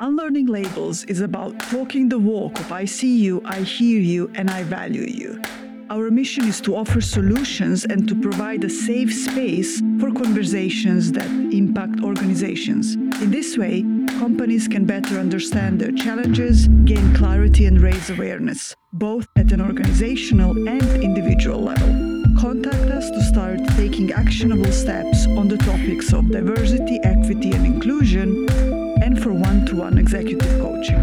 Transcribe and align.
Unlearning 0.00 0.46
Labels 0.46 1.02
is 1.06 1.22
about 1.22 1.58
talking 1.58 2.08
the 2.08 2.20
walk 2.20 2.60
of 2.60 2.70
I 2.70 2.84
see 2.84 3.18
you, 3.18 3.42
I 3.44 3.62
hear 3.62 4.00
you, 4.00 4.30
and 4.36 4.48
I 4.48 4.62
value 4.62 5.02
you. 5.02 5.42
Our 5.90 6.08
mission 6.08 6.44
is 6.44 6.60
to 6.60 6.76
offer 6.76 7.00
solutions 7.00 7.84
and 7.84 8.06
to 8.08 8.14
provide 8.14 8.62
a 8.62 8.70
safe 8.70 9.12
space 9.12 9.80
for 9.98 10.12
conversations 10.12 11.10
that 11.12 11.26
impact 11.26 12.00
organizations. 12.04 12.94
In 12.94 13.32
this 13.32 13.58
way, 13.58 13.82
companies 14.20 14.68
can 14.68 14.84
better 14.84 15.18
understand 15.18 15.80
their 15.80 15.90
challenges, 15.90 16.68
gain 16.84 17.12
clarity, 17.16 17.66
and 17.66 17.80
raise 17.80 18.08
awareness, 18.08 18.76
both 18.92 19.26
at 19.34 19.50
an 19.50 19.60
organizational 19.60 20.52
and 20.68 21.02
individual 21.02 21.60
level. 21.60 22.22
Contact 22.38 22.88
us 22.92 23.10
to 23.10 23.20
start 23.24 23.58
taking 23.70 24.12
actionable 24.12 24.70
steps 24.70 25.26
on 25.26 25.48
the 25.48 25.58
topics 25.58 26.12
of 26.12 26.30
diversity, 26.30 27.00
equity, 27.02 27.50
and 27.50 27.66
inclusion 27.66 28.77
and 29.02 29.22
for 29.22 29.32
one 29.32 29.66
to 29.66 29.76
one 29.76 29.98
executive 29.98 30.60
coaching. 30.60 31.02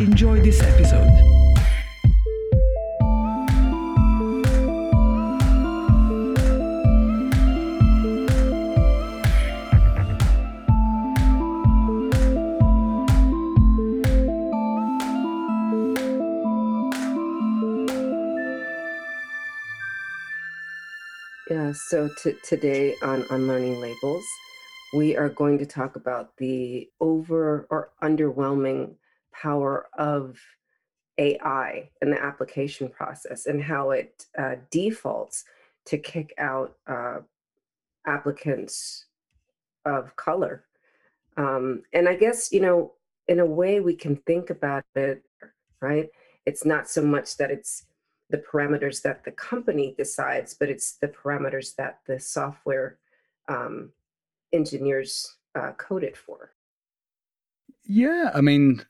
Enjoy 0.00 0.40
this 0.40 0.60
episode. 0.62 1.10
Yeah, 21.48 21.72
so 21.72 22.08
t- 22.22 22.34
today 22.42 22.96
on 23.02 23.24
Unlearning 23.30 23.80
Labels, 23.80 24.24
we 24.92 25.16
are 25.16 25.28
going 25.28 25.58
to 25.58 25.66
talk 25.66 25.96
about 25.96 26.36
the 26.36 26.88
over 27.00 27.66
or 27.70 27.90
underwhelming 28.02 28.94
power 29.32 29.86
of 29.98 30.38
AI 31.18 31.90
in 32.02 32.10
the 32.10 32.22
application 32.22 32.88
process 32.88 33.46
and 33.46 33.62
how 33.62 33.90
it 33.90 34.26
uh, 34.38 34.56
defaults 34.70 35.44
to 35.86 35.98
kick 35.98 36.34
out 36.38 36.76
uh, 36.86 37.18
applicants 38.06 39.06
of 39.84 40.14
color. 40.16 40.64
Um, 41.36 41.82
and 41.92 42.08
I 42.08 42.16
guess, 42.16 42.52
you 42.52 42.60
know, 42.60 42.92
in 43.28 43.40
a 43.40 43.46
way 43.46 43.80
we 43.80 43.94
can 43.94 44.16
think 44.16 44.50
about 44.50 44.84
it, 44.94 45.22
right? 45.80 46.08
It's 46.44 46.64
not 46.64 46.88
so 46.88 47.02
much 47.02 47.36
that 47.36 47.50
it's 47.50 47.84
the 48.30 48.38
parameters 48.38 49.02
that 49.02 49.24
the 49.24 49.32
company 49.32 49.94
decides, 49.96 50.54
but 50.54 50.68
it's 50.68 50.96
the 50.96 51.08
parameters 51.08 51.74
that 51.76 52.00
the 52.06 52.18
software 52.18 52.98
um, 53.48 53.92
engineers 54.52 55.36
uh, 55.54 55.72
coded 55.72 56.16
for. 56.16 56.52
Yeah, 57.84 58.30
I 58.34 58.40
mean, 58.40 58.84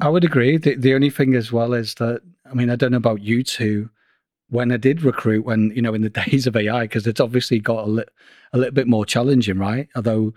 I 0.00 0.08
would 0.08 0.24
agree. 0.24 0.56
The, 0.56 0.76
the 0.76 0.94
only 0.94 1.10
thing 1.10 1.34
as 1.34 1.52
well 1.52 1.74
is 1.74 1.94
that, 1.94 2.22
I 2.50 2.54
mean, 2.54 2.70
I 2.70 2.76
don't 2.76 2.92
know 2.92 2.96
about 2.98 3.22
you 3.22 3.42
two, 3.42 3.90
when 4.48 4.72
I 4.72 4.76
did 4.76 5.02
recruit, 5.02 5.44
when, 5.44 5.70
you 5.74 5.82
know, 5.82 5.94
in 5.94 6.02
the 6.02 6.10
days 6.26 6.46
of 6.46 6.56
AI, 6.56 6.82
because 6.82 7.06
it's 7.06 7.20
obviously 7.20 7.60
got 7.60 7.86
a, 7.86 7.90
li- 7.90 8.04
a 8.52 8.58
little 8.58 8.74
bit 8.74 8.88
more 8.88 9.06
challenging, 9.06 9.58
right? 9.58 9.88
Although 9.94 10.34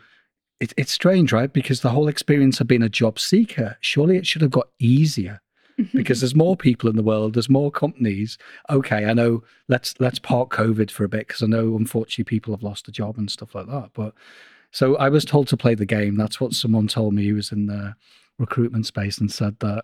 it, 0.60 0.74
it's 0.78 0.92
strange, 0.92 1.32
right? 1.32 1.52
Because 1.52 1.82
the 1.82 1.90
whole 1.90 2.08
experience 2.08 2.60
of 2.60 2.68
being 2.68 2.84
a 2.84 2.90
job 2.90 3.20
seeker, 3.20 3.78
surely 3.82 4.18
it 4.18 4.28
should 4.28 4.42
have 4.42 4.52
got 4.52 4.70
easier 4.80 5.42
because 5.94 6.22
there's 6.22 6.36
more 6.36 6.56
people 6.56 6.90
in 6.90 6.96
the 6.96 7.04
world 7.04 7.34
there's 7.34 7.50
more 7.50 7.72
companies 7.72 8.38
okay 8.70 9.06
i 9.06 9.14
know 9.14 9.44
let's 9.68 9.96
let's 10.00 10.20
park 10.20 10.52
covid 10.52 10.92
for 10.92 11.04
a 11.04 11.10
bit 11.10 11.28
because 11.28 11.42
i 11.42 11.48
know 11.48 11.76
unfortunately 11.76 12.24
people 12.24 12.54
have 12.54 12.64
lost 12.64 12.88
a 12.88 12.92
job 12.92 13.18
and 13.18 13.32
stuff 13.32 13.56
like 13.56 13.66
that 13.66 13.90
but 13.94 14.14
so 14.74 14.98
I 14.98 15.08
was 15.10 15.24
told 15.24 15.48
to 15.50 15.58
play 15.58 15.76
the 15.76 15.86
game. 15.86 16.18
That's 16.18 16.42
what 16.42 16.54
someone 16.54 16.88
told 16.88 17.14
me 17.14 17.28
who 17.28 17.36
was 17.36 17.52
in 17.52 17.68
the 17.68 17.96
recruitment 18.40 18.88
space 18.88 19.20
and 19.20 19.32
said 19.32 19.60
that, 19.60 19.84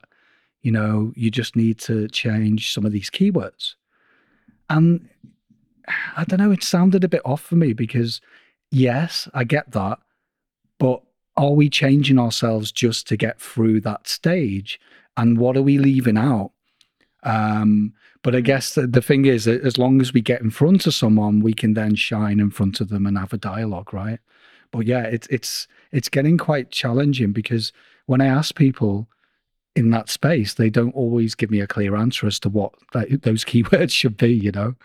you 0.64 0.72
know, 0.72 1.14
you 1.16 1.30
just 1.30 1.56
need 1.56 1.78
to 1.82 2.08
change 2.10 2.74
some 2.74 2.86
of 2.86 2.92
these 2.92 3.12
keywords. 3.12 3.76
And 4.68 5.08
I 6.18 6.24
don't 6.24 6.40
know, 6.40 6.52
it 6.52 6.64
sounded 6.64 7.04
a 7.04 7.08
bit 7.08 7.22
off 7.24 7.42
for 7.42 7.56
me 7.56 7.74
because, 7.74 8.20
yes, 8.72 9.30
I 9.32 9.44
get 9.44 9.72
that. 9.72 10.00
But 10.80 11.04
are 11.38 11.52
we 11.52 11.70
changing 11.70 12.18
ourselves 12.18 12.72
just 12.72 13.08
to 13.10 13.16
get 13.16 13.40
through 13.40 13.82
that 13.82 14.08
stage? 14.08 14.80
And 15.18 15.38
what 15.38 15.56
are 15.56 15.62
we 15.62 15.78
leaving 15.78 16.18
out? 16.18 16.52
Um, 17.22 17.94
but 18.24 18.36
I 18.36 18.42
guess 18.42 18.74
the, 18.74 18.88
the 18.88 19.04
thing 19.04 19.26
is, 19.26 19.48
as 19.48 19.78
long 19.78 20.02
as 20.02 20.14
we 20.14 20.22
get 20.22 20.42
in 20.42 20.50
front 20.50 20.88
of 20.88 20.96
someone, 20.96 21.42
we 21.42 21.54
can 21.54 21.76
then 21.76 21.94
shine 21.94 22.40
in 22.40 22.50
front 22.50 22.82
of 22.82 22.90
them 22.90 23.06
and 23.06 23.20
have 23.20 23.34
a 23.34 23.38
dialogue, 23.38 23.94
right? 23.94 24.20
But 24.72 24.86
yeah, 24.86 25.04
it's 25.04 25.28
it's 25.28 25.68
it's 25.92 26.10
getting 26.10 26.38
quite 26.38 26.72
challenging 26.72 27.32
because 27.32 27.72
when 28.06 28.22
I 28.22 28.28
ask 28.28 28.56
people 28.56 29.08
in 29.76 29.92
that 29.92 30.10
space, 30.10 30.56
they 30.56 30.70
don't 30.70 30.96
always 30.96 31.36
give 31.36 31.52
me 31.52 31.62
a 31.62 31.68
clear 31.68 31.96
answer 31.96 32.28
as 32.28 32.40
to 32.42 32.50
what 32.50 32.74
that, 32.94 33.22
those 33.24 33.46
keywords 33.50 33.92
should 33.92 34.18
be. 34.18 34.34
You 34.34 34.52
know, 34.52 34.76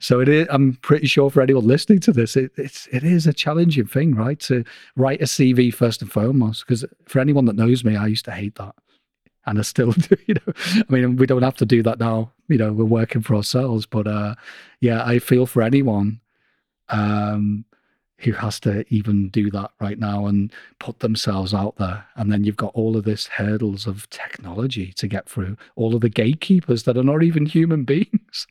so 0.00 0.20
it 0.20 0.28
is. 0.28 0.46
I'm 0.50 0.74
pretty 0.82 1.06
sure 1.06 1.30
for 1.30 1.40
anyone 1.40 1.66
listening 1.66 2.00
to 2.00 2.12
this, 2.12 2.36
it, 2.36 2.52
it's 2.56 2.86
it 2.92 3.04
is 3.04 3.26
a 3.26 3.32
challenging 3.32 3.86
thing, 3.86 4.14
right? 4.14 4.38
To 4.40 4.64
write 4.96 5.22
a 5.22 5.26
CV 5.26 5.72
first 5.72 6.02
and 6.02 6.10
foremost, 6.10 6.66
because 6.66 6.84
for 7.06 7.20
anyone 7.20 7.46
that 7.46 7.56
knows 7.56 7.84
me, 7.84 7.96
I 7.96 8.06
used 8.06 8.24
to 8.26 8.32
hate 8.32 8.56
that 8.56 8.74
and 9.46 9.58
I 9.58 9.62
still 9.62 9.92
do. 9.92 10.16
You 10.26 10.34
know, 10.34 10.52
I 10.76 10.84
mean, 10.88 11.16
we 11.16 11.26
don't 11.26 11.42
have 11.42 11.56
to 11.56 11.66
do 11.66 11.82
that 11.82 11.98
now. 11.98 12.32
You 12.48 12.58
know, 12.58 12.72
we're 12.72 12.84
working 12.84 13.22
for 13.22 13.34
ourselves. 13.34 13.86
But 13.86 14.06
uh, 14.06 14.34
yeah, 14.80 15.04
I 15.04 15.18
feel 15.18 15.46
for 15.46 15.62
anyone 15.62 16.20
um, 16.88 17.64
who 18.20 18.32
has 18.32 18.60
to 18.60 18.84
even 18.92 19.28
do 19.30 19.50
that 19.50 19.70
right 19.80 19.98
now 19.98 20.26
and 20.26 20.52
put 20.78 21.00
themselves 21.00 21.54
out 21.54 21.76
there. 21.76 22.04
And 22.16 22.30
then 22.30 22.44
you've 22.44 22.56
got 22.56 22.74
all 22.74 22.96
of 22.96 23.04
this 23.04 23.26
hurdles 23.26 23.86
of 23.86 24.08
technology 24.10 24.92
to 24.92 25.08
get 25.08 25.28
through, 25.28 25.56
all 25.76 25.94
of 25.94 26.02
the 26.02 26.08
gatekeepers 26.08 26.82
that 26.84 26.96
are 26.96 27.02
not 27.02 27.22
even 27.22 27.46
human 27.46 27.84
beings. 27.92 28.46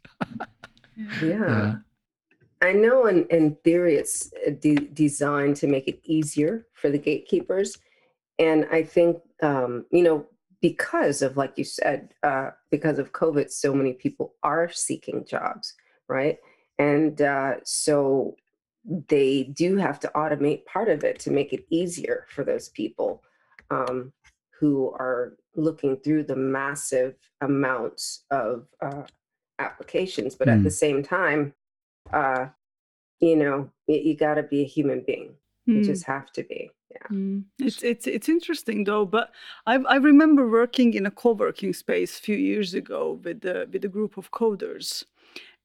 yeah. 1.22 1.76
I 2.62 2.74
know 2.74 3.06
in, 3.06 3.26
in 3.28 3.56
theory 3.64 3.96
it's 3.96 4.34
uh, 4.46 4.52
de- 4.60 4.76
designed 4.76 5.56
to 5.58 5.68
make 5.68 5.88
it 5.88 6.02
easier 6.04 6.66
for 6.74 6.90
the 6.90 6.98
gatekeepers. 6.98 7.78
And 8.38 8.68
I 8.72 8.84
think, 8.84 9.18
um, 9.42 9.86
you 9.92 10.04
know, 10.04 10.26
because 10.62 11.22
of, 11.22 11.38
like 11.38 11.54
you 11.58 11.64
said, 11.64 12.14
uh, 12.24 12.50
because 12.70 13.00
of 13.00 13.14
COVID, 13.14 13.50
so 13.50 13.74
many 13.74 13.94
people 13.94 14.34
are 14.44 14.70
seeking 14.70 15.26
jobs, 15.26 15.74
right? 16.10 16.38
And 16.78 17.22
uh, 17.22 17.56
so 17.64 18.36
they 18.86 19.44
do 19.44 19.76
have 19.76 20.00
to 20.00 20.12
automate 20.16 20.66
part 20.66 20.90
of 20.90 21.04
it 21.04 21.20
to 21.20 21.32
make 21.32 21.54
it 21.54 21.66
easier 21.70 22.26
for 22.30 22.44
those 22.44 22.70
people 22.70 23.24
um, 23.70 24.12
who 24.60 24.92
are 24.92 25.36
looking 25.56 25.98
through 25.98 26.24
the 26.24 26.36
massive 26.36 27.16
amounts 27.42 28.26
of 28.32 28.68
uh, 28.82 29.04
applications. 29.60 30.36
But 30.36 30.48
mm. 30.48 30.58
at 30.58 30.64
the 30.64 30.70
hmm. 30.70 30.74
same 30.74 31.04
time, 31.04 31.54
uh, 32.12 32.48
you 33.20 33.36
know, 33.36 33.70
you, 33.88 33.98
you 33.98 34.18
got 34.18 34.36
to 34.36 34.44
be 34.44 34.62
a 34.62 34.66
human 34.66 35.04
being. 35.06 35.34
Mm. 35.68 35.76
You 35.76 35.84
just 35.84 36.06
have 36.06 36.32
to 36.34 36.44
be. 36.44 36.72
Yeah. 36.92 37.08
Mm. 37.12 37.44
It's 37.60 37.84
it's 37.84 38.08
it's 38.08 38.28
interesting 38.28 38.84
though, 38.84 39.06
but 39.06 39.32
I 39.68 39.76
I 39.76 39.98
remember 39.98 40.50
working 40.50 40.96
in 40.96 41.06
a 41.06 41.12
co-working 41.12 41.74
space 41.74 42.18
a 42.18 42.22
few 42.22 42.36
years 42.36 42.74
ago 42.74 43.20
with 43.24 43.44
with 43.44 43.86
a 43.86 43.88
group 43.88 44.18
of 44.18 44.32
coders, 44.32 45.04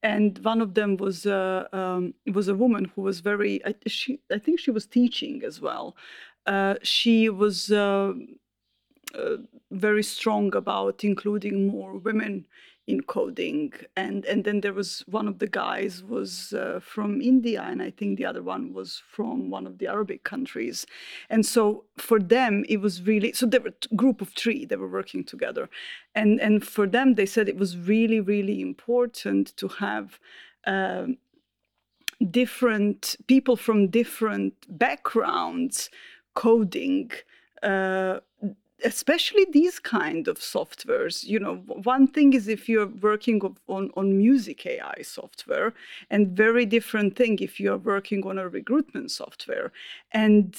and 0.03 0.37
one 0.39 0.61
of 0.61 0.73
them 0.73 0.97
was 0.97 1.25
uh, 1.25 1.67
um, 1.73 2.13
was 2.33 2.47
a 2.47 2.55
woman 2.55 2.85
who 2.95 3.01
was 3.01 3.19
very 3.19 3.65
I, 3.65 3.75
she 3.87 4.19
I 4.31 4.37
think 4.37 4.59
she 4.59 4.71
was 4.71 4.85
teaching 4.85 5.43
as 5.43 5.61
well. 5.61 5.95
Uh, 6.45 6.75
she 6.83 7.29
was 7.29 7.71
uh, 7.71 8.13
uh 9.15 9.37
very 9.71 10.03
strong 10.03 10.55
about 10.55 11.03
including 11.03 11.67
more 11.67 11.97
women 11.97 12.45
in 12.87 13.01
coding 13.01 13.73
and 13.95 14.25
and 14.25 14.43
then 14.43 14.61
there 14.61 14.73
was 14.73 15.03
one 15.07 15.27
of 15.27 15.39
the 15.39 15.47
guys 15.47 16.03
was 16.03 16.53
uh, 16.53 16.79
from 16.79 17.21
india 17.21 17.61
and 17.63 17.81
i 17.81 17.89
think 17.89 18.17
the 18.17 18.25
other 18.25 18.43
one 18.43 18.73
was 18.73 19.01
from 19.09 19.49
one 19.49 19.65
of 19.65 19.79
the 19.79 19.87
arabic 19.87 20.23
countries. 20.23 20.85
And 21.29 21.45
so 21.45 21.85
for 21.97 22.19
them 22.19 22.65
it 22.67 22.77
was 22.77 23.01
really 23.01 23.33
so 23.33 23.45
there 23.45 23.61
were 23.61 23.73
a 23.91 23.95
group 23.95 24.21
of 24.21 24.29
three 24.29 24.65
they 24.65 24.75
were 24.75 24.97
working 24.99 25.23
together. 25.23 25.69
And 26.13 26.39
and 26.39 26.65
for 26.65 26.87
them 26.87 27.15
they 27.15 27.25
said 27.25 27.47
it 27.47 27.57
was 27.57 27.77
really 27.77 28.19
really 28.19 28.61
important 28.61 29.55
to 29.57 29.67
have 29.85 30.19
um, 30.65 31.17
different 32.41 33.15
people 33.27 33.55
from 33.55 33.87
different 33.87 34.53
backgrounds 34.67 35.89
coding 36.33 37.11
uh, 37.63 38.19
especially 38.83 39.45
these 39.51 39.79
kind 39.79 40.27
of 40.27 40.37
softwares 40.37 41.23
you 41.23 41.39
know 41.39 41.55
one 41.93 42.07
thing 42.07 42.33
is 42.33 42.47
if 42.47 42.67
you're 42.67 42.87
working 42.87 43.41
on, 43.67 43.89
on 43.95 44.17
music 44.17 44.65
ai 44.65 45.01
software 45.01 45.73
and 46.09 46.29
very 46.29 46.65
different 46.65 47.15
thing 47.15 47.37
if 47.39 47.59
you're 47.59 47.77
working 47.77 48.25
on 48.25 48.37
a 48.37 48.49
recruitment 48.49 49.11
software. 49.11 49.71
And 50.11 50.55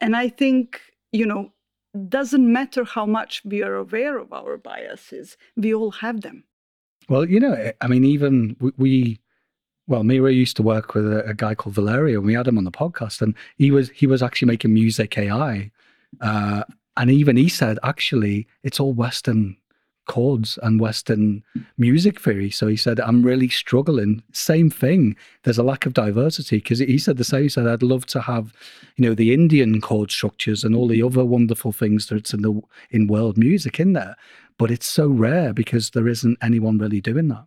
and 0.00 0.16
i 0.16 0.28
think 0.28 0.80
you 1.12 1.26
know 1.26 1.52
doesn't 2.08 2.50
matter 2.50 2.84
how 2.84 3.04
much 3.04 3.42
we 3.44 3.62
are 3.62 3.74
aware 3.74 4.16
of 4.18 4.32
our 4.32 4.56
biases 4.56 5.36
we 5.56 5.74
all 5.74 5.90
have 5.90 6.22
them. 6.22 6.44
Well 7.08 7.28
you 7.28 7.40
know 7.40 7.72
i 7.80 7.86
mean 7.86 8.04
even 8.04 8.56
we 8.76 9.20
well, 9.90 10.04
Mira 10.04 10.30
used 10.32 10.56
to 10.56 10.62
work 10.62 10.94
with 10.94 11.12
a, 11.12 11.24
a, 11.26 11.34
guy 11.34 11.56
called 11.56 11.74
Valerio, 11.74 12.18
and 12.18 12.26
we 12.26 12.34
had 12.34 12.46
him 12.46 12.58
on 12.58 12.62
the 12.62 12.70
podcast, 12.70 13.20
and 13.20 13.34
he 13.58 13.72
was 13.72 13.90
he 13.90 14.06
was 14.06 14.22
actually 14.22 14.46
making 14.46 14.72
music 14.72 15.18
AI, 15.18 15.72
uh, 16.20 16.62
and 16.96 17.10
even 17.10 17.36
he 17.36 17.48
said, 17.48 17.78
actually, 17.82 18.46
it's 18.62 18.80
all 18.80 18.92
Western 18.92 19.56
chords 20.10 20.58
and 20.64 20.80
Western 20.80 21.42
music 21.78 22.18
theory. 22.20 22.50
So 22.50 22.66
he 22.66 22.76
said, 22.76 22.98
I'm 22.98 23.22
really 23.22 23.48
struggling. 23.48 24.24
Same 24.32 24.68
thing. 24.68 25.14
There's 25.44 25.58
a 25.58 25.62
lack 25.62 25.86
of 25.86 25.94
diversity 25.94 26.56
because 26.56 26.80
he 26.80 26.98
said 26.98 27.16
the 27.16 27.22
same. 27.22 27.44
He 27.44 27.48
said, 27.48 27.68
I'd 27.68 27.84
love 27.84 28.06
to 28.06 28.20
have, 28.20 28.52
you 28.96 29.06
know, 29.06 29.14
the 29.14 29.32
Indian 29.32 29.80
chord 29.80 30.10
structures 30.10 30.64
and 30.64 30.74
all 30.74 30.88
the 30.88 31.02
other 31.02 31.24
wonderful 31.24 31.70
things 31.70 32.08
that's 32.08 32.34
in 32.34 32.42
the 32.42 32.60
in 32.90 33.06
world 33.06 33.38
music 33.38 33.78
in 33.78 33.92
there. 33.92 34.16
But 34.58 34.72
it's 34.72 34.88
so 34.88 35.06
rare 35.06 35.52
because 35.52 35.90
there 35.90 36.08
isn't 36.08 36.38
anyone 36.42 36.78
really 36.78 37.00
doing 37.00 37.28
that. 37.28 37.46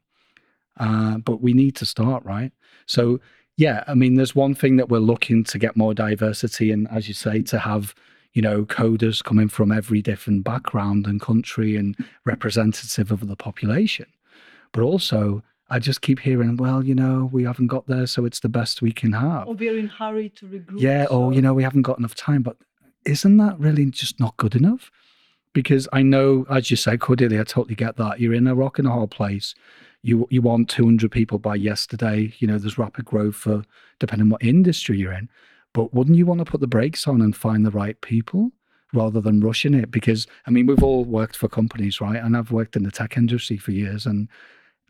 Uh, 0.79 1.17
but 1.17 1.41
we 1.41 1.51
need 1.53 1.75
to 1.75 1.85
start, 1.85 2.23
right? 2.23 2.53
So 2.85 3.19
yeah, 3.57 3.83
I 3.87 3.93
mean, 3.93 4.15
there's 4.15 4.35
one 4.35 4.55
thing 4.55 4.77
that 4.77 4.87
we're 4.87 4.99
looking 4.99 5.43
to 5.43 5.59
get 5.59 5.75
more 5.75 5.93
diversity 5.93 6.71
and 6.71 6.87
as 6.89 7.09
you 7.09 7.13
say, 7.13 7.41
to 7.41 7.59
have 7.59 7.93
you 8.33 8.41
know, 8.41 8.65
coders 8.65 9.23
coming 9.23 9.47
from 9.47 9.71
every 9.71 10.01
different 10.01 10.43
background 10.43 11.05
and 11.05 11.21
country 11.21 11.75
and 11.75 11.95
representative 12.25 13.11
of 13.11 13.27
the 13.27 13.35
population. 13.35 14.07
But 14.71 14.81
also, 14.81 15.43
I 15.69 15.79
just 15.79 16.01
keep 16.01 16.19
hearing, 16.19 16.57
well, 16.57 16.83
you 16.83 16.95
know, 16.95 17.29
we 17.31 17.43
haven't 17.43 17.67
got 17.67 17.87
there, 17.87 18.07
so 18.07 18.25
it's 18.25 18.39
the 18.39 18.49
best 18.49 18.81
we 18.81 18.91
can 18.91 19.13
have. 19.13 19.47
Oh, 19.47 19.51
or 19.51 19.55
we're 19.55 19.77
in 19.77 19.87
hurry 19.87 20.29
to 20.29 20.45
regroup. 20.45 20.79
Yeah, 20.79 21.05
so. 21.05 21.15
or, 21.15 21.33
you 21.33 21.41
know, 21.41 21.53
we 21.53 21.63
haven't 21.63 21.83
got 21.83 21.99
enough 21.99 22.15
time. 22.15 22.41
But 22.41 22.57
isn't 23.05 23.37
that 23.37 23.59
really 23.59 23.85
just 23.85 24.19
not 24.19 24.35
good 24.37 24.55
enough? 24.55 24.91
Because 25.53 25.87
I 25.93 26.01
know, 26.01 26.45
as 26.49 26.71
you 26.71 26.77
said, 26.77 26.99
Cordelia, 26.99 27.41
I 27.41 27.43
totally 27.43 27.75
get 27.75 27.97
that. 27.97 28.19
You're 28.19 28.33
in 28.33 28.47
a 28.47 28.55
rock 28.55 28.79
and 28.79 28.87
a 28.87 28.91
hard 28.91 29.11
place. 29.11 29.53
You 30.01 30.27
you 30.29 30.41
want 30.41 30.69
200 30.69 31.11
people 31.11 31.37
by 31.37 31.55
yesterday. 31.55 32.33
You 32.39 32.47
know, 32.47 32.57
there's 32.57 32.77
rapid 32.77 33.05
growth 33.05 33.35
for 33.35 33.63
depending 33.99 34.29
what 34.29 34.43
industry 34.43 34.97
you're 34.97 35.13
in. 35.13 35.29
But 35.73 35.93
wouldn't 35.93 36.17
you 36.17 36.25
want 36.25 36.39
to 36.39 36.45
put 36.45 36.61
the 36.61 36.67
brakes 36.67 37.07
on 37.07 37.21
and 37.21 37.35
find 37.35 37.65
the 37.65 37.71
right 37.71 37.99
people 38.01 38.51
rather 38.93 39.19
than 39.19 39.41
rushing 39.41 39.73
it? 39.73 39.91
Because, 39.91 40.27
I 40.45 40.51
mean, 40.51 40.67
we've 40.67 40.83
all 40.83 41.03
worked 41.03 41.35
for 41.35 41.49
companies, 41.49 41.99
right? 41.99 42.21
And 42.21 42.37
I've 42.37 42.51
worked 42.51 42.75
in 42.75 42.83
the 42.83 42.91
tech 42.91 43.17
industry 43.17 43.57
for 43.57 43.71
years. 43.71 44.05
And 44.05 44.29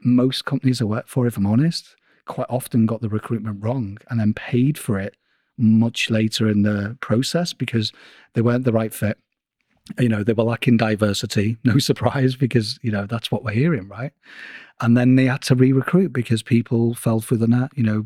most 0.03 0.45
companies 0.45 0.81
I 0.81 0.85
work 0.85 1.07
for, 1.07 1.25
if 1.25 1.37
I'm 1.37 1.45
honest, 1.45 1.95
quite 2.25 2.47
often 2.49 2.85
got 2.85 3.01
the 3.01 3.09
recruitment 3.09 3.63
wrong 3.63 3.97
and 4.09 4.19
then 4.19 4.33
paid 4.33 4.77
for 4.77 4.99
it 4.99 5.15
much 5.57 6.09
later 6.09 6.49
in 6.49 6.63
the 6.63 6.97
process 6.99 7.53
because 7.53 7.91
they 8.33 8.41
weren't 8.41 8.65
the 8.65 8.71
right 8.71 8.93
fit. 8.93 9.17
You 9.99 10.09
know, 10.09 10.23
they 10.23 10.33
were 10.33 10.43
lacking 10.43 10.77
diversity. 10.77 11.57
No 11.63 11.77
surprise 11.77 12.35
because, 12.35 12.79
you 12.81 12.91
know, 12.91 13.05
that's 13.05 13.31
what 13.31 13.43
we're 13.43 13.51
hearing, 13.51 13.87
right? 13.87 14.11
And 14.81 14.97
then 14.97 15.15
they 15.15 15.25
had 15.25 15.41
to 15.43 15.55
re 15.55 15.71
recruit 15.71 16.11
because 16.13 16.43
people 16.43 16.93
fell 16.93 17.21
through 17.21 17.37
the 17.37 17.47
net, 17.47 17.71
you 17.75 17.83
know, 17.83 18.05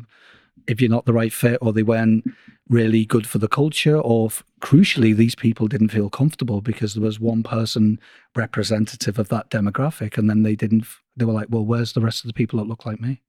if 0.66 0.80
you're 0.80 0.90
not 0.90 1.06
the 1.06 1.12
right 1.12 1.32
fit 1.32 1.58
or 1.62 1.72
they 1.72 1.82
weren't 1.82 2.24
really 2.68 3.04
good 3.04 3.26
for 3.26 3.38
the 3.38 3.48
culture 3.48 3.98
or 3.98 4.26
f- 4.26 4.44
crucially 4.60 5.16
these 5.16 5.34
people 5.34 5.68
didn't 5.68 5.88
feel 5.88 6.10
comfortable 6.10 6.60
because 6.60 6.94
there 6.94 7.02
was 7.02 7.18
one 7.18 7.42
person 7.42 7.98
representative 8.36 9.18
of 9.18 9.28
that 9.28 9.50
demographic 9.50 10.18
and 10.18 10.28
then 10.28 10.42
they 10.42 10.54
didn't 10.54 10.84
they 11.16 11.24
were 11.24 11.32
like 11.32 11.48
well 11.50 11.64
where's 11.64 11.92
the 11.92 12.00
rest 12.00 12.24
of 12.24 12.28
the 12.28 12.34
people 12.34 12.58
that 12.58 12.68
look 12.68 12.84
like 12.84 13.00
me 13.00 13.22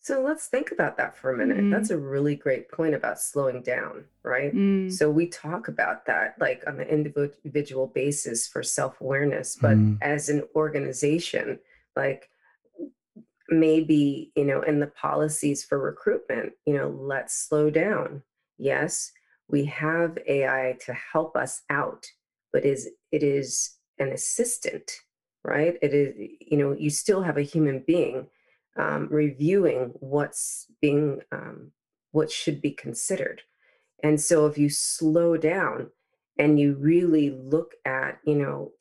so 0.00 0.20
let's 0.20 0.48
think 0.48 0.72
about 0.72 0.96
that 0.96 1.16
for 1.16 1.32
a 1.32 1.36
minute 1.36 1.58
mm. 1.58 1.70
that's 1.70 1.90
a 1.90 1.98
really 1.98 2.36
great 2.36 2.70
point 2.70 2.94
about 2.94 3.20
slowing 3.20 3.62
down 3.62 4.04
right 4.22 4.54
mm. 4.54 4.90
so 4.92 5.10
we 5.10 5.26
talk 5.26 5.68
about 5.68 6.06
that 6.06 6.34
like 6.38 6.62
on 6.66 6.76
the 6.76 6.88
individual 6.88 7.88
basis 7.88 8.46
for 8.46 8.62
self-awareness 8.62 9.56
but 9.56 9.76
mm. 9.76 9.98
as 10.02 10.28
an 10.28 10.42
organization 10.54 11.58
like 11.96 12.30
maybe 13.52 14.32
you 14.34 14.44
know 14.44 14.62
in 14.62 14.80
the 14.80 14.86
policies 14.86 15.64
for 15.64 15.78
recruitment 15.78 16.52
you 16.66 16.74
know 16.74 16.88
let's 16.88 17.48
slow 17.48 17.70
down. 17.70 18.22
Yes 18.58 19.12
we 19.48 19.64
have 19.64 20.16
ai 20.28 20.76
to 20.86 20.94
help 20.94 21.36
us 21.36 21.62
out 21.68 22.06
but 22.52 22.64
is 22.64 22.88
it 23.10 23.22
is 23.22 23.76
an 23.98 24.08
assistant 24.12 24.92
right? 25.44 25.76
It 25.82 25.94
is 25.94 26.14
you 26.40 26.56
know 26.56 26.72
you 26.72 26.90
still 26.90 27.22
have 27.22 27.36
a 27.36 27.42
human 27.42 27.82
being 27.86 28.26
um, 28.76 29.08
reviewing 29.10 29.92
what's 30.00 30.66
being 30.80 31.20
um, 31.32 31.72
what 32.12 32.30
should 32.30 32.60
be 32.60 32.70
considered. 32.70 33.42
And 34.02 34.20
so 34.20 34.46
if 34.46 34.58
you 34.58 34.68
slow 34.68 35.36
down 35.36 35.90
and 36.38 36.58
you 36.58 36.74
really 36.74 37.30
look 37.30 37.72
at 37.84 38.18
you 38.24 38.36
know 38.36 38.72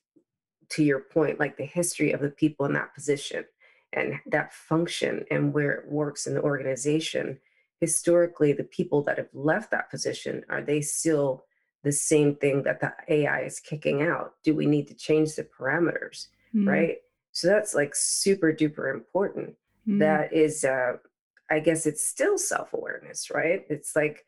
to 0.70 0.84
your 0.84 1.02
point 1.02 1.40
like 1.40 1.58
the 1.58 1.66
history 1.66 2.12
of 2.12 2.22
the 2.22 2.30
people 2.30 2.66
in 2.66 2.74
that 2.74 2.94
position 2.94 3.44
and 3.94 4.20
that 4.26 4.54
function 4.54 5.26
and 5.32 5.54
where 5.54 5.72
it 5.72 5.92
works 5.92 6.28
in 6.28 6.34
the 6.34 6.42
organization 6.42 7.40
historically 7.80 8.54
the 8.54 8.64
people 8.64 9.02
that 9.02 9.18
have 9.18 9.30
left 9.34 9.72
that 9.72 9.90
position 9.90 10.44
are 10.50 10.62
they 10.62 10.82
still 10.82 11.44
the 11.84 11.92
same 11.92 12.36
thing 12.36 12.64
that 12.64 12.80
the 12.80 12.94
ai 13.10 13.42
is 13.42 13.60
kicking 13.60 14.04
out 14.04 14.36
do 14.44 14.56
we 14.56 14.66
need 14.66 14.88
to 14.88 14.94
change 14.94 15.36
the 15.36 15.44
parameters 15.44 16.28
mm. 16.56 16.68
right 16.68 16.98
so 17.32 17.48
that's 17.48 17.74
like 17.74 17.96
super 17.96 18.54
duper 18.54 18.94
important 18.94 19.56
mm. 19.88 20.00
that 20.00 20.32
is 20.32 20.64
uh 20.64 20.94
i 21.50 21.60
guess 21.60 21.86
it's 21.86 22.06
still 22.06 22.38
self-awareness 22.38 23.32
right 23.32 23.66
it's 23.70 23.96
like 23.96 24.26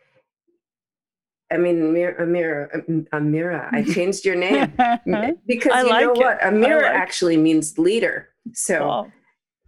I 1.51 1.57
mean, 1.57 1.81
Amira, 1.81 2.19
Amira, 2.19 3.09
Amira, 3.09 3.71
I 3.71 3.83
changed 3.93 4.25
your 4.25 4.35
name 4.35 4.73
because 5.45 5.71
I 5.71 5.81
you 5.83 5.89
like 5.89 6.05
know 6.05 6.13
it. 6.13 6.17
what? 6.17 6.39
Amira 6.39 6.81
like 6.81 6.91
actually 6.91 7.37
means 7.37 7.77
leader. 7.77 8.29
So. 8.53 9.11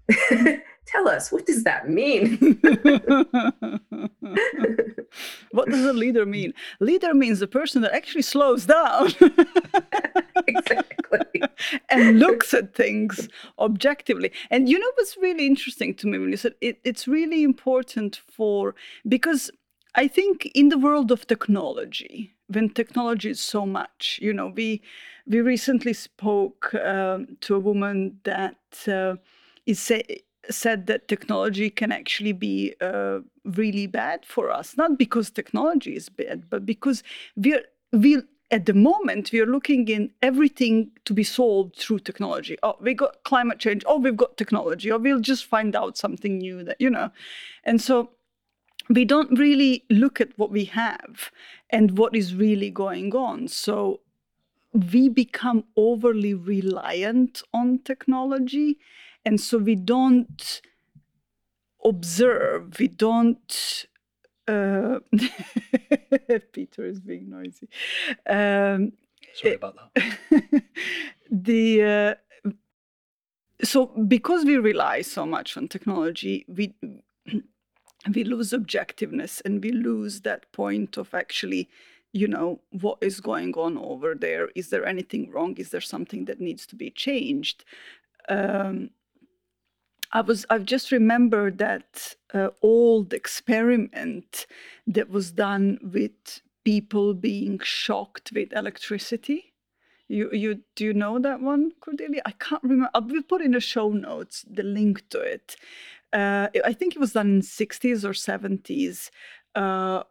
Tell 0.85 1.07
us, 1.09 1.31
what 1.31 1.47
does 1.47 1.63
that 1.63 1.89
mean? 1.89 2.37
what 5.51 5.67
does 5.67 5.83
a 5.83 5.93
leader 5.93 6.27
mean? 6.27 6.53
Leader 6.79 7.15
means 7.15 7.39
the 7.39 7.47
person 7.47 7.81
that 7.81 7.93
actually 7.93 8.21
slows 8.21 8.67
down. 8.67 9.11
exactly. 10.47 11.41
and 11.89 12.19
looks 12.19 12.53
at 12.53 12.75
things 12.75 13.27
objectively. 13.57 14.31
And 14.51 14.69
you 14.69 14.77
know 14.77 14.91
what's 14.95 15.17
really 15.17 15.47
interesting 15.47 15.95
to 15.95 16.07
me 16.07 16.19
when 16.19 16.29
you 16.29 16.37
said 16.37 16.53
it, 16.61 16.79
it's 16.83 17.07
really 17.07 17.43
important 17.43 18.17
for, 18.17 18.75
because 19.07 19.49
I 19.95 20.07
think 20.07 20.51
in 20.53 20.69
the 20.69 20.77
world 20.77 21.11
of 21.11 21.25
technology, 21.25 22.35
when 22.47 22.69
technology 22.69 23.31
is 23.31 23.39
so 23.39 23.65
much, 23.65 24.19
you 24.21 24.33
know, 24.33 24.47
we 24.47 24.83
we 25.25 25.41
recently 25.41 25.93
spoke 25.93 26.75
um, 26.75 27.37
to 27.41 27.55
a 27.55 27.59
woman 27.59 28.19
that 28.23 28.57
uh, 28.87 29.15
is 29.65 29.79
say, 29.79 30.23
said 30.49 30.87
that 30.87 31.07
technology 31.07 31.69
can 31.69 31.91
actually 31.91 32.33
be 32.33 32.75
uh, 32.81 33.19
really 33.43 33.87
bad 33.87 34.25
for 34.25 34.51
us, 34.51 34.77
not 34.77 34.97
because 34.97 35.29
technology 35.29 35.95
is 35.95 36.09
bad, 36.09 36.49
but 36.49 36.65
because 36.65 37.03
we're 37.35 37.63
we 37.91 38.21
at 38.51 38.65
the 38.67 38.73
moment 38.73 39.31
we 39.31 39.39
are 39.39 39.45
looking 39.45 39.87
in 39.87 40.11
everything 40.21 40.91
to 41.05 41.13
be 41.13 41.23
solved 41.23 41.75
through 41.75 41.99
technology. 41.99 42.57
Oh, 42.61 42.75
we 42.79 42.93
got 42.93 43.23
climate 43.23 43.59
change. 43.59 43.83
Oh, 43.87 43.97
we've 43.97 44.17
got 44.17 44.37
technology. 44.37 44.91
Or 44.91 44.99
we'll 44.99 45.19
just 45.19 45.45
find 45.45 45.75
out 45.75 45.97
something 45.97 46.37
new 46.37 46.63
that 46.63 46.79
you 46.79 46.89
know, 46.89 47.11
and 47.63 47.81
so 47.81 48.11
we 48.89 49.03
don't 49.03 49.37
really 49.39 49.83
look 49.89 50.21
at 50.21 50.37
what 50.37 50.51
we 50.51 50.65
have 50.65 51.31
and 51.69 51.97
what 51.97 52.15
is 52.15 52.35
really 52.35 52.69
going 52.69 53.15
on. 53.15 53.47
So 53.47 54.01
we 54.73 55.09
become 55.09 55.63
overly 55.75 56.33
reliant 56.33 57.41
on 57.53 57.79
technology 57.79 58.77
and 59.25 59.41
so 59.41 59.57
we 59.57 59.75
don't 59.75 60.61
observe 61.83 62.79
we 62.79 62.87
don't 62.87 63.85
uh, 64.47 64.99
peter 66.53 66.85
is 66.85 66.99
being 66.99 67.29
noisy. 67.29 67.67
Um, 68.27 68.93
sorry 69.33 69.55
about 69.55 69.75
that. 69.93 70.63
The 71.31 72.17
uh, 72.43 72.51
so 73.63 73.87
because 73.87 74.45
we 74.45 74.57
rely 74.57 75.01
so 75.01 75.25
much 75.25 75.57
on 75.57 75.67
technology 75.67 76.45
we 76.47 76.75
we 78.13 78.23
lose 78.23 78.51
objectiveness 78.51 79.41
and 79.43 79.63
we 79.63 79.71
lose 79.71 80.21
that 80.21 80.51
point 80.51 80.97
of 80.97 81.13
actually 81.15 81.67
you 82.13 82.27
know 82.27 82.61
what 82.69 82.99
is 83.01 83.19
going 83.19 83.53
on 83.55 83.77
over 83.77 84.15
there. 84.15 84.49
Is 84.55 84.69
there 84.69 84.85
anything 84.85 85.31
wrong? 85.31 85.57
Is 85.57 85.71
there 85.71 85.81
something 85.81 86.25
that 86.25 86.39
needs 86.39 86.65
to 86.67 86.75
be 86.75 86.89
changed? 86.89 87.65
Um, 88.29 88.91
I 90.15 90.21
was 90.21 90.45
I've 90.49 90.63
just 90.63 90.93
remembered 90.93 91.57
that 91.57 92.15
uh, 92.33 92.51
old 92.61 93.13
experiment 93.13 94.47
that 94.87 95.09
was 95.09 95.33
done 95.33 95.77
with 95.83 96.39
people 96.63 97.13
being 97.13 97.59
shocked 97.59 98.31
with 98.33 98.53
electricity. 98.53 99.53
You 100.07 100.29
you 100.31 100.61
do 100.77 100.85
you 100.85 100.93
know 100.93 101.19
that 101.19 101.41
one, 101.41 101.73
Cordelia? 101.81 102.21
I 102.25 102.31
can't 102.31 102.63
remember. 102.63 102.89
I'll 102.93 103.23
put 103.27 103.41
in 103.41 103.51
the 103.51 103.59
show 103.59 103.89
notes 103.89 104.45
the 104.49 104.63
link 104.63 105.03
to 105.09 105.19
it. 105.19 105.57
Uh, 106.13 106.47
I 106.63 106.71
think 106.71 106.95
it 106.95 106.99
was 106.99 107.11
done 107.11 107.27
in 107.27 107.41
60s 107.41 108.05
or 108.05 108.13
70s. 108.13 109.09
Uh, 109.53 110.03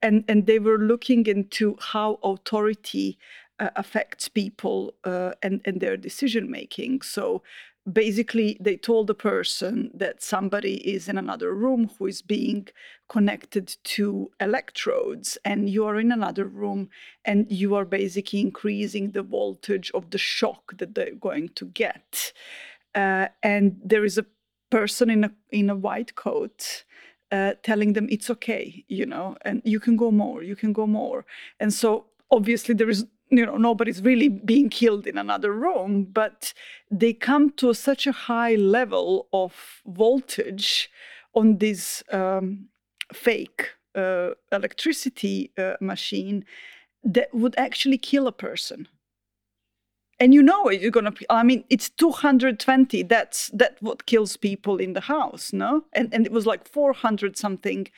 and, 0.00 0.24
and 0.26 0.46
they 0.46 0.58
were 0.58 0.78
looking 0.78 1.26
into 1.26 1.76
how 1.78 2.18
authority 2.22 3.18
uh, 3.58 3.68
affects 3.76 4.28
people 4.28 4.94
uh, 5.04 5.32
and, 5.42 5.60
and 5.66 5.80
their 5.80 5.96
decision 5.96 6.50
making. 6.50 7.02
So 7.02 7.42
basically 7.92 8.56
they 8.60 8.76
told 8.76 9.06
the 9.06 9.14
person 9.14 9.90
that 9.94 10.22
somebody 10.22 10.76
is 10.88 11.08
in 11.08 11.18
another 11.18 11.54
room 11.54 11.90
who 11.98 12.06
is 12.06 12.22
being 12.22 12.68
connected 13.08 13.76
to 13.84 14.30
electrodes 14.40 15.38
and 15.44 15.68
you 15.68 15.84
are 15.86 15.98
in 15.98 16.12
another 16.12 16.44
room 16.44 16.88
and 17.24 17.50
you 17.50 17.74
are 17.74 17.84
basically 17.84 18.40
increasing 18.40 19.12
the 19.12 19.22
voltage 19.22 19.90
of 19.92 20.10
the 20.10 20.18
shock 20.18 20.76
that 20.78 20.94
they're 20.94 21.14
going 21.14 21.48
to 21.50 21.66
get. 21.66 22.32
Uh, 22.94 23.28
and 23.42 23.80
there 23.84 24.04
is 24.04 24.18
a 24.18 24.26
person 24.70 25.10
in 25.10 25.24
a 25.24 25.32
in 25.50 25.68
a 25.68 25.74
white 25.74 26.14
coat 26.14 26.84
uh, 27.32 27.54
telling 27.64 27.92
them 27.94 28.06
it's 28.08 28.30
okay 28.30 28.84
you 28.86 29.04
know 29.04 29.36
and 29.42 29.60
you 29.64 29.80
can 29.80 29.96
go 29.96 30.10
more 30.10 30.42
you 30.42 30.56
can 30.56 30.72
go 30.72 30.86
more. 30.86 31.24
And 31.58 31.72
so 31.72 32.06
obviously 32.30 32.74
there 32.74 32.90
is 32.90 33.06
you 33.30 33.46
know 33.46 33.56
nobody's 33.56 34.02
really 34.02 34.28
being 34.28 34.68
killed 34.68 35.06
in 35.06 35.16
another 35.16 35.52
room 35.52 36.04
but 36.04 36.52
they 36.90 37.12
come 37.12 37.50
to 37.50 37.72
such 37.72 38.06
a 38.06 38.12
high 38.12 38.54
level 38.54 39.28
of 39.32 39.82
voltage 39.86 40.90
on 41.34 41.58
this 41.58 42.02
um, 42.12 42.68
fake 43.12 43.70
uh, 43.94 44.30
electricity 44.52 45.52
uh, 45.58 45.74
machine 45.80 46.44
that 47.02 47.32
would 47.34 47.54
actually 47.56 47.98
kill 47.98 48.26
a 48.26 48.32
person. 48.32 48.88
And 50.18 50.34
you 50.34 50.42
know 50.42 50.68
it 50.68 50.82
you're 50.82 50.90
gonna 50.90 51.14
i 51.30 51.42
mean 51.42 51.64
it's 51.70 51.88
220 51.88 53.04
that's 53.04 53.48
that 53.54 53.78
what 53.80 54.04
kills 54.04 54.36
people 54.36 54.76
in 54.76 54.92
the 54.92 55.00
house 55.00 55.50
no? 55.50 55.84
And 55.94 56.12
and 56.12 56.26
it 56.26 56.32
was 56.32 56.44
like 56.44 56.68
400 56.68 57.38
something 57.38 57.88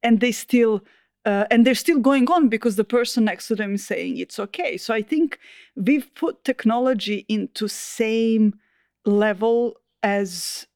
and 0.00 0.20
they 0.20 0.30
still 0.30 0.84
uh, 1.24 1.46
and 1.50 1.66
they're 1.66 1.74
still 1.74 1.98
going 1.98 2.30
on 2.30 2.48
because 2.48 2.76
the 2.76 2.84
person 2.84 3.24
next 3.24 3.48
to 3.48 3.54
them 3.54 3.74
is 3.74 3.86
saying 3.86 4.18
it's 4.18 4.38
okay. 4.38 4.76
So 4.76 4.94
i 4.94 5.02
think 5.02 5.38
we've 5.76 6.14
put 6.14 6.44
technology 6.44 7.24
into 7.28 7.68
same 7.68 8.58
level 9.04 9.76
as 10.02 10.66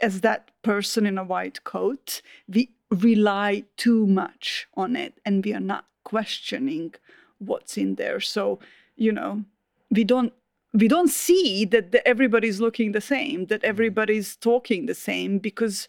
as 0.00 0.22
that 0.22 0.50
person 0.62 1.06
in 1.06 1.18
a 1.18 1.24
white 1.24 1.64
coat. 1.64 2.22
We 2.48 2.70
rely 2.90 3.64
too 3.76 4.06
much 4.06 4.66
on 4.74 4.96
it 4.96 5.14
and 5.24 5.44
we 5.44 5.54
are 5.54 5.60
not 5.60 5.86
questioning 6.04 6.94
what's 7.38 7.76
in 7.76 7.96
there. 7.96 8.20
So 8.20 8.58
you 8.96 9.12
know 9.12 9.44
we 9.90 10.04
don't 10.04 10.32
we 10.74 10.88
don't 10.88 11.10
see 11.10 11.66
that 11.66 11.92
the, 11.92 12.06
everybody's 12.08 12.60
looking 12.60 12.92
the 12.92 13.00
same 13.00 13.46
that 13.46 13.62
everybody's 13.62 14.36
talking 14.36 14.86
the 14.86 14.94
same 14.94 15.38
because 15.38 15.88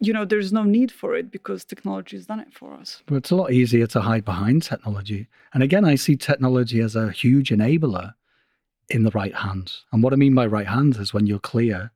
you 0.00 0.14
know, 0.14 0.24
there's 0.24 0.52
no 0.52 0.62
need 0.62 0.90
for 0.90 1.14
it 1.14 1.30
because 1.30 1.64
technology 1.64 2.16
has 2.16 2.26
done 2.26 2.40
it 2.40 2.52
for 2.52 2.72
us. 2.72 3.02
But 3.06 3.16
it's 3.16 3.30
a 3.30 3.36
lot 3.36 3.52
easier 3.52 3.86
to 3.88 4.00
hide 4.00 4.24
behind 4.24 4.62
technology. 4.62 5.28
And 5.52 5.62
again, 5.62 5.84
I 5.84 5.94
see 5.94 6.16
technology 6.16 6.80
as 6.80 6.96
a 6.96 7.10
huge 7.10 7.50
enabler 7.50 8.14
in 8.88 9.02
the 9.02 9.10
right 9.10 9.34
hands. 9.34 9.84
And 9.92 10.02
what 10.02 10.14
I 10.14 10.16
mean 10.16 10.34
by 10.34 10.46
right 10.46 10.66
hands 10.66 10.98
is 10.98 11.12
when 11.12 11.26
you're 11.26 11.38
clear 11.38 11.92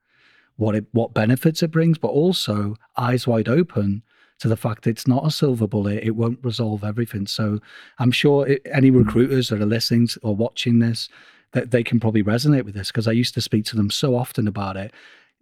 what 0.56 0.74
it 0.74 0.84
what 0.92 1.14
benefits 1.14 1.62
it 1.62 1.70
brings, 1.70 1.98
but 1.98 2.08
also 2.08 2.76
eyes 2.96 3.26
wide 3.26 3.48
open 3.48 4.02
to 4.38 4.48
the 4.48 4.56
fact 4.56 4.86
it's 4.86 5.08
not 5.08 5.26
a 5.26 5.30
silver 5.30 5.66
bullet. 5.66 6.04
It 6.04 6.14
won't 6.14 6.38
resolve 6.42 6.84
everything. 6.84 7.26
So 7.26 7.58
I'm 7.98 8.12
sure 8.12 8.46
it, 8.46 8.62
any 8.70 8.90
recruiters 8.90 9.48
that 9.48 9.60
are 9.62 9.66
listening 9.66 10.08
or 10.22 10.36
watching 10.36 10.78
this, 10.78 11.08
that 11.52 11.70
they 11.70 11.82
can 11.82 12.00
probably 12.00 12.22
resonate 12.22 12.64
with 12.64 12.74
this 12.74 12.88
because 12.88 13.08
I 13.08 13.12
used 13.12 13.34
to 13.34 13.40
speak 13.40 13.64
to 13.66 13.76
them 13.76 13.90
so 13.90 14.16
often 14.16 14.46
about 14.46 14.76
it 14.76 14.92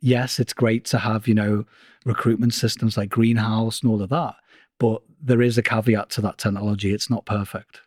yes, 0.02 0.38
it's 0.38 0.52
great 0.52 0.84
to 0.86 0.98
have, 0.98 1.26
you 1.26 1.34
know, 1.34 1.64
recruitment 2.04 2.52
systems 2.52 2.96
like 2.96 3.08
Greenhouse 3.08 3.80
and 3.80 3.90
all 3.90 4.02
of 4.02 4.10
that. 4.10 4.34
But 4.78 5.00
there 5.22 5.40
is 5.40 5.56
a 5.56 5.62
caveat 5.62 6.10
to 6.10 6.20
that 6.20 6.38
technology. 6.38 6.92
It's 6.92 7.08
not 7.08 7.24
perfect. 7.24 7.80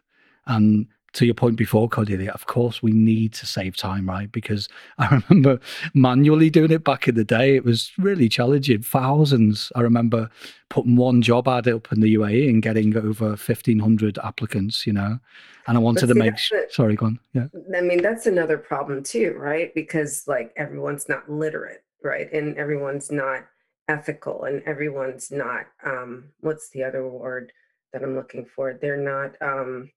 And 0.47 0.87
to 1.13 1.25
your 1.25 1.33
point 1.33 1.55
before, 1.55 1.87
Cordelia, 1.87 2.31
of 2.31 2.45
course, 2.45 2.83
we 2.83 2.91
need 2.91 3.33
to 3.33 3.45
save 3.45 3.77
time, 3.77 4.07
right? 4.07 4.31
Because 4.31 4.67
I 4.97 5.21
remember 5.29 5.59
manually 5.93 6.49
doing 6.49 6.71
it 6.71 6.83
back 6.83 7.07
in 7.07 7.15
the 7.15 7.23
day. 7.23 7.55
It 7.55 7.65
was 7.65 7.91
really 7.97 8.29
challenging. 8.29 8.81
Thousands. 8.81 9.71
I 9.75 9.81
remember 9.81 10.29
putting 10.69 10.95
one 10.95 11.21
job 11.21 11.47
ad 11.47 11.67
up 11.67 11.91
in 11.91 12.01
the 12.01 12.15
UAE 12.15 12.49
and 12.49 12.61
getting 12.61 12.95
over 12.95 13.29
1,500 13.29 14.17
applicants, 14.23 14.87
you 14.87 14.93
know. 14.93 15.19
And 15.67 15.77
I 15.77 15.81
wanted 15.81 16.01
see, 16.01 16.07
to 16.07 16.15
make 16.15 16.37
sure. 16.37 16.65
Sorry, 16.69 16.95
go 16.95 17.07
on. 17.07 17.19
Yeah. 17.33 17.47
I 17.75 17.81
mean, 17.81 18.01
that's 18.01 18.25
another 18.25 18.57
problem 18.57 19.01
too, 19.01 19.35
right? 19.37 19.73
Because 19.73 20.27
like 20.27 20.53
everyone's 20.57 21.09
not 21.09 21.29
literate 21.29 21.84
right? 22.05 22.31
And 22.31 22.57
everyone's 22.57 23.11
not 23.11 23.45
ethical 23.87 24.45
and 24.45 24.63
everyone's 24.63 25.31
not 25.31 25.65
um 25.85 26.29
what's 26.39 26.69
the 26.69 26.83
other 26.83 27.07
word 27.07 27.51
that 27.93 28.03
I'm 28.03 28.15
looking 28.15 28.45
for? 28.45 28.73
They're 28.73 28.97
not 28.97 29.35
um 29.41 29.91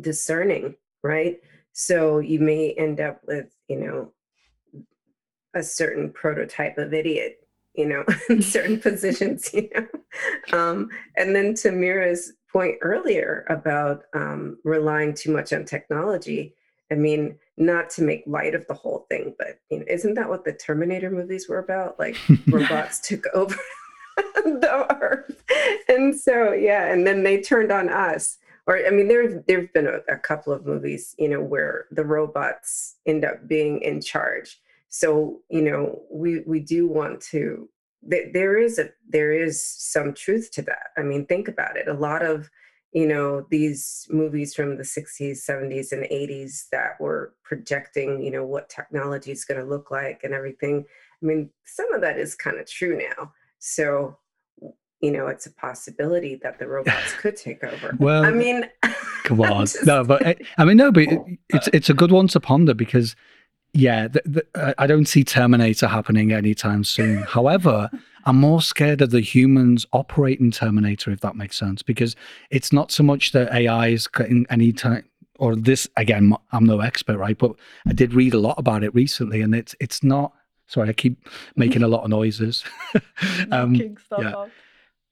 discerning, 0.00 0.76
right? 1.02 1.38
So 1.72 2.20
you 2.20 2.40
may 2.40 2.72
end 2.72 3.00
up 3.00 3.20
with, 3.26 3.54
you 3.68 3.80
know, 3.80 4.12
a 5.54 5.62
certain 5.62 6.10
prototype 6.12 6.78
of 6.78 6.94
idiot, 6.94 7.46
you 7.74 7.86
know, 7.86 8.04
in 8.28 8.42
certain 8.42 8.80
positions, 8.80 9.52
you 9.52 9.68
know. 9.74 9.86
Um, 10.58 10.88
and 11.16 11.34
then 11.34 11.54
to 11.56 11.72
Mira's 11.72 12.32
point 12.50 12.76
earlier 12.80 13.44
about 13.48 14.04
um, 14.14 14.58
relying 14.64 15.14
too 15.14 15.32
much 15.32 15.52
on 15.52 15.64
technology, 15.64 16.54
I 16.90 16.94
mean, 16.94 17.38
not 17.56 17.90
to 17.90 18.02
make 18.02 18.22
light 18.26 18.54
of 18.54 18.66
the 18.66 18.74
whole 18.74 19.06
thing, 19.08 19.34
but 19.38 19.58
you 19.70 19.78
know, 19.78 19.84
isn't 19.88 20.14
that 20.14 20.28
what 20.28 20.44
the 20.44 20.52
Terminator 20.52 21.10
movies 21.10 21.48
were 21.48 21.58
about? 21.58 21.98
Like 21.98 22.16
robots 22.46 23.00
took 23.00 23.24
over 23.34 23.56
the 24.16 24.86
earth, 25.00 25.42
and 25.88 26.18
so 26.18 26.52
yeah, 26.52 26.92
and 26.92 27.06
then 27.06 27.22
they 27.22 27.40
turned 27.40 27.72
on 27.72 27.88
us. 27.88 28.38
Or 28.66 28.84
I 28.84 28.90
mean, 28.90 29.08
there 29.08 29.42
there've 29.46 29.72
been 29.72 29.86
a, 29.86 30.00
a 30.12 30.18
couple 30.18 30.52
of 30.52 30.66
movies, 30.66 31.14
you 31.18 31.28
know, 31.28 31.40
where 31.40 31.86
the 31.90 32.04
robots 32.04 32.96
end 33.06 33.24
up 33.24 33.46
being 33.46 33.80
in 33.82 34.00
charge. 34.00 34.60
So 34.88 35.40
you 35.48 35.62
know, 35.62 36.02
we 36.10 36.40
we 36.46 36.60
do 36.60 36.86
want 36.86 37.20
to. 37.32 37.68
There 38.02 38.56
is 38.56 38.78
a 38.78 38.90
there 39.08 39.32
is 39.32 39.64
some 39.64 40.14
truth 40.14 40.50
to 40.52 40.62
that. 40.62 40.90
I 40.96 41.02
mean, 41.02 41.26
think 41.26 41.48
about 41.48 41.76
it. 41.76 41.88
A 41.88 41.94
lot 41.94 42.24
of 42.24 42.50
you 42.96 43.06
know 43.06 43.46
these 43.50 44.08
movies 44.10 44.54
from 44.54 44.78
the 44.78 44.82
60s 44.82 45.44
70s 45.46 45.92
and 45.92 46.04
80s 46.04 46.70
that 46.72 46.98
were 46.98 47.34
projecting 47.44 48.22
you 48.22 48.30
know 48.30 48.42
what 48.42 48.70
technology 48.70 49.30
is 49.30 49.44
going 49.44 49.60
to 49.60 49.66
look 49.66 49.90
like 49.90 50.22
and 50.24 50.32
everything 50.32 50.82
i 51.22 51.26
mean 51.26 51.50
some 51.66 51.92
of 51.92 52.00
that 52.00 52.18
is 52.18 52.34
kind 52.34 52.58
of 52.58 52.66
true 52.66 52.96
now. 52.96 53.32
So 53.58 54.16
you 55.00 55.10
know 55.10 55.26
it's 55.26 55.44
a 55.44 55.52
possibility 55.52 56.40
that 56.42 56.58
the 56.58 56.66
robots 56.66 57.12
could 57.20 57.36
take 57.36 57.62
over. 57.62 57.94
Well 57.98 58.24
i 58.24 58.30
mean 58.30 58.64
come 59.24 59.42
on. 59.42 59.66
just... 59.66 59.84
no 59.84 60.02
but 60.02 60.24
eh, 60.24 60.34
i 60.56 60.64
mean 60.64 60.78
no 60.78 60.90
but 60.90 61.04
it's 61.50 61.68
it's 61.74 61.90
a 61.90 61.94
good 61.94 62.12
one 62.12 62.28
to 62.28 62.40
ponder 62.40 62.72
because 62.72 63.14
yeah, 63.76 64.08
the, 64.08 64.22
the, 64.24 64.74
I 64.78 64.86
don't 64.86 65.04
see 65.04 65.22
Terminator 65.22 65.86
happening 65.86 66.32
anytime 66.32 66.82
soon. 66.82 67.22
However, 67.28 67.90
I'm 68.24 68.40
more 68.40 68.62
scared 68.62 69.02
of 69.02 69.10
the 69.10 69.20
humans 69.20 69.86
operating 69.92 70.50
Terminator, 70.50 71.10
if 71.10 71.20
that 71.20 71.36
makes 71.36 71.58
sense, 71.58 71.82
because 71.82 72.16
it's 72.50 72.72
not 72.72 72.90
so 72.90 73.02
much 73.02 73.32
that 73.32 73.52
AI 73.52 73.88
is 73.88 74.06
getting 74.06 74.46
any 74.48 74.72
time 74.72 75.04
or 75.38 75.54
this 75.54 75.86
again. 75.96 76.34
I'm 76.52 76.64
no 76.64 76.80
expert, 76.80 77.18
right? 77.18 77.36
But 77.36 77.52
I 77.86 77.92
did 77.92 78.14
read 78.14 78.32
a 78.32 78.38
lot 78.38 78.58
about 78.58 78.82
it 78.82 78.94
recently, 78.94 79.42
and 79.42 79.54
it's 79.54 79.76
it's 79.78 80.02
not. 80.02 80.32
Sorry, 80.68 80.88
I 80.88 80.94
keep 80.94 81.28
making 81.54 81.82
a 81.82 81.88
lot 81.88 82.02
of 82.02 82.10
noises. 82.10 82.64
um, 83.52 83.74
yeah. 84.18 84.46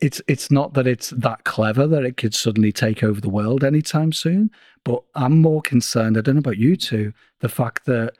It's 0.00 0.20
it's 0.26 0.50
not 0.50 0.74
that 0.74 0.86
it's 0.86 1.10
that 1.10 1.44
clever 1.44 1.86
that 1.86 2.04
it 2.04 2.16
could 2.16 2.34
suddenly 2.34 2.72
take 2.72 3.04
over 3.04 3.20
the 3.20 3.28
world 3.28 3.62
anytime 3.62 4.12
soon. 4.12 4.50
But 4.84 5.02
I'm 5.14 5.40
more 5.40 5.62
concerned. 5.62 6.18
I 6.18 6.22
don't 6.22 6.34
know 6.34 6.40
about 6.40 6.58
you 6.58 6.76
two. 6.76 7.12
The 7.40 7.48
fact 7.48 7.84
that 7.86 8.14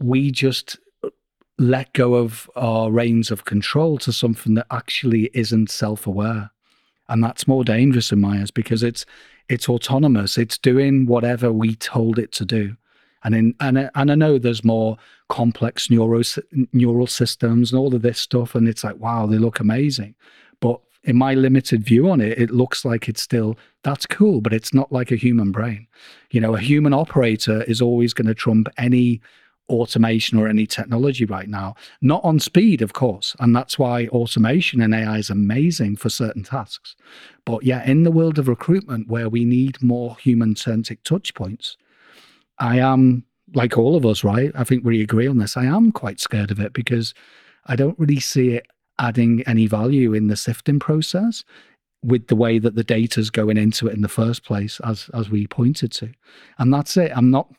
we 0.00 0.30
just 0.30 0.78
let 1.60 1.92
go 1.92 2.14
of 2.14 2.50
our 2.56 2.90
reins 2.90 3.30
of 3.30 3.44
control 3.44 3.98
to 3.98 4.12
something 4.12 4.54
that 4.54 4.66
actually 4.70 5.30
isn't 5.34 5.70
self-aware. 5.70 6.50
And 7.08 7.22
that's 7.22 7.46
more 7.46 7.64
dangerous 7.64 8.10
in 8.12 8.20
my 8.20 8.40
eyes 8.40 8.50
because 8.50 8.82
it's 8.82 9.04
it's 9.48 9.68
autonomous. 9.68 10.38
It's 10.38 10.56
doing 10.56 11.06
whatever 11.06 11.52
we 11.52 11.74
told 11.74 12.18
it 12.18 12.32
to 12.32 12.44
do. 12.44 12.76
And 13.24 13.34
in 13.34 13.54
and, 13.60 13.90
and 13.94 14.10
i 14.10 14.14
know 14.14 14.38
there's 14.38 14.64
more 14.64 14.96
complex 15.28 15.90
neural 15.90 16.22
neural 16.72 17.06
systems 17.06 17.70
and 17.70 17.78
all 17.78 17.94
of 17.94 18.02
this 18.02 18.18
stuff 18.18 18.54
and 18.54 18.66
it's 18.66 18.82
like 18.82 18.96
wow 18.96 19.26
they 19.26 19.38
look 19.38 19.60
amazing. 19.60 20.14
But 20.60 20.80
in 21.04 21.16
my 21.16 21.34
limited 21.34 21.84
view 21.84 22.10
on 22.10 22.22
it 22.22 22.38
it 22.38 22.50
looks 22.50 22.84
like 22.84 23.08
it's 23.08 23.22
still 23.22 23.58
that's 23.82 24.06
cool 24.06 24.40
but 24.40 24.54
it's 24.54 24.72
not 24.72 24.90
like 24.90 25.10
a 25.10 25.16
human 25.16 25.52
brain. 25.52 25.86
You 26.30 26.40
know 26.40 26.54
a 26.54 26.60
human 26.60 26.94
operator 26.94 27.62
is 27.64 27.82
always 27.82 28.14
going 28.14 28.28
to 28.28 28.34
trump 28.34 28.68
any 28.78 29.20
automation 29.70 30.38
or 30.38 30.48
any 30.48 30.66
technology 30.66 31.24
right 31.24 31.48
now. 31.48 31.74
Not 32.02 32.22
on 32.24 32.38
speed, 32.40 32.82
of 32.82 32.92
course. 32.92 33.34
And 33.40 33.54
that's 33.54 33.78
why 33.78 34.08
automation 34.08 34.82
and 34.82 34.94
AI 34.94 35.18
is 35.18 35.30
amazing 35.30 35.96
for 35.96 36.10
certain 36.10 36.42
tasks. 36.42 36.96
But 37.44 37.62
yeah, 37.62 37.84
in 37.88 38.02
the 38.02 38.10
world 38.10 38.38
of 38.38 38.48
recruitment 38.48 39.08
where 39.08 39.28
we 39.28 39.44
need 39.44 39.82
more 39.82 40.16
human 40.16 40.56
centric 40.56 41.02
touch 41.04 41.34
points, 41.34 41.76
I 42.58 42.78
am 42.78 43.24
like 43.54 43.78
all 43.78 43.96
of 43.96 44.04
us, 44.04 44.22
right? 44.22 44.52
I 44.54 44.64
think 44.64 44.84
we 44.84 45.00
agree 45.00 45.26
on 45.26 45.38
this. 45.38 45.56
I 45.56 45.64
am 45.64 45.92
quite 45.92 46.20
scared 46.20 46.50
of 46.50 46.60
it 46.60 46.72
because 46.72 47.14
I 47.66 47.76
don't 47.76 47.98
really 47.98 48.20
see 48.20 48.50
it 48.50 48.66
adding 48.98 49.42
any 49.46 49.66
value 49.66 50.12
in 50.12 50.28
the 50.28 50.36
sifting 50.36 50.78
process 50.78 51.42
with 52.02 52.28
the 52.28 52.36
way 52.36 52.58
that 52.58 52.74
the 52.74 52.84
data's 52.84 53.30
going 53.30 53.56
into 53.56 53.86
it 53.86 53.94
in 53.94 54.02
the 54.02 54.08
first 54.08 54.44
place, 54.44 54.80
as 54.84 55.10
as 55.12 55.30
we 55.30 55.46
pointed 55.46 55.92
to. 55.92 56.12
And 56.58 56.72
that's 56.72 56.96
it. 56.96 57.12
I'm 57.14 57.30
not 57.30 57.52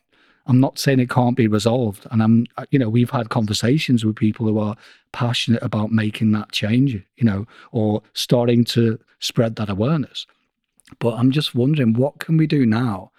I'm 0.48 0.60
not 0.60 0.80
saying 0.80 1.00
it 1.00 1.10
can't 1.10 1.38
be 1.38 1.48
resolved. 1.48 2.08
And 2.12 2.22
I'm, 2.22 2.46
you 2.72 2.80
know, 2.80 2.90
we've 2.90 3.10
had 3.10 3.30
conversations 3.30 4.04
with 4.04 4.16
people 4.16 4.48
who 4.48 4.58
are 4.60 4.76
passionate 5.12 5.62
about 5.64 5.92
making 5.92 6.32
that 6.32 6.52
change, 6.52 6.94
you 6.94 7.24
know, 7.24 7.46
or 7.72 8.02
starting 8.14 8.64
to 8.66 9.00
spread 9.20 9.56
that 9.58 9.70
awareness. 9.70 10.26
But 11.00 11.14
I'm 11.16 11.32
just 11.32 11.56
wondering, 11.56 11.94
what 11.94 12.20
can 12.20 12.38
we 12.38 12.48
do 12.48 12.66
now? 12.66 13.12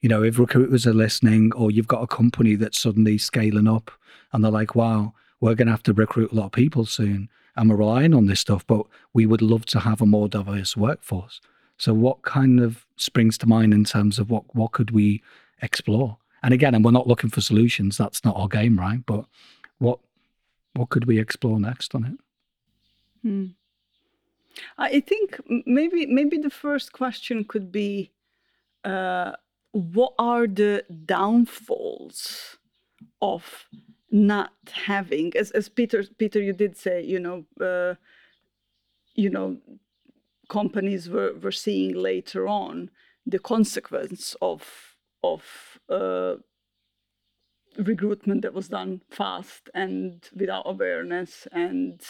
You 0.00 0.08
know, 0.08 0.22
if 0.22 0.38
recruiters 0.38 0.86
are 0.86 0.94
listening, 0.94 1.52
or 1.54 1.70
you've 1.70 1.86
got 1.86 2.02
a 2.02 2.06
company 2.06 2.54
that's 2.54 2.80
suddenly 2.80 3.18
scaling 3.18 3.68
up 3.68 3.90
and 4.32 4.42
they're 4.42 4.50
like, 4.50 4.74
wow, 4.74 5.12
we're 5.40 5.54
going 5.54 5.66
to 5.66 5.72
have 5.72 5.82
to 5.84 5.92
recruit 5.92 6.32
a 6.32 6.34
lot 6.34 6.46
of 6.46 6.52
people 6.52 6.86
soon 6.86 7.28
and 7.56 7.68
we're 7.68 7.76
relying 7.76 8.14
on 8.14 8.26
this 8.26 8.40
stuff, 8.40 8.66
but 8.66 8.86
we 9.12 9.26
would 9.26 9.42
love 9.42 9.66
to 9.66 9.80
have 9.80 10.00
a 10.00 10.06
more 10.06 10.28
diverse 10.28 10.76
workforce. 10.76 11.40
So, 11.76 11.94
what 11.94 12.22
kind 12.22 12.60
of 12.60 12.86
springs 12.96 13.38
to 13.38 13.46
mind 13.46 13.72
in 13.72 13.84
terms 13.84 14.18
of 14.18 14.30
what, 14.30 14.44
what 14.54 14.72
could 14.72 14.90
we 14.90 15.22
explore? 15.62 16.18
And 16.42 16.54
again, 16.54 16.74
and 16.74 16.84
we're 16.84 16.90
not 16.90 17.06
looking 17.06 17.30
for 17.30 17.40
solutions. 17.40 17.96
That's 17.96 18.24
not 18.24 18.36
our 18.36 18.48
game, 18.48 18.78
right? 18.78 19.04
But 19.04 19.24
what 19.78 20.00
what 20.74 20.88
could 20.88 21.06
we 21.06 21.18
explore 21.18 21.58
next 21.58 21.94
on 21.94 22.04
it? 22.04 22.18
Hmm. 23.22 23.46
I 24.78 25.00
think 25.00 25.40
maybe 25.66 26.06
maybe 26.06 26.38
the 26.38 26.50
first 26.50 26.92
question 26.92 27.44
could 27.44 27.70
be, 27.70 28.12
uh, 28.84 29.32
what 29.72 30.14
are 30.18 30.46
the 30.46 30.84
downfalls 31.04 32.58
of 33.22 33.66
not 34.10 34.52
having, 34.72 35.32
as 35.36 35.50
as 35.52 35.68
Peter 35.68 36.04
Peter 36.18 36.40
you 36.40 36.52
did 36.52 36.76
say, 36.76 37.02
you 37.02 37.20
know, 37.20 37.44
uh, 37.60 37.94
you 39.14 39.30
know, 39.30 39.58
companies 40.48 41.08
were 41.08 41.34
were 41.34 41.52
seeing 41.52 41.94
later 41.94 42.48
on 42.48 42.90
the 43.26 43.38
consequence 43.38 44.34
of 44.40 44.89
of 45.22 45.42
uh, 45.88 46.36
recruitment 47.78 48.42
that 48.42 48.54
was 48.54 48.68
done 48.68 49.00
fast 49.10 49.70
and 49.74 50.28
without 50.34 50.64
awareness 50.66 51.46
and 51.52 52.00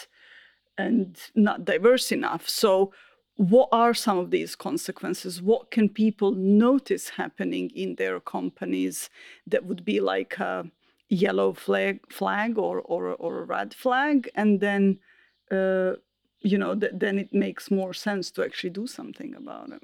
and 0.77 1.17
not 1.35 1.65
diverse 1.65 2.11
enough. 2.11 2.47
So, 2.49 2.93
what 3.35 3.69
are 3.71 3.93
some 3.93 4.17
of 4.17 4.31
these 4.31 4.55
consequences? 4.55 5.41
What 5.41 5.71
can 5.71 5.89
people 5.89 6.31
notice 6.31 7.09
happening 7.09 7.69
in 7.75 7.95
their 7.95 8.19
companies 8.19 9.09
that 9.47 9.65
would 9.65 9.83
be 9.83 9.99
like 9.99 10.37
a 10.39 10.69
yellow 11.09 11.53
flag, 11.53 11.99
flag 12.11 12.57
or, 12.57 12.81
or, 12.81 13.09
or 13.15 13.39
a 13.39 13.45
red 13.45 13.73
flag? 13.73 14.29
And 14.35 14.59
then, 14.59 14.99
uh, 15.49 15.93
you 16.39 16.57
know, 16.57 16.75
th- 16.75 16.93
then 16.95 17.17
it 17.17 17.33
makes 17.33 17.71
more 17.71 17.93
sense 17.93 18.31
to 18.31 18.43
actually 18.43 18.71
do 18.71 18.87
something 18.87 19.33
about 19.35 19.71
it. 19.71 19.83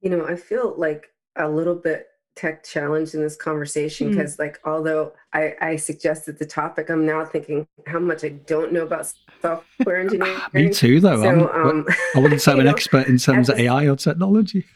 You 0.00 0.10
know, 0.10 0.26
I 0.26 0.36
feel 0.36 0.74
like 0.76 1.08
a 1.36 1.48
little 1.48 1.74
bit 1.74 2.06
tech 2.34 2.64
challenge 2.64 3.14
in 3.14 3.20
this 3.20 3.36
conversation 3.36 4.10
because 4.10 4.36
mm. 4.36 4.40
like 4.40 4.60
although 4.64 5.12
I, 5.34 5.54
I 5.60 5.76
suggested 5.76 6.38
the 6.38 6.46
topic 6.46 6.88
i'm 6.88 7.04
now 7.04 7.24
thinking 7.24 7.66
how 7.86 7.98
much 7.98 8.24
i 8.24 8.30
don't 8.30 8.72
know 8.72 8.84
about 8.84 9.12
software 9.42 10.00
engineering 10.00 10.38
me 10.54 10.70
too 10.70 11.00
though. 11.00 11.22
So, 11.22 11.52
um, 11.52 11.86
i 12.14 12.18
wouldn't 12.18 12.40
say 12.40 12.52
i'm 12.52 12.60
an 12.60 12.66
know, 12.66 12.72
expert 12.72 13.06
in 13.06 13.18
terms 13.18 13.48
of 13.48 13.58
ai 13.58 13.86
or 13.86 13.96
technology. 13.96 14.64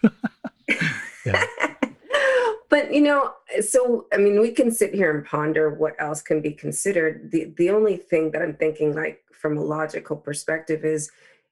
But 2.69 2.93
you 2.93 3.01
know 3.01 3.33
so 3.61 4.07
i 4.13 4.17
mean 4.19 4.41
we 4.41 4.51
can 4.51 4.71
sit 4.71 4.93
here 4.93 5.17
and 5.17 5.25
ponder 5.25 5.71
what 5.71 5.95
else 5.99 6.21
can 6.21 6.43
be 6.43 6.53
considered. 6.53 7.31
The 7.31 7.55
the 7.57 7.71
only 7.71 7.97
thing 7.97 8.33
that 8.33 8.43
i'm 8.43 8.55
thinking 8.55 8.95
like 8.95 9.23
from 9.33 9.57
a 9.57 9.63
logical 9.63 10.17
perspective 10.17 10.85
is 10.85 11.11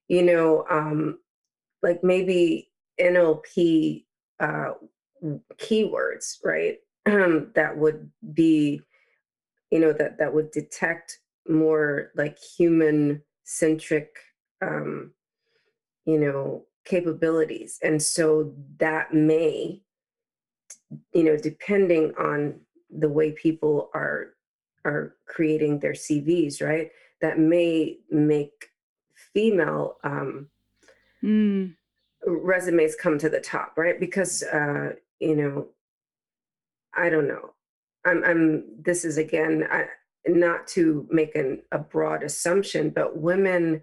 you 0.09 0.23
know 0.23 0.67
um 0.69 1.19
like 1.83 2.03
maybe 2.03 2.69
nlp 3.01 4.05
uh, 4.41 4.73
keywords, 5.57 6.38
right? 6.45 6.78
Um, 7.07 7.50
that 7.54 7.76
would 7.76 8.11
be, 8.33 8.81
you 9.71 9.78
know, 9.78 9.93
that 9.93 10.19
that 10.19 10.33
would 10.33 10.50
detect 10.50 11.21
more 11.49 12.11
like 12.14 12.38
human 12.38 13.23
centric, 13.45 14.16
um, 14.62 15.12
you 16.07 16.19
know, 16.19 16.64
capabilities, 16.85 17.78
and 17.83 18.02
so 18.02 18.54
that 18.78 19.12
may, 19.12 19.83
you 21.12 21.25
know, 21.25 21.37
depending 21.37 22.14
on 22.19 22.61
the 22.90 23.09
way 23.09 23.33
people 23.33 23.90
are 23.95 24.35
are 24.85 25.16
creating 25.26 25.79
their 25.79 25.92
CVs, 25.92 26.62
right? 26.62 26.90
That 27.20 27.38
may 27.38 27.99
make 28.11 28.70
female 29.33 29.96
um, 30.05 30.49
mm. 31.22 31.75
resumes 32.27 32.94
come 32.94 33.18
to 33.18 33.29
the 33.29 33.40
top, 33.40 33.72
right? 33.77 33.99
Because 33.99 34.42
uh, 34.42 34.92
you 35.25 35.37
know, 35.37 35.69
I 36.97 37.09
don't 37.09 37.29
know. 37.29 37.51
I'm, 38.05 38.23
I'm 38.25 38.65
this 38.83 39.05
is 39.05 39.17
again, 39.17 39.67
I, 39.71 39.87
not 40.27 40.67
to 40.69 41.07
make 41.11 41.35
an, 41.35 41.63
a 41.73 41.79
broad 41.79 42.23
assumption, 42.23 42.91
but 42.91 43.19
women, 43.19 43.83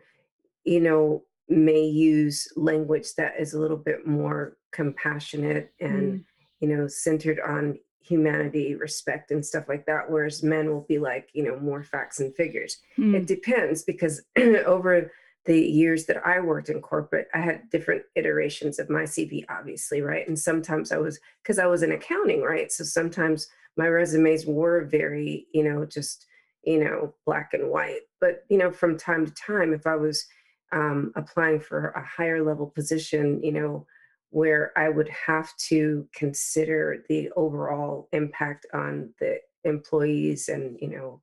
you 0.63 0.79
know, 0.79 1.23
may 1.49 1.81
use 1.81 2.47
language 2.55 3.15
that 3.17 3.33
is 3.39 3.53
a 3.53 3.59
little 3.59 3.77
bit 3.77 4.07
more 4.07 4.57
compassionate 4.71 5.73
and, 5.79 6.19
mm. 6.19 6.23
you 6.59 6.67
know, 6.69 6.87
centered 6.87 7.39
on 7.39 7.77
humanity, 7.99 8.75
respect, 8.75 9.31
and 9.31 9.45
stuff 9.45 9.65
like 9.67 9.85
that. 9.85 10.09
Whereas 10.09 10.43
men 10.43 10.69
will 10.69 10.85
be 10.87 10.99
like, 10.99 11.29
you 11.33 11.43
know, 11.43 11.59
more 11.59 11.83
facts 11.83 12.19
and 12.19 12.33
figures. 12.35 12.77
Mm. 12.97 13.15
It 13.15 13.27
depends 13.27 13.83
because 13.83 14.23
over 14.37 15.11
the 15.45 15.59
years 15.59 16.05
that 16.05 16.25
I 16.25 16.39
worked 16.39 16.69
in 16.69 16.81
corporate, 16.81 17.27
I 17.33 17.39
had 17.39 17.69
different 17.71 18.03
iterations 18.15 18.77
of 18.77 18.89
my 18.89 19.03
CV, 19.03 19.43
obviously, 19.49 20.01
right? 20.01 20.27
And 20.27 20.37
sometimes 20.37 20.91
I 20.91 20.97
was, 20.97 21.19
because 21.41 21.57
I 21.57 21.65
was 21.65 21.81
in 21.81 21.91
accounting, 21.91 22.41
right? 22.41 22.71
So 22.71 22.83
sometimes 22.83 23.47
my 23.75 23.87
resumes 23.87 24.45
were 24.45 24.85
very, 24.85 25.47
you 25.53 25.63
know, 25.63 25.85
just, 25.85 26.27
you 26.63 26.83
know, 26.83 27.13
black 27.25 27.53
and 27.53 27.69
white. 27.69 28.01
But, 28.19 28.45
you 28.49 28.57
know, 28.57 28.71
from 28.71 28.97
time 28.97 29.25
to 29.25 29.33
time, 29.33 29.73
if 29.73 29.87
I 29.87 29.95
was 29.95 30.27
um, 30.71 31.11
applying 31.15 31.59
for 31.59 31.89
a 31.89 32.05
higher 32.05 32.43
level 32.43 32.67
position, 32.67 33.41
you 33.43 33.51
know, 33.51 33.87
where 34.29 34.71
I 34.77 34.89
would 34.89 35.09
have 35.09 35.55
to 35.69 36.07
consider 36.13 37.03
the 37.09 37.29
overall 37.35 38.07
impact 38.13 38.65
on 38.73 39.09
the 39.19 39.39
employees 39.63 40.49
and, 40.49 40.77
you 40.79 40.87
know, 40.87 41.21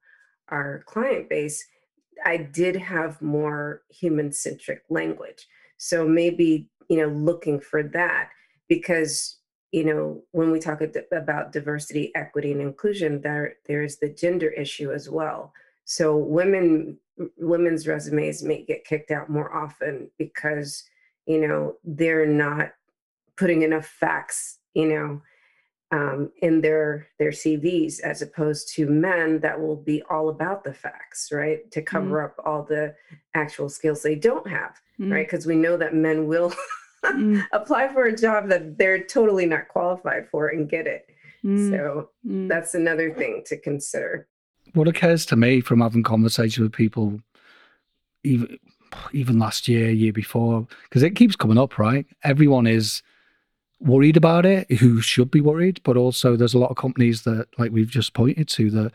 our 0.49 0.83
client 0.87 1.29
base, 1.29 1.65
I 2.25 2.37
did 2.37 2.77
have 2.77 3.21
more 3.23 3.83
human 3.91 4.33
centric 4.33 4.83
language. 4.89 5.47
So 5.77 6.07
maybe, 6.07 6.69
you 6.89 6.99
know, 6.99 7.09
looking 7.09 7.61
for 7.61 7.83
that 7.83 8.31
because, 8.69 9.39
you 9.73 9.85
know, 9.85 10.23
when 10.33 10.51
we 10.51 10.59
talk 10.59 10.81
about 11.13 11.53
diversity, 11.53 12.13
equity, 12.15 12.53
and 12.53 12.61
inclusion, 12.61 13.21
there 13.21 13.55
there's 13.67 13.97
the 13.97 14.09
gender 14.09 14.49
issue 14.49 14.93
as 14.93 15.09
well. 15.09 15.53
So 15.85 16.17
women 16.17 16.99
women's 17.37 17.87
resumes 17.87 18.43
may 18.43 18.65
get 18.65 18.85
kicked 18.85 19.11
out 19.11 19.29
more 19.29 19.53
often 19.55 20.11
because, 20.19 20.85
you 21.27 21.47
know, 21.47 21.77
they're 21.85 22.27
not 22.27 22.73
putting 23.37 23.63
enough 23.63 23.87
facts, 23.87 24.59
you 24.75 24.87
know, 24.87 25.23
um, 25.91 26.31
in 26.43 26.61
their 26.61 27.09
their 27.19 27.31
CVs 27.31 28.01
as 28.01 28.21
opposed 28.21 28.69
to 28.75 28.89
men 28.89 29.41
that 29.41 29.59
will 29.59 29.77
be 29.77 30.03
all 30.11 30.29
about 30.29 30.65
the 30.65 30.73
facts, 30.73 31.31
right? 31.33 31.71
To 31.71 31.83
cover 31.83 32.21
mm. 32.21 32.25
up 32.25 32.35
all 32.45 32.63
the 32.63 32.95
actual 33.35 33.69
skills 33.69 34.03
they 34.03 34.15
don't 34.15 34.47
have, 34.47 34.77
mm. 35.01 35.11
right? 35.13 35.27
Because 35.27 35.47
we 35.47 35.57
know 35.57 35.77
that 35.77 35.95
men 35.95 36.27
will 36.27 36.53
mm. 37.05 37.43
apply 37.53 37.89
for 37.89 38.05
a 38.05 38.17
job 38.17 38.49
that 38.49 38.77
they're 38.77 39.03
totally 39.03 39.47
not 39.47 39.69
qualified 39.69 40.29
for 40.29 40.49
and 40.49 40.69
get 40.69 40.87
it. 40.87 41.07
Mm. 41.45 41.71
So 41.71 42.11
mm. 42.27 42.49
that's 42.49 42.75
another 42.75 43.13
thing 43.15 43.43
to 43.47 43.57
consider. 43.57 44.29
What 44.75 44.89
occurs 44.89 45.25
to 45.27 45.37
me 45.37 45.63
from 45.63 45.81
having 45.81 46.03
conversations 46.03 46.63
with 46.63 46.73
people, 46.73 47.21
even 48.25 48.59
even 49.13 49.39
last 49.39 49.69
year, 49.69 49.91
year 49.91 50.13
before, 50.13 50.67
because 50.85 51.03
it 51.03 51.15
keeps 51.15 51.37
coming 51.37 51.59
up, 51.59 51.79
right? 51.79 52.07
Everyone 52.25 52.67
is 52.67 53.03
worried 53.81 54.17
about 54.17 54.45
it, 54.45 54.71
who 54.73 55.01
should 55.01 55.31
be 55.31 55.41
worried, 55.41 55.81
but 55.85 55.97
also 55.97 56.37
there's 56.37 56.55
a 56.55 56.59
lot 56.59 56.71
of 56.71 56.77
companies 56.77 57.23
that, 57.23 57.47
like 57.59 57.73
we've 57.73 57.91
just 57.91 58.13
pointed 58.13 58.49
to, 58.49 58.71
that 58.71 58.93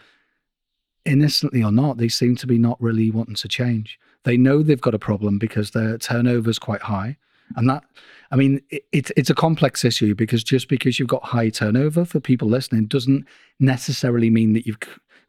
innocently 1.06 1.64
or 1.64 1.72
not, 1.72 1.98
they 1.98 2.10
seem 2.10 2.36
to 2.38 2.48
be 2.48 2.58
not 2.58 2.82
really 2.82 3.12
wanting 3.12 3.36
to 3.36 3.48
change. 3.48 4.00
They 4.24 4.38
know 4.38 4.62
they've 4.62 4.80
got 4.80 4.94
a 4.94 5.00
problem 5.00 5.38
because 5.38 5.72
their 5.72 5.98
turnover 5.98 6.50
is 6.50 6.60
quite 6.60 6.82
high. 6.82 7.18
And 7.56 7.70
that, 7.70 7.84
I 8.32 8.36
mean, 8.36 8.62
it, 8.70 8.84
it, 8.92 9.12
it's 9.18 9.30
a 9.30 9.36
complex 9.36 9.84
issue 9.84 10.16
because 10.16 10.44
just 10.44 10.68
because 10.68 10.98
you've 10.98 11.10
got 11.10 11.24
high 11.24 11.50
turnover 11.50 12.06
for 12.06 12.20
people 12.20 12.48
listening 12.48 12.86
doesn't 12.86 13.28
necessarily 13.60 14.30
mean 14.30 14.54
that 14.54 14.66
you've 14.66 14.80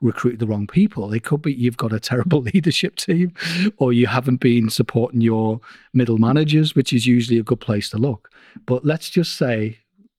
recruited 0.04 0.38
the 0.38 0.46
wrong 0.46 0.66
people. 0.66 1.12
It 1.12 1.24
could 1.24 1.42
be 1.42 1.52
you've 1.52 1.76
got 1.76 1.92
a 1.92 1.98
terrible 1.98 2.42
leadership 2.54 2.96
team 2.96 3.32
or 3.78 3.92
you 3.92 4.06
haven't 4.06 4.36
been 4.36 4.70
supporting 4.70 5.20
your 5.20 5.60
middle 5.92 6.18
managers, 6.18 6.74
which 6.74 6.92
is 6.92 7.06
usually 7.06 7.38
a 7.38 7.44
good 7.44 7.60
place 7.60 7.90
to 7.90 7.98
look. 7.98 8.30
But 8.66 8.84
let's 8.84 9.10
just 9.10 9.36
say 9.36 9.78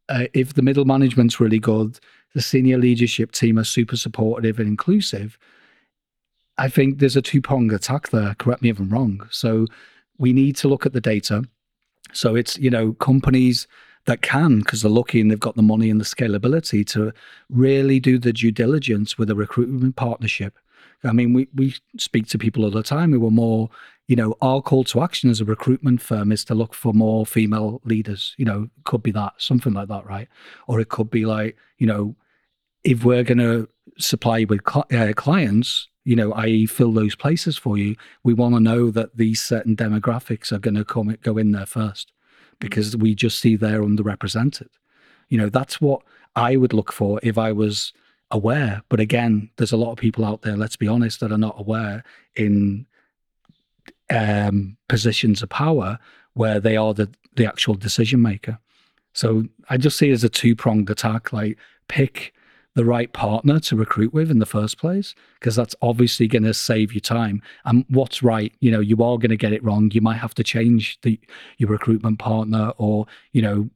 uh, 0.09 0.25
if 0.33 0.53
the 0.53 0.61
middle 0.61 0.85
management's 0.85 1.39
really 1.39 1.59
good, 1.59 1.99
the 2.33 2.41
senior 2.41 2.77
leadership 2.77 3.31
team 3.31 3.57
are 3.57 3.63
super 3.63 3.95
supportive 3.95 4.59
and 4.59 4.67
inclusive, 4.67 5.37
I 6.57 6.67
think 6.69 6.99
there's 6.99 7.15
a 7.15 7.21
two 7.21 7.41
pronged 7.41 7.71
attack 7.71 8.09
there. 8.09 8.35
Correct 8.35 8.61
me 8.61 8.69
if 8.69 8.79
I'm 8.79 8.89
wrong. 8.89 9.27
So 9.29 9.67
we 10.17 10.33
need 10.33 10.55
to 10.57 10.67
look 10.67 10.85
at 10.85 10.93
the 10.93 11.01
data. 11.01 11.43
So 12.13 12.35
it's, 12.35 12.57
you 12.57 12.69
know, 12.69 12.93
companies 12.93 13.67
that 14.05 14.21
can, 14.21 14.59
because 14.59 14.81
they're 14.81 14.91
lucky 14.91 15.19
and 15.19 15.29
they've 15.29 15.39
got 15.39 15.55
the 15.55 15.61
money 15.61 15.89
and 15.89 15.99
the 15.99 16.05
scalability 16.05 16.85
to 16.87 17.11
really 17.49 17.99
do 17.99 18.17
the 18.17 18.33
due 18.33 18.51
diligence 18.51 19.17
with 19.17 19.29
a 19.29 19.35
recruitment 19.35 19.95
partnership. 19.95 20.57
I 21.03 21.11
mean, 21.11 21.33
we, 21.33 21.47
we 21.53 21.75
speak 21.97 22.27
to 22.27 22.37
people 22.37 22.63
all 22.63 22.71
the 22.71 22.83
time 22.83 23.11
who 23.11 23.25
are 23.27 23.31
more, 23.31 23.69
you 24.07 24.15
know, 24.15 24.35
our 24.41 24.61
call 24.61 24.83
to 24.85 25.01
action 25.01 25.29
as 25.29 25.41
a 25.41 25.45
recruitment 25.45 26.01
firm 26.01 26.31
is 26.31 26.43
to 26.45 26.55
look 26.55 26.73
for 26.73 26.93
more 26.93 27.25
female 27.25 27.81
leaders. 27.83 28.33
You 28.37 28.45
know, 28.45 28.69
could 28.85 29.03
be 29.03 29.11
that, 29.11 29.33
something 29.37 29.73
like 29.73 29.87
that, 29.89 30.05
right? 30.05 30.27
Or 30.67 30.79
it 30.79 30.89
could 30.89 31.09
be 31.09 31.25
like, 31.25 31.57
you 31.77 31.87
know, 31.87 32.15
if 32.83 33.03
we're 33.03 33.23
going 33.23 33.39
to 33.39 33.67
supply 33.97 34.39
you 34.39 34.47
with 34.47 34.61
cl- 34.67 34.87
uh, 34.93 35.13
clients, 35.13 35.89
you 36.03 36.15
know, 36.15 36.31
i.e., 36.33 36.65
fill 36.67 36.91
those 36.91 37.15
places 37.15 37.57
for 37.57 37.77
you, 37.77 37.95
we 38.23 38.33
want 38.33 38.53
to 38.55 38.59
know 38.59 38.91
that 38.91 39.17
these 39.17 39.41
certain 39.41 39.75
demographics 39.75 40.51
are 40.51 40.59
going 40.59 40.75
to 40.75 40.85
come 40.85 41.15
go 41.21 41.37
in 41.37 41.51
there 41.51 41.65
first, 41.65 42.11
because 42.59 42.95
we 42.95 43.15
just 43.15 43.39
see 43.39 43.55
they're 43.55 43.81
underrepresented. 43.81 44.69
You 45.29 45.37
know, 45.37 45.49
that's 45.49 45.81
what 45.81 46.01
I 46.35 46.55
would 46.55 46.73
look 46.73 46.91
for 46.91 47.19
if 47.23 47.37
I 47.37 47.51
was 47.51 47.93
aware. 48.31 48.81
But 48.89 48.99
again, 48.99 49.49
there's 49.57 49.71
a 49.71 49.77
lot 49.77 49.91
of 49.91 49.97
people 49.97 50.25
out 50.25 50.41
there, 50.41 50.57
let's 50.57 50.75
be 50.75 50.87
honest, 50.87 51.19
that 51.19 51.31
are 51.31 51.37
not 51.37 51.59
aware 51.59 52.03
in 52.35 52.85
um, 54.09 54.77
positions 54.87 55.41
of 55.41 55.49
power 55.49 55.99
where 56.33 56.59
they 56.59 56.77
are 56.77 56.93
the, 56.93 57.09
the 57.35 57.45
actual 57.45 57.75
decision 57.75 58.21
maker. 58.21 58.59
So 59.13 59.45
I 59.69 59.77
just 59.77 59.97
see 59.97 60.09
it 60.09 60.13
as 60.13 60.23
a 60.23 60.29
two 60.29 60.55
pronged 60.55 60.89
attack. 60.89 61.31
Like, 61.31 61.57
pick 61.87 62.33
the 62.75 62.85
right 62.85 63.11
partner 63.13 63.59
to 63.61 63.75
recruit 63.75 64.13
with 64.13 64.29
in 64.29 64.39
the 64.39 64.45
first 64.45 64.77
place 64.77 65.15
because 65.39 65.55
that's 65.55 65.75
obviously 65.81 66.27
going 66.27 66.43
to 66.43 66.53
save 66.53 66.93
you 66.93 67.01
time. 67.01 67.41
And 67.63 67.85
what's 67.89 68.21
right 68.21 68.53
you 68.59 68.71
know 68.71 68.79
you 68.79 69.01
are 69.03 69.17
going 69.17 69.29
to 69.29 69.37
get 69.37 69.53
it 69.53 69.63
wrong. 69.63 69.89
You 69.91 70.01
might 70.01 70.17
have 70.17 70.35
to 70.35 70.43
change 70.43 70.99
the 71.01 71.19
your 71.57 71.69
recruitment 71.69 72.19
partner 72.19 72.71
or 72.77 73.07
you 73.31 73.41
know 73.41 73.69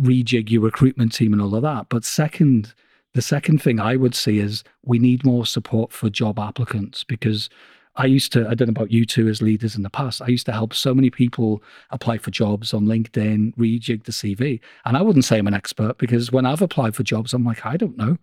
rejig 0.00 0.50
your 0.50 0.62
recruitment 0.62 1.14
team 1.14 1.32
and 1.32 1.40
all 1.40 1.54
of 1.54 1.62
that. 1.62 1.86
But 1.88 2.04
second 2.04 2.74
the 3.14 3.22
second 3.22 3.62
thing 3.62 3.80
i 3.80 3.96
would 3.96 4.14
see 4.14 4.38
is 4.38 4.62
we 4.84 4.98
need 4.98 5.24
more 5.24 5.46
support 5.46 5.90
for 5.90 6.10
job 6.10 6.38
applicants 6.38 7.02
because 7.02 7.48
I 7.96 8.06
used 8.06 8.32
to, 8.32 8.46
I 8.48 8.54
don't 8.54 8.68
know 8.68 8.72
about 8.72 8.92
you 8.92 9.06
two 9.06 9.28
as 9.28 9.40
leaders 9.40 9.74
in 9.74 9.82
the 9.82 9.90
past, 9.90 10.20
I 10.20 10.28
used 10.28 10.46
to 10.46 10.52
help 10.52 10.74
so 10.74 10.94
many 10.94 11.10
people 11.10 11.62
apply 11.90 12.18
for 12.18 12.30
jobs 12.30 12.74
on 12.74 12.84
LinkedIn, 12.84 13.54
rejig 13.56 14.04
the 14.04 14.12
CV. 14.12 14.60
And 14.84 14.96
I 14.96 15.02
wouldn't 15.02 15.24
say 15.24 15.38
I'm 15.38 15.46
an 15.46 15.54
expert 15.54 15.98
because 15.98 16.30
when 16.30 16.44
I've 16.44 16.62
applied 16.62 16.94
for 16.94 17.02
jobs, 17.02 17.32
I'm 17.32 17.44
like, 17.44 17.64
I 17.64 17.76
don't 17.76 17.96
know. 17.96 18.18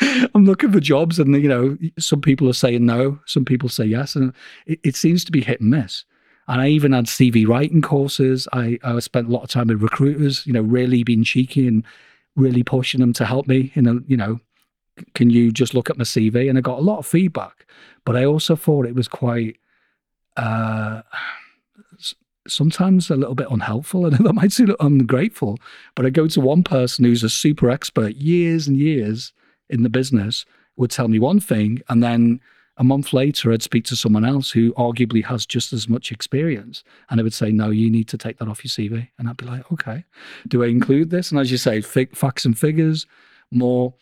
I'm 0.34 0.44
looking 0.44 0.72
for 0.72 0.80
jobs 0.80 1.18
and, 1.18 1.34
you 1.40 1.48
know, 1.48 1.78
some 1.98 2.20
people 2.20 2.48
are 2.48 2.54
saying 2.54 2.84
no, 2.84 3.18
some 3.26 3.44
people 3.44 3.68
say 3.68 3.84
yes. 3.84 4.16
And 4.16 4.32
it, 4.66 4.80
it 4.82 4.96
seems 4.96 5.24
to 5.24 5.32
be 5.32 5.40
hit 5.40 5.60
and 5.60 5.70
miss. 5.70 6.04
And 6.48 6.60
I 6.60 6.68
even 6.68 6.92
had 6.92 7.06
CV 7.06 7.46
writing 7.46 7.82
courses. 7.82 8.48
I, 8.52 8.78
I 8.82 8.98
spent 8.98 9.28
a 9.28 9.30
lot 9.30 9.44
of 9.44 9.50
time 9.50 9.68
with 9.68 9.82
recruiters, 9.82 10.44
you 10.46 10.52
know, 10.52 10.62
really 10.62 11.04
being 11.04 11.22
cheeky 11.22 11.68
and 11.68 11.84
really 12.34 12.64
pushing 12.64 13.00
them 13.00 13.12
to 13.12 13.24
help 13.24 13.46
me 13.46 13.70
in 13.74 13.86
a, 13.86 13.94
you 14.08 14.16
know, 14.16 14.40
can 15.14 15.30
you 15.30 15.52
just 15.52 15.74
look 15.74 15.90
at 15.90 15.98
my 15.98 16.04
CV? 16.04 16.48
And 16.48 16.58
I 16.58 16.60
got 16.60 16.78
a 16.78 16.82
lot 16.82 16.98
of 16.98 17.06
feedback, 17.06 17.66
but 18.04 18.16
I 18.16 18.24
also 18.24 18.56
thought 18.56 18.86
it 18.86 18.94
was 18.94 19.08
quite, 19.08 19.56
uh, 20.36 21.02
sometimes 22.48 23.10
a 23.10 23.16
little 23.16 23.34
bit 23.34 23.50
unhelpful. 23.50 24.06
And 24.14 24.24
that 24.24 24.32
might 24.32 24.52
seem 24.52 24.74
ungrateful, 24.80 25.58
but 25.94 26.06
I 26.06 26.10
go 26.10 26.26
to 26.28 26.40
one 26.40 26.62
person 26.62 27.04
who's 27.04 27.22
a 27.22 27.30
super 27.30 27.70
expert, 27.70 28.16
years 28.16 28.66
and 28.66 28.76
years 28.76 29.32
in 29.68 29.82
the 29.82 29.88
business, 29.90 30.44
would 30.76 30.90
tell 30.90 31.08
me 31.08 31.18
one 31.18 31.40
thing, 31.40 31.80
and 31.88 32.02
then 32.02 32.40
a 32.80 32.84
month 32.84 33.12
later, 33.12 33.52
I'd 33.52 33.62
speak 33.62 33.84
to 33.86 33.96
someone 33.96 34.24
else 34.24 34.50
who 34.50 34.72
arguably 34.72 35.22
has 35.26 35.44
just 35.44 35.74
as 35.74 35.86
much 35.86 36.10
experience. 36.10 36.82
And 37.10 37.20
I 37.20 37.22
would 37.22 37.34
say, 37.34 37.52
No, 37.52 37.68
you 37.68 37.90
need 37.90 38.08
to 38.08 38.16
take 38.16 38.38
that 38.38 38.48
off 38.48 38.64
your 38.64 38.70
CV. 38.70 39.08
And 39.18 39.28
I'd 39.28 39.36
be 39.36 39.44
like, 39.44 39.70
Okay, 39.70 40.04
do 40.48 40.64
I 40.64 40.68
include 40.68 41.10
this? 41.10 41.30
And 41.30 41.38
as 41.38 41.50
you 41.50 41.58
say, 41.58 41.82
facts 41.82 42.46
and 42.46 42.58
figures, 42.58 43.06
more 43.50 43.92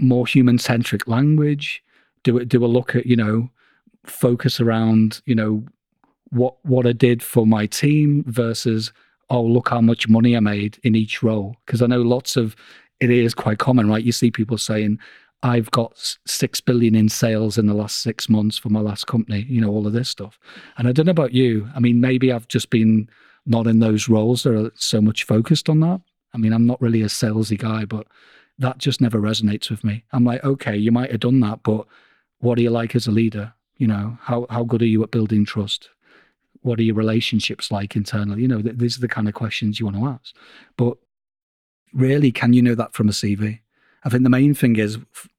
more 0.00 0.26
human 0.26 0.58
centric 0.58 1.06
language? 1.06 1.82
Do 2.22 2.38
it 2.38 2.48
do 2.48 2.64
a 2.64 2.66
look 2.66 2.94
at, 2.94 3.06
you 3.06 3.16
know, 3.16 3.50
focus 4.04 4.60
around, 4.60 5.22
you 5.26 5.34
know, 5.34 5.64
what 6.30 6.56
what 6.64 6.86
I 6.86 6.92
did 6.92 7.22
for 7.22 7.46
my 7.46 7.66
team 7.66 8.24
versus 8.26 8.92
oh 9.30 9.42
look 9.42 9.68
how 9.68 9.80
much 9.80 10.08
money 10.08 10.36
I 10.36 10.40
made 10.40 10.78
in 10.82 10.94
each 10.94 11.22
role. 11.22 11.56
Because 11.64 11.82
I 11.82 11.86
know 11.86 12.02
lots 12.02 12.36
of 12.36 12.56
it 13.00 13.10
is 13.10 13.34
quite 13.34 13.58
common, 13.58 13.88
right? 13.88 14.04
You 14.04 14.12
see 14.12 14.30
people 14.30 14.58
saying, 14.58 14.98
I've 15.42 15.70
got 15.70 16.16
six 16.26 16.60
billion 16.60 16.94
in 16.94 17.08
sales 17.08 17.56
in 17.56 17.66
the 17.66 17.74
last 17.74 18.02
six 18.02 18.28
months 18.28 18.58
for 18.58 18.68
my 18.68 18.80
last 18.80 19.06
company, 19.06 19.46
you 19.48 19.60
know, 19.60 19.70
all 19.70 19.86
of 19.86 19.94
this 19.94 20.10
stuff. 20.10 20.38
And 20.76 20.86
I 20.86 20.92
don't 20.92 21.06
know 21.06 21.10
about 21.10 21.32
you. 21.32 21.68
I 21.74 21.80
mean, 21.80 22.00
maybe 22.00 22.30
I've 22.30 22.48
just 22.48 22.68
been 22.68 23.08
not 23.46 23.66
in 23.66 23.78
those 23.78 24.08
roles 24.08 24.42
that 24.42 24.54
are 24.54 24.70
so 24.74 25.00
much 25.00 25.24
focused 25.24 25.70
on 25.70 25.80
that. 25.80 26.02
I 26.34 26.38
mean, 26.38 26.52
I'm 26.52 26.66
not 26.66 26.80
really 26.80 27.02
a 27.02 27.06
salesy 27.06 27.56
guy, 27.56 27.86
but 27.86 28.06
that 28.60 28.78
just 28.78 29.00
never 29.00 29.18
resonates 29.18 29.70
with 29.70 29.82
me. 29.82 30.04
I'm 30.12 30.24
like, 30.24 30.44
okay, 30.44 30.76
you 30.76 30.92
might 30.92 31.10
have 31.10 31.20
done 31.20 31.40
that, 31.40 31.62
but 31.62 31.86
what 32.38 32.58
are 32.58 32.62
you 32.62 32.70
like 32.70 32.94
as 32.94 33.06
a 33.06 33.10
leader? 33.10 33.54
You 33.78 33.88
know, 33.88 34.18
how 34.20 34.46
how 34.50 34.62
good 34.62 34.82
are 34.82 34.86
you 34.86 35.02
at 35.02 35.10
building 35.10 35.44
trust? 35.44 35.88
What 36.62 36.78
are 36.78 36.82
your 36.82 36.94
relationships 36.94 37.70
like 37.70 37.96
internally? 37.96 38.42
You 38.42 38.48
know, 38.48 38.62
th- 38.62 38.76
these 38.76 38.98
are 38.98 39.00
the 39.00 39.08
kind 39.08 39.28
of 39.28 39.34
questions 39.34 39.80
you 39.80 39.86
want 39.86 39.96
to 39.96 40.06
ask. 40.06 40.36
But 40.76 40.98
really, 41.94 42.30
can 42.30 42.52
you 42.52 42.60
know 42.60 42.74
that 42.74 42.92
from 42.92 43.08
a 43.08 43.12
CV? 43.12 43.60
I 44.04 44.10
think 44.10 44.22
the 44.22 44.30
main 44.30 44.54
thing 44.54 44.76
is 44.76 44.98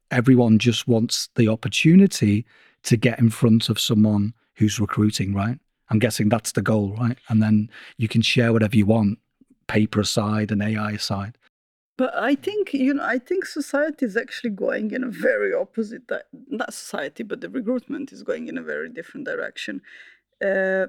everyone 0.10 0.57
just 0.57 0.88
wants 0.88 1.29
the 1.36 1.47
opportunity 1.47 2.45
to 2.84 2.97
get 2.97 3.19
in 3.19 3.29
front 3.29 3.69
of 3.69 3.79
someone 3.79 4.34
who's 4.55 4.79
recruiting, 4.79 5.34
right? 5.34 5.60
I'm 5.89 5.99
guessing 5.99 6.29
that's 6.29 6.53
the 6.53 6.62
goal, 6.63 6.95
right? 6.99 7.17
And 7.29 7.41
then 7.41 7.69
you 7.97 8.07
can 8.07 8.21
share 8.23 8.51
whatever 8.51 8.75
you 8.75 8.88
want, 8.88 9.19
paper 9.67 9.99
aside 9.99 10.51
and 10.51 10.63
AI 10.63 10.91
aside. 10.91 11.38
But 12.01 12.15
I 12.15 12.33
think 12.33 12.73
you 12.73 12.95
know, 12.95 13.05
I 13.05 13.19
think 13.19 13.45
society 13.45 14.07
is 14.07 14.17
actually 14.17 14.49
going 14.49 14.89
in 14.89 15.03
a 15.03 15.11
very 15.29 15.53
opposite. 15.53 16.07
Di- 16.07 16.29
not 16.49 16.73
society, 16.73 17.21
but 17.21 17.41
the 17.41 17.49
recruitment 17.49 18.11
is 18.11 18.23
going 18.23 18.47
in 18.47 18.57
a 18.57 18.63
very 18.63 18.89
different 18.89 19.27
direction. 19.27 19.83
Uh, 20.43 20.87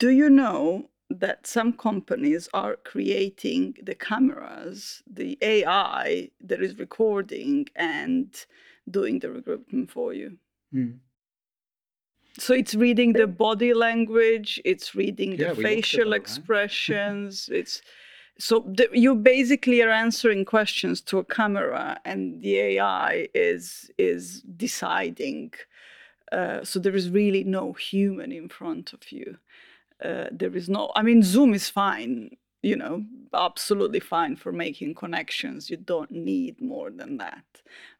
do 0.00 0.08
you 0.10 0.28
know 0.28 0.90
that 1.08 1.46
some 1.46 1.72
companies 1.72 2.48
are 2.52 2.74
creating 2.74 3.76
the 3.80 3.94
cameras, 3.94 5.04
the 5.06 5.38
AI 5.40 6.30
that 6.40 6.60
is 6.60 6.76
recording 6.80 7.68
and 7.76 8.44
doing 8.90 9.20
the 9.20 9.30
recruitment 9.30 9.88
for 9.88 10.12
you? 10.12 10.36
Mm. 10.74 10.98
So 12.38 12.54
it's 12.54 12.74
reading 12.74 13.12
the 13.12 13.28
body 13.28 13.72
language, 13.72 14.60
it's 14.64 14.96
reading 14.96 15.32
yeah, 15.34 15.52
the 15.52 15.62
facial 15.62 16.12
expressions, 16.12 17.48
it's 17.52 17.82
so 18.38 18.64
the, 18.66 18.88
you 18.92 19.14
basically 19.14 19.82
are 19.82 19.90
answering 19.90 20.44
questions 20.44 21.00
to 21.00 21.18
a 21.18 21.24
camera 21.24 21.98
and 22.04 22.40
the 22.40 22.56
ai 22.58 23.28
is 23.34 23.90
is 23.98 24.42
deciding 24.56 25.52
uh, 26.30 26.62
so 26.62 26.78
there 26.78 26.94
is 26.94 27.10
really 27.10 27.42
no 27.42 27.72
human 27.72 28.32
in 28.32 28.50
front 28.50 28.92
of 28.92 29.10
you. 29.10 29.38
Uh, 30.04 30.26
there 30.30 30.54
is 30.54 30.68
no 30.68 30.92
i 30.94 31.02
mean 31.02 31.24
zoom 31.24 31.52
is 31.52 31.68
fine 31.68 32.30
you 32.62 32.76
know 32.76 33.04
absolutely 33.34 33.98
fine 33.98 34.36
for 34.36 34.52
making 34.52 34.94
connections. 34.94 35.68
You 35.68 35.76
don't 35.76 36.12
need 36.12 36.60
more 36.60 36.90
than 36.90 37.16
that 37.16 37.44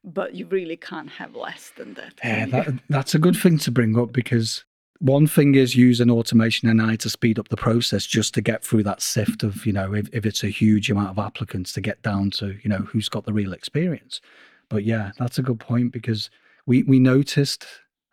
but 0.05 0.37
you 0.37 0.47
really 0.47 0.77
can't 0.77 1.11
have 1.11 1.35
less 1.35 1.73
than 1.77 1.95
that 1.95 2.15
yeah 2.23 2.47
that, 2.47 2.69
that's 2.89 3.17
a 3.17 3.19
good 3.19 3.37
thing 3.37 3.59
to 3.59 3.73
bring 3.73 3.99
up 3.99 4.13
because 4.13 4.65
one 5.01 5.27
thing 5.27 5.55
is 5.55 5.77
using 5.77 6.11
automation 6.11 6.69
and 6.69 6.81
AI 6.81 6.97
to 6.97 7.11
speed 7.11 7.39
up 7.39 7.49
the 7.49 7.57
process 7.57 8.05
just 8.05 8.35
to 8.35 8.41
get 8.41 8.65
through 8.65 8.83
that 8.83 9.01
sift 9.01 9.43
of, 9.43 9.65
you 9.65 9.73
know, 9.73 9.95
if, 9.95 10.09
if 10.13 10.27
it's 10.27 10.43
a 10.43 10.49
huge 10.49 10.91
amount 10.91 11.11
of 11.11 11.19
applicants 11.19 11.73
to 11.75 11.81
get 11.81 12.03
down 12.03 12.31
to, 12.33 12.59
you 12.63 12.69
know, 12.69 12.79
who's 12.79 13.09
got 13.09 13.25
the 13.25 13.33
real 13.33 13.53
experience. 13.53 14.21
But 14.69 14.85
yeah, 14.85 15.13
that's 15.19 15.39
a 15.39 15.43
good 15.43 15.61
point 15.61 15.93
because 15.93 16.31
we, 16.67 16.83
we 16.83 16.99
noticed, 16.99 17.65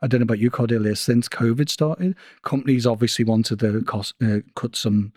I 0.01 0.07
don't 0.07 0.19
know 0.19 0.25
about 0.25 0.39
you, 0.39 0.51
Cordelia, 0.51 0.95
since 0.95 1.27
COVID 1.27 1.69
started, 1.69 2.15
companies 2.43 2.85
obviously 2.85 3.25
wanted 3.25 3.59
to 3.59 3.81
cost, 3.81 4.13
uh, 4.23 4.39
cut 4.55 4.75
some, 4.75 5.11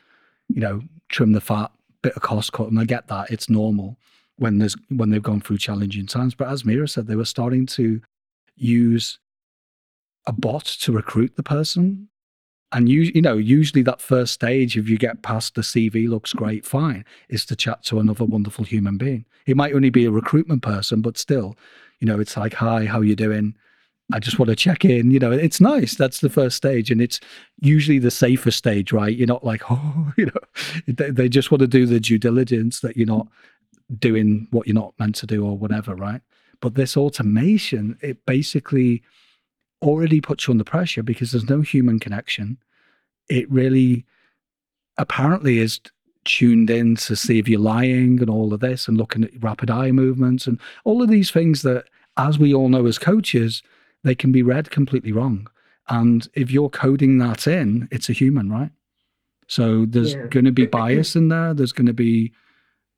you 0.49 0.61
know, 0.61 0.81
trim 1.11 1.33
the 1.33 1.41
fat, 1.41 1.71
bit 2.03 2.15
of 2.15 2.23
cost 2.23 2.53
cut. 2.53 2.69
And 2.69 2.81
I 2.81 2.85
get 2.85 3.09
that. 3.09 3.31
It's 3.31 3.51
normal 3.51 3.99
when 4.37 4.59
there's 4.59 4.77
when 4.89 5.11
they've 5.11 5.23
gone 5.23 5.41
through 5.41 5.59
challenging 5.59 6.07
times. 6.07 6.35
But 6.35 6.49
as 6.49 6.65
Mira 6.65 6.89
said, 6.89 7.07
they 7.07 7.17
were 7.17 7.25
starting 7.25 7.67
to 7.67 8.01
use 8.57 9.19
a 10.29 10.33
bot 10.33 10.65
to 10.65 10.93
recruit 10.93 11.35
the 11.37 11.43
person. 11.43 12.09
And 12.71 12.87
you, 12.87 13.11
you 13.15 13.23
know, 13.23 13.39
usually 13.39 13.83
that 13.83 14.03
first 14.03 14.35
stage, 14.35 14.77
if 14.77 14.91
you 14.91 14.99
get 14.99 15.23
past 15.23 15.55
the 15.55 15.63
CV 15.63 16.07
looks 16.07 16.35
great, 16.35 16.67
fine, 16.67 17.05
is 17.31 17.47
to 17.47 17.57
chat 17.57 17.83
to 17.85 17.99
another 17.99 18.27
wonderful 18.27 18.67
human 18.67 18.99
being. 18.99 19.25
It 19.47 19.57
might 19.57 19.75
only 19.75 19.89
be 19.89 20.05
a 20.05 20.11
recruitment 20.11 20.61
person, 20.61 21.01
but 21.01 21.17
still, 21.17 21.57
you 21.99 22.07
know, 22.07 22.21
it's 22.21 22.37
like, 22.37 22.53
hi, 22.53 22.85
how 22.85 23.01
you 23.01 23.17
doing? 23.17 23.57
I 24.13 24.19
just 24.19 24.39
want 24.39 24.51
to 24.51 24.57
check 24.57 24.85
in. 24.85 25.11
You 25.11 25.19
know, 25.19 25.33
it's 25.33 25.63
nice. 25.63 25.95
That's 25.95 26.21
the 26.21 26.29
first 26.29 26.59
stage, 26.59 26.91
and 26.91 27.01
it's 27.01 27.21
usually 27.61 27.99
the 27.99 28.11
safer 28.11 28.51
stage, 28.51 28.93
right? 28.93 29.17
You're 29.17 29.27
not 29.27 29.45
like, 29.45 29.63
oh, 29.71 30.13
you 30.19 30.27
know, 30.27 30.85
they, 30.87 31.11
they 31.11 31.29
just 31.31 31.51
want 31.51 31.61
to 31.61 31.67
do 31.67 31.87
the 31.87 32.01
due 32.01 32.19
diligence 32.19 32.81
that 32.81 32.99
you're 32.99 33.07
not 33.07 33.29
doing 33.99 34.47
what 34.51 34.67
you're 34.67 34.75
not 34.75 34.93
meant 34.99 35.15
to 35.17 35.27
do 35.27 35.47
or 35.47 35.57
whatever, 35.57 35.95
right? 35.95 36.21
But 36.61 36.75
this 36.75 36.99
automation, 36.99 37.97
it 38.03 38.27
basically 38.27 39.03
already 39.83 40.21
puts 40.21 40.47
you 40.47 40.53
under 40.53 40.65
pressure 40.65 41.03
because 41.03 41.33
there's 41.33 41.49
no 41.49 41.61
human 41.61 41.99
connection. 41.99 42.59
It 43.29 43.51
really 43.51 44.05
apparently 44.97 45.59
is 45.59 45.81
tuned 46.25 46.69
in 46.69 46.97
to 46.97 47.17
see 47.17 47.39
if 47.39 47.49
you're 47.49 47.61
lying 47.61 48.21
and 48.21 48.29
all 48.29 48.53
of 48.53 48.61
this 48.61 48.87
and 48.87 48.99
looking 48.99 49.25
at 49.25 49.43
rapid 49.43 49.71
eye 49.71 49.91
movements 49.91 50.47
and 50.47 50.61
all 50.85 51.03
of 51.03 51.09
these 51.09 51.31
things 51.31 51.63
that 51.63 51.87
as 52.17 52.39
we 52.39 52.53
all 52.53 52.69
know 52.69 52.85
as 52.87 52.99
coaches 52.99 53.63
they 54.05 54.15
can 54.15 54.31
be 54.31 54.43
read 54.43 54.71
completely 54.71 55.11
wrong 55.11 55.49
and 55.89 56.29
if 56.35 56.51
you're 56.51 56.69
coding 56.69 57.17
that 57.17 57.47
in 57.47 57.89
it's 57.91 58.11
a 58.11 58.13
human 58.13 58.51
right 58.51 58.71
so 59.47 59.87
there's 59.87 60.15
yeah. 60.15 60.27
going 60.27 60.45
to 60.45 60.53
be 60.53 60.67
bias 60.67 61.17
in 61.17 61.29
there 61.29 61.55
there's 61.55 61.73
going 61.73 61.87
to 61.87 61.95
be 61.95 62.31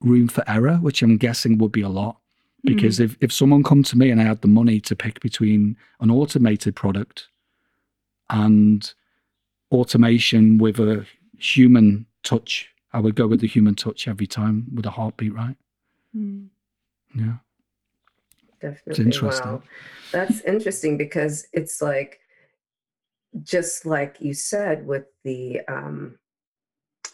room 0.00 0.26
for 0.26 0.42
error 0.48 0.76
which 0.76 1.00
i'm 1.00 1.16
guessing 1.16 1.56
would 1.56 1.72
be 1.72 1.82
a 1.82 1.88
lot 1.88 2.19
because 2.64 2.96
mm-hmm. 2.96 3.04
if, 3.04 3.16
if 3.20 3.32
someone 3.32 3.62
come 3.62 3.82
to 3.82 3.96
me 3.96 4.10
and 4.10 4.20
i 4.20 4.24
had 4.24 4.40
the 4.42 4.48
money 4.48 4.80
to 4.80 4.94
pick 4.94 5.20
between 5.20 5.76
an 6.00 6.10
automated 6.10 6.76
product 6.76 7.28
and 8.28 8.94
automation 9.72 10.58
with 10.58 10.78
a 10.78 11.06
human 11.38 12.06
touch 12.22 12.70
I 12.92 13.00
would 13.00 13.14
go 13.14 13.26
with 13.26 13.40
the 13.40 13.46
human 13.46 13.74
touch 13.74 14.08
every 14.08 14.26
time 14.26 14.66
with 14.74 14.86
a 14.86 14.90
heartbeat, 14.90 15.34
right? 15.34 15.56
Mm. 16.16 16.48
Yeah. 17.14 17.34
Definitely. 18.60 18.90
It's 18.90 18.98
interesting. 18.98 19.52
Wow. 19.52 19.62
That's 20.12 20.40
interesting 20.42 20.96
because 20.96 21.46
it's 21.52 21.80
like, 21.80 22.20
just 23.42 23.86
like 23.86 24.16
you 24.20 24.34
said, 24.34 24.86
with 24.86 25.04
the 25.22 25.60
um, 25.68 26.18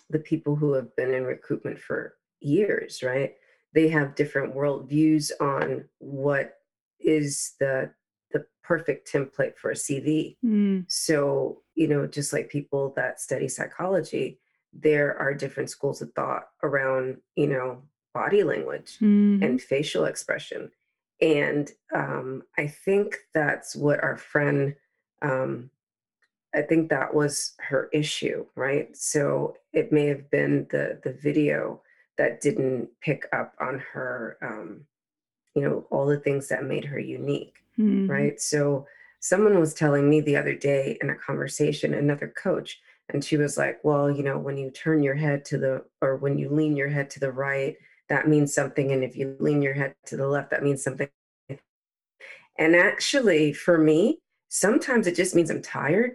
the 0.09 0.18
people 0.18 0.56
who 0.56 0.72
have 0.72 0.96
been 0.96 1.12
in 1.12 1.24
recruitment 1.24 1.78
for 1.78 2.14
years, 2.40 3.02
right? 3.02 3.35
They 3.74 3.88
have 3.88 4.14
different 4.14 4.55
worldviews 4.55 5.31
on 5.40 5.85
what 5.98 6.55
is 7.00 7.55
the 7.61 7.92
the 8.33 8.46
perfect 8.62 9.11
template 9.11 9.57
for 9.57 9.70
a 9.70 9.74
CV. 9.74 10.37
Mm. 10.44 10.85
So, 10.88 11.62
you 11.74 11.88
know, 11.88 12.07
just 12.07 12.33
like 12.33 12.48
people 12.48 12.92
that 12.96 13.20
study 13.20 13.48
psychology, 13.48 14.40
there 14.83 15.16
are 15.18 15.35
different 15.35 15.70
schools 15.70 16.02
of 16.02 16.12
thought 16.12 16.48
around 16.62 17.16
you 17.35 17.46
know 17.46 17.83
body 18.14 18.42
language 18.42 18.98
mm-hmm. 19.00 19.42
and 19.42 19.61
facial 19.61 20.05
expression 20.05 20.70
and 21.20 21.72
um, 21.94 22.42
i 22.59 22.66
think 22.66 23.16
that's 23.35 23.74
what 23.74 24.02
our 24.02 24.16
friend 24.16 24.74
um, 25.22 25.70
i 26.55 26.62
think 26.62 26.88
that 26.88 27.14
was 27.14 27.55
her 27.59 27.88
issue 27.92 28.44
right 28.55 28.96
so 28.96 29.55
it 29.72 29.92
may 29.92 30.07
have 30.07 30.31
been 30.31 30.66
the 30.70 31.00
the 31.05 31.12
video 31.12 31.81
that 32.18 32.40
didn't 32.40 32.88
pick 33.00 33.26
up 33.33 33.55
on 33.61 33.83
her 33.92 34.38
um, 34.42 34.81
you 35.55 35.62
know 35.62 35.87
all 35.90 36.07
the 36.07 36.18
things 36.18 36.48
that 36.48 36.64
made 36.64 36.85
her 36.85 36.98
unique 36.98 37.57
mm-hmm. 37.79 38.11
right 38.11 38.40
so 38.40 38.87
someone 39.20 39.59
was 39.59 39.74
telling 39.74 40.09
me 40.09 40.20
the 40.20 40.37
other 40.37 40.55
day 40.55 40.98
in 41.00 41.11
a 41.11 41.14
conversation 41.14 41.94
another 41.94 42.29
coach 42.29 42.81
and 43.11 43.24
she 43.24 43.37
was 43.37 43.57
like, 43.57 43.79
Well, 43.85 44.11
you 44.11 44.22
know, 44.22 44.38
when 44.38 44.57
you 44.57 44.70
turn 44.70 45.02
your 45.02 45.14
head 45.14 45.44
to 45.46 45.59
the, 45.59 45.85
or 46.00 46.16
when 46.16 46.38
you 46.38 46.48
lean 46.48 46.76
your 46.76 46.88
head 46.88 47.11
to 47.11 47.20
the 47.20 47.33
right, 47.33 47.76
that 48.09 48.29
means 48.29 48.55
something. 48.55 48.92
And 48.92 49.05
if 49.05 49.16
you 49.16 49.37
lean 49.40 49.62
your 49.62 49.74
head 49.74 49.94
to 50.07 50.16
the 50.16 50.29
left, 50.29 50.50
that 50.50 50.62
means 50.62 50.83
something. 50.83 51.09
And 52.59 52.74
actually, 52.74 53.52
for 53.52 53.79
me, 53.79 54.20
sometimes 54.48 55.07
it 55.07 55.14
just 55.14 55.35
means 55.35 55.50
I'm 55.50 55.62
tired. 55.62 56.12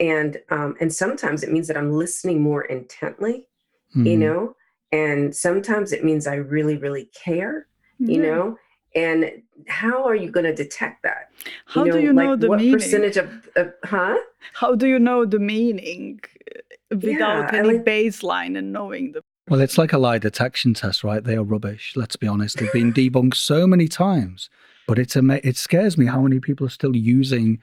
And 0.00 0.40
um, 0.50 0.74
and 0.80 0.92
sometimes 0.92 1.42
it 1.42 1.52
means 1.52 1.68
that 1.68 1.76
I'm 1.76 1.92
listening 1.92 2.40
more 2.40 2.62
intently, 2.62 3.46
mm-hmm. 3.94 4.06
you 4.06 4.16
know, 4.16 4.56
and 4.92 5.34
sometimes 5.34 5.92
it 5.92 6.04
means 6.04 6.26
I 6.26 6.34
really, 6.36 6.76
really 6.76 7.06
care, 7.14 7.66
mm-hmm. 8.00 8.10
you 8.10 8.22
know. 8.22 8.58
And 8.94 9.42
how 9.68 10.04
are 10.04 10.14
you 10.14 10.30
going 10.30 10.44
to 10.44 10.54
detect 10.54 11.02
that? 11.02 11.30
How 11.64 11.84
you 11.84 11.90
know, 11.90 11.96
do 11.96 12.02
you 12.02 12.12
know 12.12 12.36
the 12.36 12.48
what 12.48 12.58
meaning? 12.58 12.74
percentage 12.74 13.16
of, 13.16 13.48
of, 13.56 13.72
huh? 13.84 14.18
How 14.52 14.74
do 14.74 14.86
you 14.86 14.98
know 14.98 15.24
the 15.24 15.38
meaning 15.38 16.20
uh, 16.54 16.96
without 16.96 17.52
yeah, 17.52 17.58
any 17.58 17.78
like, 17.78 17.84
baseline 17.84 18.58
and 18.58 18.70
knowing 18.70 19.12
the? 19.12 19.22
Well, 19.48 19.60
it's 19.60 19.78
like 19.78 19.94
a 19.94 19.98
lie 19.98 20.18
detection 20.18 20.74
test, 20.74 21.02
right? 21.02 21.24
They 21.24 21.36
are 21.36 21.42
rubbish. 21.42 21.94
Let's 21.96 22.16
be 22.16 22.28
honest. 22.28 22.58
They've 22.58 22.72
been 22.72 22.92
debunked 22.92 23.34
so 23.34 23.66
many 23.66 23.88
times, 23.88 24.50
but 24.86 24.98
it's 24.98 25.16
ama- 25.16 25.40
it 25.42 25.56
scares 25.56 25.96
me 25.96 26.06
how 26.06 26.20
many 26.20 26.38
people 26.38 26.66
are 26.66 26.70
still 26.70 26.94
using 26.94 27.58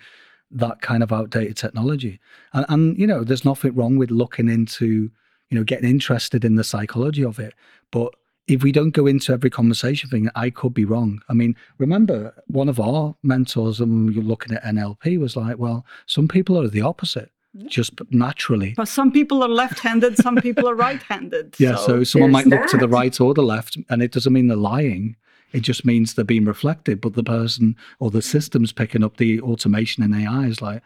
that 0.51 0.81
kind 0.81 1.03
of 1.03 1.13
outdated 1.13 1.57
technology. 1.57 2.19
And, 2.53 2.65
and 2.69 2.97
you 2.97 3.05
know, 3.05 3.23
there's 3.23 3.45
nothing 3.45 3.75
wrong 3.75 3.97
with 3.97 4.09
looking 4.09 4.49
into, 4.49 5.11
you 5.49 5.57
know, 5.57 5.63
getting 5.63 5.89
interested 5.89 6.45
in 6.45 6.55
the 6.55 6.63
psychology 6.63 7.23
of 7.23 7.39
it, 7.39 7.53
but 7.91 8.13
if 8.49 8.63
we 8.63 8.71
don't 8.71 8.91
go 8.91 9.05
into 9.05 9.31
every 9.31 9.49
conversation 9.49 10.09
thing, 10.09 10.29
I 10.35 10.49
could 10.49 10.73
be 10.73 10.85
wrong. 10.85 11.21
I 11.29 11.33
mean, 11.33 11.55
remember 11.77 12.33
one 12.47 12.67
of 12.67 12.79
our 12.79 13.15
mentors, 13.21 13.79
and 13.79 14.13
you're 14.13 14.23
looking 14.23 14.55
at 14.55 14.63
NLP, 14.63 15.19
was 15.19 15.35
like, 15.35 15.57
well, 15.59 15.85
some 16.07 16.27
people 16.27 16.59
are 16.59 16.67
the 16.67 16.81
opposite, 16.81 17.31
just 17.67 17.93
naturally. 18.09 18.73
But 18.75 18.88
some 18.88 19.12
people 19.12 19.43
are 19.43 19.49
left-handed, 19.49 20.17
some 20.17 20.35
people 20.41 20.67
are 20.67 20.75
right-handed. 20.75 21.55
Yeah, 21.59 21.75
so, 21.75 21.99
so 21.99 22.03
someone 22.03 22.31
might 22.31 22.49
that. 22.49 22.62
look 22.62 22.69
to 22.71 22.77
the 22.77 22.88
right 22.88 23.19
or 23.21 23.33
the 23.33 23.43
left, 23.43 23.77
and 23.89 24.01
it 24.01 24.12
doesn't 24.12 24.33
mean 24.33 24.47
they're 24.47 24.57
lying. 24.57 25.15
It 25.53 25.62
just 25.62 25.85
means 25.85 26.13
they're 26.13 26.25
being 26.25 26.45
reflected. 26.45 27.01
But 27.01 27.13
the 27.13 27.23
person 27.23 27.75
or 27.99 28.12
the 28.12 28.21
system's 28.21 28.71
picking 28.71 29.03
up 29.03 29.17
the 29.17 29.41
automation 29.41 30.03
and 30.03 30.15
AI 30.15 30.45
is 30.45 30.62
like, 30.62 30.81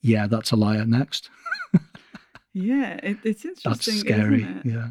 yeah, 0.00 0.26
that's 0.26 0.50
a 0.50 0.56
liar 0.56 0.86
next. 0.86 1.30
yeah, 2.52 2.94
it, 3.02 3.18
it's 3.24 3.44
interesting. 3.44 3.94
That's 3.94 4.00
scary. 4.00 4.46
Yeah 4.64 4.88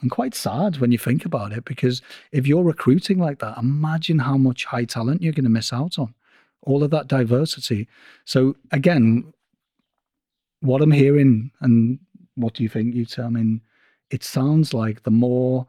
and 0.00 0.10
quite 0.10 0.34
sad 0.34 0.78
when 0.78 0.92
you 0.92 0.98
think 0.98 1.24
about 1.24 1.52
it 1.52 1.64
because 1.64 2.02
if 2.32 2.46
you're 2.46 2.62
recruiting 2.62 3.18
like 3.18 3.38
that 3.40 3.58
imagine 3.58 4.20
how 4.20 4.36
much 4.36 4.64
high 4.64 4.84
talent 4.84 5.22
you're 5.22 5.32
going 5.32 5.44
to 5.44 5.50
miss 5.50 5.72
out 5.72 5.98
on 5.98 6.14
all 6.62 6.82
of 6.82 6.90
that 6.90 7.08
diversity 7.08 7.88
so 8.24 8.54
again 8.72 9.32
what 10.60 10.82
i'm 10.82 10.90
hearing 10.90 11.50
and 11.60 11.98
what 12.34 12.54
do 12.54 12.62
you 12.62 12.68
think 12.68 12.94
you 12.94 13.04
tell 13.04 13.30
mean, 13.30 13.60
it 14.10 14.22
sounds 14.22 14.72
like 14.72 15.02
the 15.02 15.10
more 15.10 15.66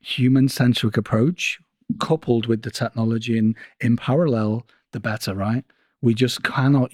human 0.00 0.48
centric 0.48 0.96
approach 0.96 1.60
coupled 1.98 2.46
with 2.46 2.62
the 2.62 2.70
technology 2.70 3.36
and 3.36 3.54
in 3.80 3.96
parallel 3.96 4.66
the 4.92 5.00
better 5.00 5.34
right 5.34 5.64
we 6.00 6.14
just 6.14 6.42
cannot 6.42 6.92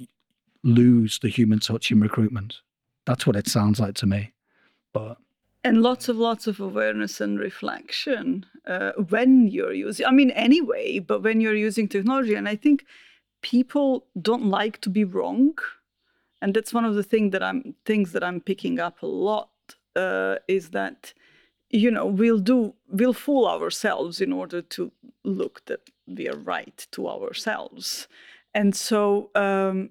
lose 0.66 1.18
the 1.20 1.28
human 1.28 1.60
touch 1.60 1.90
in 1.90 2.00
recruitment. 2.00 2.60
That's 3.06 3.26
what 3.26 3.36
it 3.36 3.48
sounds 3.48 3.78
like 3.78 3.94
to 3.96 4.06
me. 4.06 4.32
But 4.92 5.18
and 5.64 5.82
lots 5.82 6.08
of 6.08 6.16
lots 6.16 6.46
of 6.46 6.60
awareness 6.60 7.20
and 7.20 7.38
reflection 7.38 8.46
uh, 8.66 8.92
when 9.08 9.48
you're 9.48 9.72
using 9.72 10.06
i 10.06 10.12
mean 10.12 10.30
anyway 10.30 11.00
but 11.00 11.22
when 11.22 11.40
you're 11.40 11.54
using 11.54 11.88
technology. 11.88 12.34
And 12.34 12.48
i 12.48 12.56
think 12.56 12.84
people 13.42 14.06
don't 14.20 14.46
like 14.46 14.80
to 14.80 14.90
be 14.90 15.04
wrong. 15.04 15.54
And 16.42 16.54
that's 16.54 16.74
one 16.74 16.84
of 16.84 16.94
the 16.94 17.02
thing 17.02 17.30
that 17.30 17.42
i'm 17.42 17.74
things 17.84 18.12
that 18.12 18.24
i'm 18.24 18.40
picking 18.40 18.78
up 18.80 19.02
a 19.02 19.06
lot 19.06 19.50
uh, 19.94 20.36
is 20.48 20.70
that 20.70 21.14
you 21.70 21.90
know 21.90 22.06
we'll 22.06 22.38
do 22.38 22.74
we'll 22.88 23.12
fool 23.12 23.46
ourselves 23.46 24.20
in 24.20 24.32
order 24.32 24.60
to 24.62 24.92
look 25.24 25.64
that 25.66 25.90
we 26.06 26.28
are 26.28 26.36
right 26.36 26.86
to 26.92 27.08
ourselves. 27.08 28.08
And 28.54 28.74
so 28.74 29.30
um, 29.34 29.90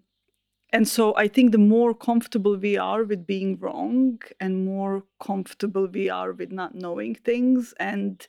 and 0.75 0.89
so 0.89 1.15
I 1.15 1.29
think 1.29 1.53
the 1.53 1.57
more 1.57 1.93
comfortable 1.93 2.57
we 2.57 2.75
are 2.77 3.05
with 3.05 3.25
being 3.25 3.57
wrong 3.57 4.19
and 4.41 4.65
more 4.65 5.05
comfortable 5.23 5.87
we 5.87 6.09
are 6.09 6.33
with 6.33 6.51
not 6.51 6.75
knowing 6.75 7.15
things 7.15 7.73
and 7.79 8.27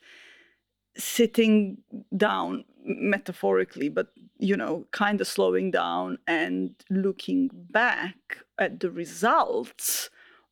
sitting 0.97 1.79
down 2.17 2.65
metaphorically 2.85 3.89
but 3.89 4.13
you 4.39 4.57
know 4.57 4.87
kind 4.93 5.21
of 5.21 5.27
slowing 5.27 5.73
down 5.73 6.19
and 6.29 6.71
looking 6.89 7.51
back 7.53 8.39
at 8.61 8.79
the 8.79 8.93
results 8.93 10.09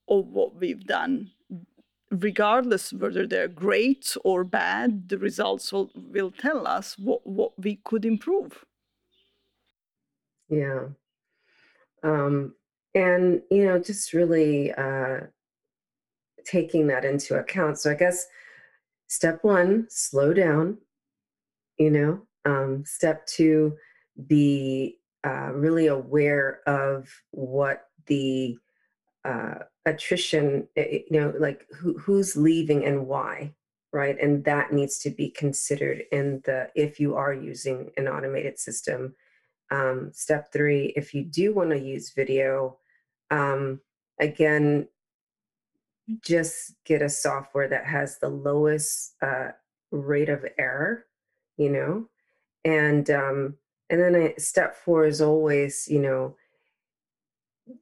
of 0.08 0.26
what 0.26 0.56
we've 0.56 0.86
done 0.86 1.30
regardless 2.10 2.92
whether 2.92 3.24
they're 3.24 3.46
great 3.66 4.16
or 4.24 4.42
bad 4.42 5.08
the 5.10 5.18
results 5.18 5.72
will, 5.72 5.92
will 5.94 6.32
tell 6.32 6.66
us 6.66 6.98
what, 6.98 7.24
what 7.24 7.52
we 7.56 7.76
could 7.84 8.04
improve. 8.04 8.64
Yeah 10.48 10.88
um, 12.04 12.54
and, 12.94 13.42
you 13.50 13.64
know, 13.64 13.78
just 13.80 14.12
really 14.12 14.72
uh, 14.72 15.20
taking 16.44 16.86
that 16.86 17.04
into 17.04 17.36
account. 17.36 17.78
So 17.78 17.90
I 17.90 17.94
guess 17.94 18.26
step 19.08 19.42
one, 19.42 19.86
slow 19.88 20.32
down, 20.32 20.78
you 21.78 21.90
know. 21.90 22.22
Um, 22.44 22.84
step 22.84 23.26
two, 23.26 23.76
be 24.26 24.98
uh, 25.26 25.50
really 25.54 25.86
aware 25.86 26.60
of 26.66 27.08
what 27.30 27.88
the 28.06 28.56
uh, 29.24 29.54
attrition, 29.86 30.68
eh, 30.76 30.82
eh, 30.82 30.98
you 31.10 31.20
know, 31.20 31.32
like 31.38 31.66
who, 31.74 31.98
who's 31.98 32.36
leaving 32.36 32.84
and 32.84 33.06
why, 33.06 33.54
right? 33.92 34.20
And 34.20 34.44
that 34.44 34.72
needs 34.72 34.98
to 35.00 35.10
be 35.10 35.30
considered 35.30 36.02
in 36.12 36.42
the, 36.44 36.68
if 36.74 37.00
you 37.00 37.16
are 37.16 37.32
using 37.32 37.90
an 37.96 38.08
automated 38.08 38.58
system, 38.58 39.14
um, 39.70 40.10
step 40.12 40.52
three, 40.52 40.92
if 40.96 41.14
you 41.14 41.24
do 41.24 41.54
want 41.54 41.70
to 41.70 41.78
use 41.78 42.12
video, 42.12 42.78
um, 43.30 43.80
again, 44.20 44.88
just 46.22 46.74
get 46.84 47.02
a 47.02 47.08
software 47.08 47.68
that 47.68 47.86
has 47.86 48.18
the 48.18 48.28
lowest 48.28 49.14
uh, 49.22 49.48
rate 49.90 50.28
of 50.28 50.44
error, 50.58 51.06
you 51.56 51.70
know, 51.70 52.08
and 52.64 53.08
um, 53.10 53.56
and 53.90 54.00
then 54.00 54.14
I, 54.14 54.34
step 54.38 54.76
four 54.76 55.06
is 55.06 55.20
always, 55.20 55.86
you 55.88 56.00
know, 56.00 56.36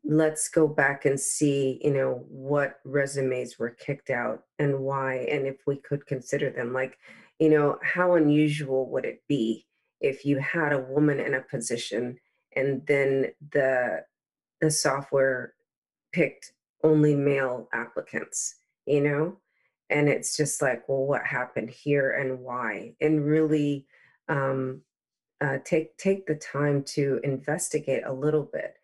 let's 0.04 0.48
go 0.48 0.68
back 0.68 1.04
and 1.04 1.18
see, 1.18 1.80
you 1.82 1.92
know, 1.92 2.24
what 2.28 2.78
resumes 2.84 3.58
were 3.58 3.70
kicked 3.70 4.10
out 4.10 4.44
and 4.58 4.78
why, 4.80 5.26
and 5.30 5.46
if 5.46 5.56
we 5.66 5.76
could 5.76 6.06
consider 6.06 6.50
them. 6.50 6.72
Like, 6.72 6.98
you 7.38 7.48
know, 7.48 7.78
how 7.82 8.14
unusual 8.14 8.88
would 8.90 9.04
it 9.04 9.22
be 9.28 9.66
if 10.02 10.24
you 10.24 10.38
had 10.38 10.72
a 10.72 10.80
woman 10.80 11.20
in 11.20 11.34
a 11.34 11.40
position 11.40 12.18
and 12.54 12.86
then 12.86 13.32
the 13.52 14.04
the 14.60 14.70
software 14.70 15.54
picked 16.12 16.52
only 16.84 17.14
male 17.14 17.68
applicants, 17.72 18.56
you 18.86 19.00
know? 19.00 19.38
And 19.90 20.08
it's 20.08 20.36
just 20.36 20.62
like, 20.62 20.88
well, 20.88 21.04
what 21.04 21.26
happened 21.26 21.70
here 21.70 22.12
and 22.12 22.40
why? 22.40 22.94
And 23.00 23.24
really 23.24 23.86
um, 24.28 24.82
uh, 25.40 25.58
take 25.64 25.96
take 25.98 26.26
the 26.26 26.36
time 26.36 26.82
to 26.84 27.20
investigate 27.24 28.02
a 28.06 28.12
little 28.12 28.48
bit. 28.52 28.74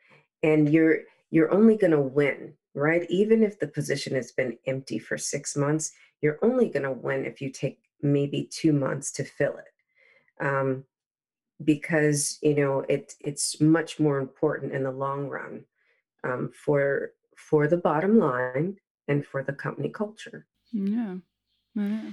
And 0.43 0.69
you're 0.73 1.01
you're 1.31 1.53
only 1.53 1.77
going 1.77 1.93
to 1.93 2.01
win, 2.01 2.55
right? 2.75 3.07
Even 3.09 3.43
if 3.43 3.59
the 3.59 3.69
position 3.69 4.15
has 4.15 4.33
been 4.33 4.59
empty 4.67 4.99
for 4.99 5.19
six 5.19 5.57
months, 5.57 5.93
you're 6.21 6.39
only 6.43 6.69
going 6.69 6.85
to 6.85 6.93
win 6.93 7.25
if 7.25 7.41
you 7.41 7.51
take 7.51 7.81
maybe 8.03 8.49
two 8.51 8.73
months 8.73 9.13
to 9.13 9.25
fill 9.25 9.57
it. 9.57 10.45
Um, 10.45 10.85
because 11.65 12.39
you 12.43 12.55
know 12.55 12.81
it 12.89 13.15
it's 13.21 13.61
much 13.61 13.99
more 13.99 14.19
important 14.19 14.73
in 14.73 14.85
the 14.85 14.91
long 14.91 15.29
run 15.29 15.65
um, 16.25 16.51
for 16.65 17.13
for 17.37 17.67
the 17.67 17.77
bottom 17.77 18.19
line 18.19 18.77
and 19.07 19.25
for 19.25 19.43
the 19.43 19.53
company 19.53 19.89
culture. 19.89 20.47
Yeah. 20.73 21.17
yeah. 21.75 22.11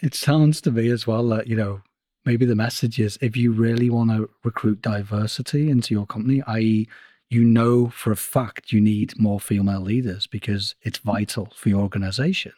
It 0.00 0.14
sounds 0.14 0.60
to 0.62 0.70
me 0.70 0.90
as 0.90 1.06
well 1.06 1.26
that 1.28 1.46
you 1.46 1.56
know 1.56 1.82
maybe 2.24 2.44
the 2.46 2.56
message 2.56 2.98
is 2.98 3.18
if 3.20 3.36
you 3.36 3.52
really 3.52 3.90
want 3.90 4.10
to 4.10 4.30
recruit 4.44 4.80
diversity 4.82 5.70
into 5.70 5.94
your 5.94 6.06
company, 6.06 6.42
i.e., 6.46 6.88
you 7.30 7.44
know 7.44 7.88
for 7.88 8.12
a 8.12 8.16
fact 8.16 8.72
you 8.72 8.80
need 8.80 9.18
more 9.18 9.40
female 9.40 9.80
leaders 9.80 10.26
because 10.26 10.74
it's 10.82 10.98
vital 10.98 11.48
for 11.56 11.68
your 11.68 11.80
organization 11.80 12.52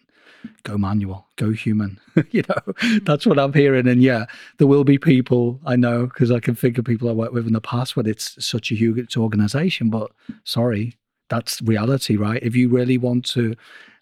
go 0.62 0.76
manual, 0.76 1.26
go 1.36 1.50
human. 1.50 2.00
you 2.30 2.42
know, 2.48 2.74
that's 3.02 3.26
what 3.26 3.38
I'm 3.38 3.52
hearing. 3.52 3.86
And 3.88 4.02
yeah, 4.02 4.26
there 4.58 4.66
will 4.66 4.84
be 4.84 4.98
people 4.98 5.60
I 5.64 5.76
know 5.76 6.06
because 6.06 6.30
I 6.30 6.40
can 6.40 6.54
think 6.54 6.78
of 6.78 6.84
people 6.84 7.08
I 7.08 7.12
worked 7.12 7.34
with 7.34 7.46
in 7.46 7.52
the 7.52 7.60
past 7.60 7.96
where 7.96 8.06
it's 8.06 8.44
such 8.44 8.70
a 8.70 8.74
huge 8.74 9.16
organization. 9.16 9.90
But 9.90 10.10
sorry, 10.44 10.96
that's 11.28 11.60
reality, 11.62 12.16
right? 12.16 12.42
If 12.42 12.54
you 12.54 12.68
really 12.68 12.98
want 12.98 13.24
to 13.30 13.54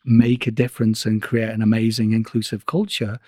make 0.05 0.47
a 0.47 0.51
difference 0.51 1.07
and 1.07 1.23
create 1.23 1.51
an 1.51 1.63
amazing 1.63 2.13
inclusive 2.13 2.67
culture, 2.67 3.19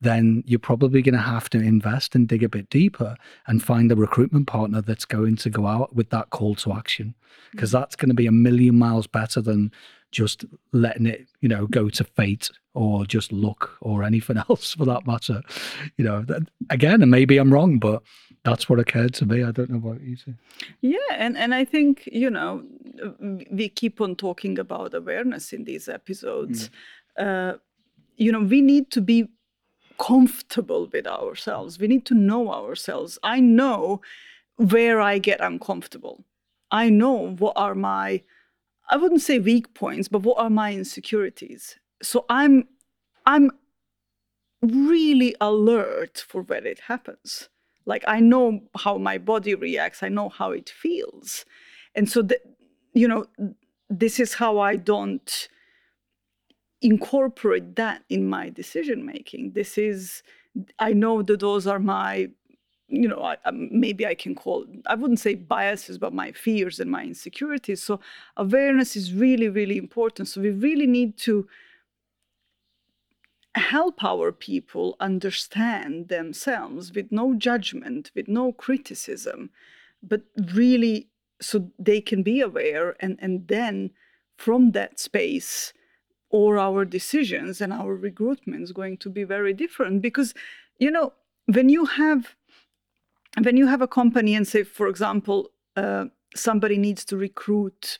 then 0.00 0.44
you're 0.46 0.58
probably 0.58 1.00
going 1.00 1.14
to 1.14 1.20
have 1.20 1.48
to 1.50 1.58
invest 1.58 2.14
and 2.14 2.28
dig 2.28 2.42
a 2.42 2.48
bit 2.48 2.68
deeper 2.68 3.16
and 3.46 3.62
find 3.62 3.90
a 3.90 3.96
recruitment 3.96 4.46
partner 4.46 4.82
that's 4.82 5.06
going 5.06 5.36
to 5.36 5.48
go 5.48 5.66
out 5.66 5.94
with 5.94 6.10
that 6.10 6.28
call 6.30 6.54
to 6.54 6.72
action 6.72 7.14
because 7.52 7.70
mm. 7.70 7.74
that's 7.74 7.96
going 7.96 8.10
to 8.10 8.14
be 8.14 8.26
a 8.26 8.32
million 8.32 8.78
miles 8.78 9.06
better 9.06 9.40
than 9.40 9.72
just 10.16 10.46
letting 10.72 11.06
it, 11.06 11.28
you 11.42 11.48
know, 11.48 11.66
go 11.66 11.90
to 11.90 12.02
fate 12.02 12.50
or 12.72 13.04
just 13.04 13.32
luck 13.32 13.76
or 13.82 14.02
anything 14.02 14.38
else 14.48 14.74
for 14.74 14.86
that 14.86 15.06
matter. 15.06 15.42
You 15.98 16.04
know, 16.06 16.22
that, 16.22 16.48
again, 16.70 17.02
and 17.02 17.10
maybe 17.10 17.36
I'm 17.36 17.52
wrong, 17.52 17.78
but 17.78 18.02
that's 18.42 18.68
what 18.68 18.78
occurred 18.78 19.12
to 19.14 19.26
me. 19.26 19.44
I 19.44 19.50
don't 19.50 19.70
know 19.70 19.78
what 19.78 20.00
you 20.00 20.16
say. 20.16 20.32
Yeah, 20.80 21.12
and 21.12 21.36
and 21.36 21.54
I 21.54 21.64
think 21.64 22.08
you 22.10 22.30
know 22.30 22.64
we 23.50 23.68
keep 23.68 24.00
on 24.00 24.16
talking 24.16 24.58
about 24.58 24.94
awareness 24.94 25.52
in 25.52 25.64
these 25.64 25.88
episodes. 25.88 26.70
Mm. 27.18 27.52
Uh, 27.52 27.58
you 28.16 28.32
know, 28.32 28.40
we 28.40 28.62
need 28.62 28.90
to 28.92 29.00
be 29.02 29.28
comfortable 29.98 30.88
with 30.92 31.06
ourselves. 31.06 31.78
We 31.78 31.88
need 31.88 32.06
to 32.06 32.14
know 32.14 32.52
ourselves. 32.52 33.18
I 33.22 33.40
know 33.40 34.00
where 34.56 35.00
I 35.00 35.18
get 35.18 35.40
uncomfortable. 35.40 36.24
I 36.70 36.88
know 36.88 37.36
what 37.38 37.52
are 37.56 37.74
my 37.74 38.22
I 38.88 38.96
wouldn't 38.96 39.22
say 39.22 39.38
weak 39.38 39.74
points, 39.74 40.08
but 40.08 40.22
what 40.22 40.38
are 40.38 40.50
my 40.50 40.72
insecurities? 40.72 41.78
So 42.02 42.24
I'm 42.28 42.68
I'm 43.24 43.50
really 44.62 45.34
alert 45.40 46.24
for 46.26 46.42
when 46.42 46.66
it 46.66 46.80
happens. 46.80 47.48
Like 47.84 48.04
I 48.06 48.20
know 48.20 48.60
how 48.78 48.98
my 48.98 49.18
body 49.18 49.54
reacts, 49.54 50.02
I 50.02 50.08
know 50.08 50.28
how 50.28 50.50
it 50.50 50.68
feels. 50.68 51.44
And 51.94 52.08
so 52.08 52.22
the, 52.22 52.38
you 52.92 53.08
know, 53.08 53.26
this 53.88 54.18
is 54.20 54.34
how 54.34 54.58
I 54.58 54.76
don't 54.76 55.48
incorporate 56.82 57.76
that 57.76 58.02
in 58.08 58.28
my 58.28 58.50
decision 58.50 59.06
making. 59.06 59.52
This 59.52 59.78
is 59.78 60.22
I 60.78 60.92
know 60.92 61.22
that 61.22 61.40
those 61.40 61.66
are 61.66 61.78
my 61.78 62.28
you 62.88 63.08
know, 63.08 63.20
I, 63.20 63.36
um, 63.44 63.68
maybe 63.72 64.06
I 64.06 64.14
can 64.14 64.34
call, 64.34 64.66
I 64.86 64.94
wouldn't 64.94 65.20
say 65.20 65.34
biases, 65.34 65.98
but 65.98 66.12
my 66.12 66.32
fears 66.32 66.78
and 66.78 66.90
my 66.90 67.04
insecurities. 67.04 67.82
So 67.82 68.00
awareness 68.36 68.96
is 68.96 69.12
really, 69.12 69.48
really 69.48 69.76
important. 69.76 70.28
So 70.28 70.40
we 70.40 70.50
really 70.50 70.86
need 70.86 71.16
to 71.18 71.48
help 73.54 74.04
our 74.04 74.30
people 74.32 74.96
understand 75.00 76.08
themselves 76.08 76.92
with 76.92 77.10
no 77.10 77.34
judgment, 77.34 78.10
with 78.14 78.28
no 78.28 78.52
criticism, 78.52 79.50
but 80.02 80.22
really 80.54 81.08
so 81.40 81.70
they 81.78 82.00
can 82.00 82.22
be 82.22 82.40
aware 82.40 82.96
and, 83.00 83.18
and 83.20 83.48
then 83.48 83.90
from 84.36 84.72
that 84.72 85.00
space 85.00 85.72
or 86.30 86.58
our 86.58 86.84
decisions 86.84 87.60
and 87.60 87.72
our 87.72 87.94
recruitment 87.94 88.62
is 88.62 88.72
going 88.72 88.96
to 88.98 89.10
be 89.10 89.24
very 89.24 89.52
different 89.52 90.02
because 90.02 90.34
you 90.78 90.90
know 90.90 91.12
when 91.46 91.68
you 91.68 91.84
have 91.84 92.34
when 93.44 93.56
you 93.56 93.66
have 93.66 93.82
a 93.82 93.88
company 93.88 94.34
and 94.34 94.46
say, 94.46 94.62
for 94.64 94.88
example, 94.88 95.50
uh, 95.76 96.06
somebody 96.34 96.78
needs 96.78 97.04
to 97.06 97.16
recruit 97.16 97.98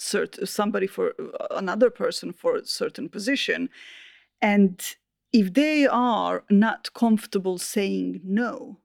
cert- 0.00 0.46
somebody 0.48 0.86
for 0.86 1.14
uh, 1.18 1.46
another 1.56 1.90
person 1.90 2.32
for 2.32 2.56
a 2.56 2.64
certain 2.64 3.08
position, 3.08 3.68
and 4.40 4.96
if 5.32 5.52
they 5.52 5.86
are 5.86 6.44
not 6.48 6.92
comfortable 6.94 7.58
saying 7.58 8.20
no, 8.24 8.78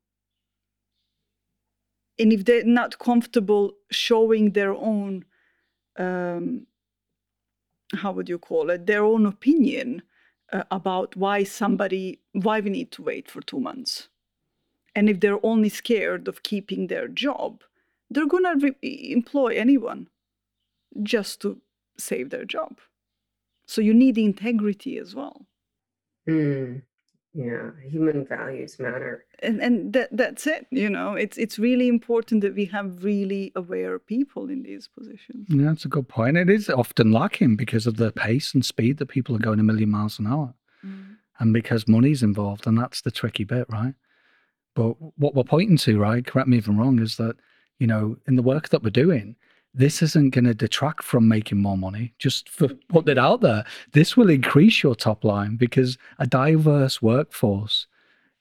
and 2.19 2.33
if 2.33 2.43
they're 2.43 2.65
not 2.65 2.99
comfortable 2.99 3.73
showing 3.89 4.51
their 4.51 4.73
own, 4.73 5.25
um, 5.97 6.67
how 7.95 8.11
would 8.11 8.27
you 8.27 8.37
call 8.37 8.69
it, 8.69 8.85
their 8.85 9.03
own 9.03 9.25
opinion 9.25 10.01
uh, 10.51 10.63
about 10.69 11.15
why 11.15 11.43
somebody, 11.43 12.19
why 12.33 12.59
we 12.59 12.69
need 12.69 12.91
to 12.91 13.01
wait 13.01 13.29
for 13.29 13.41
two 13.41 13.59
months 13.59 14.09
and 14.95 15.09
if 15.09 15.19
they're 15.19 15.43
only 15.45 15.69
scared 15.69 16.27
of 16.27 16.43
keeping 16.43 16.87
their 16.87 17.07
job, 17.07 17.61
they're 18.09 18.27
going 18.27 18.43
to 18.43 18.73
re- 18.81 19.11
employ 19.11 19.55
anyone 19.55 20.07
just 21.01 21.41
to 21.41 21.61
save 21.97 22.29
their 22.29 22.45
job. 22.45 22.77
So 23.65 23.81
you 23.81 23.93
need 23.93 24.17
integrity 24.17 24.97
as 24.97 25.15
well. 25.15 25.47
Mm, 26.27 26.83
yeah, 27.33 27.71
human 27.89 28.25
values 28.25 28.77
matter. 28.79 29.25
And 29.39 29.61
and 29.61 29.93
that 29.93 30.09
that's 30.11 30.45
it, 30.45 30.67
you 30.69 30.89
know. 30.89 31.13
It's 31.13 31.37
it's 31.37 31.57
really 31.57 31.87
important 31.87 32.41
that 32.41 32.53
we 32.53 32.65
have 32.65 33.03
really 33.03 33.51
aware 33.55 33.97
people 33.97 34.49
in 34.49 34.63
these 34.63 34.87
positions. 34.87 35.47
Yeah, 35.49 35.65
that's 35.65 35.85
a 35.85 35.89
good 35.89 36.07
point. 36.07 36.37
It 36.37 36.49
is 36.49 36.69
often 36.69 37.11
lacking 37.11 37.55
because 37.55 37.87
of 37.87 37.97
the 37.97 38.11
pace 38.11 38.53
and 38.53 38.63
speed 38.63 38.97
that 38.97 39.07
people 39.07 39.35
are 39.35 39.39
going 39.39 39.59
a 39.59 39.63
million 39.63 39.89
miles 39.89 40.19
an 40.19 40.27
hour. 40.27 40.53
Mm. 40.85 41.17
And 41.39 41.53
because 41.53 41.87
money's 41.87 42.21
involved, 42.21 42.67
and 42.67 42.77
that's 42.77 43.01
the 43.01 43.11
tricky 43.11 43.43
bit, 43.43 43.65
right? 43.67 43.95
But 44.75 44.95
what 45.17 45.35
we're 45.35 45.43
pointing 45.43 45.77
to, 45.77 45.99
right, 45.99 46.25
correct 46.25 46.47
me 46.47 46.57
if 46.57 46.67
I'm 46.67 46.79
wrong, 46.79 46.99
is 46.99 47.17
that, 47.17 47.35
you 47.79 47.87
know, 47.87 48.17
in 48.27 48.35
the 48.35 48.41
work 48.41 48.69
that 48.69 48.83
we're 48.83 48.89
doing, 48.89 49.35
this 49.73 50.01
isn't 50.01 50.31
going 50.31 50.45
to 50.45 50.53
detract 50.53 51.03
from 51.03 51.27
making 51.27 51.59
more 51.59 51.77
money. 51.77 52.13
Just 52.19 52.49
for 52.49 52.67
putting 52.89 53.11
it 53.11 53.17
out 53.17 53.41
there, 53.41 53.65
this 53.91 54.15
will 54.15 54.29
increase 54.29 54.83
your 54.83 54.95
top 54.95 55.23
line 55.23 55.55
because 55.55 55.97
a 56.19 56.27
diverse 56.27 57.01
workforce 57.01 57.87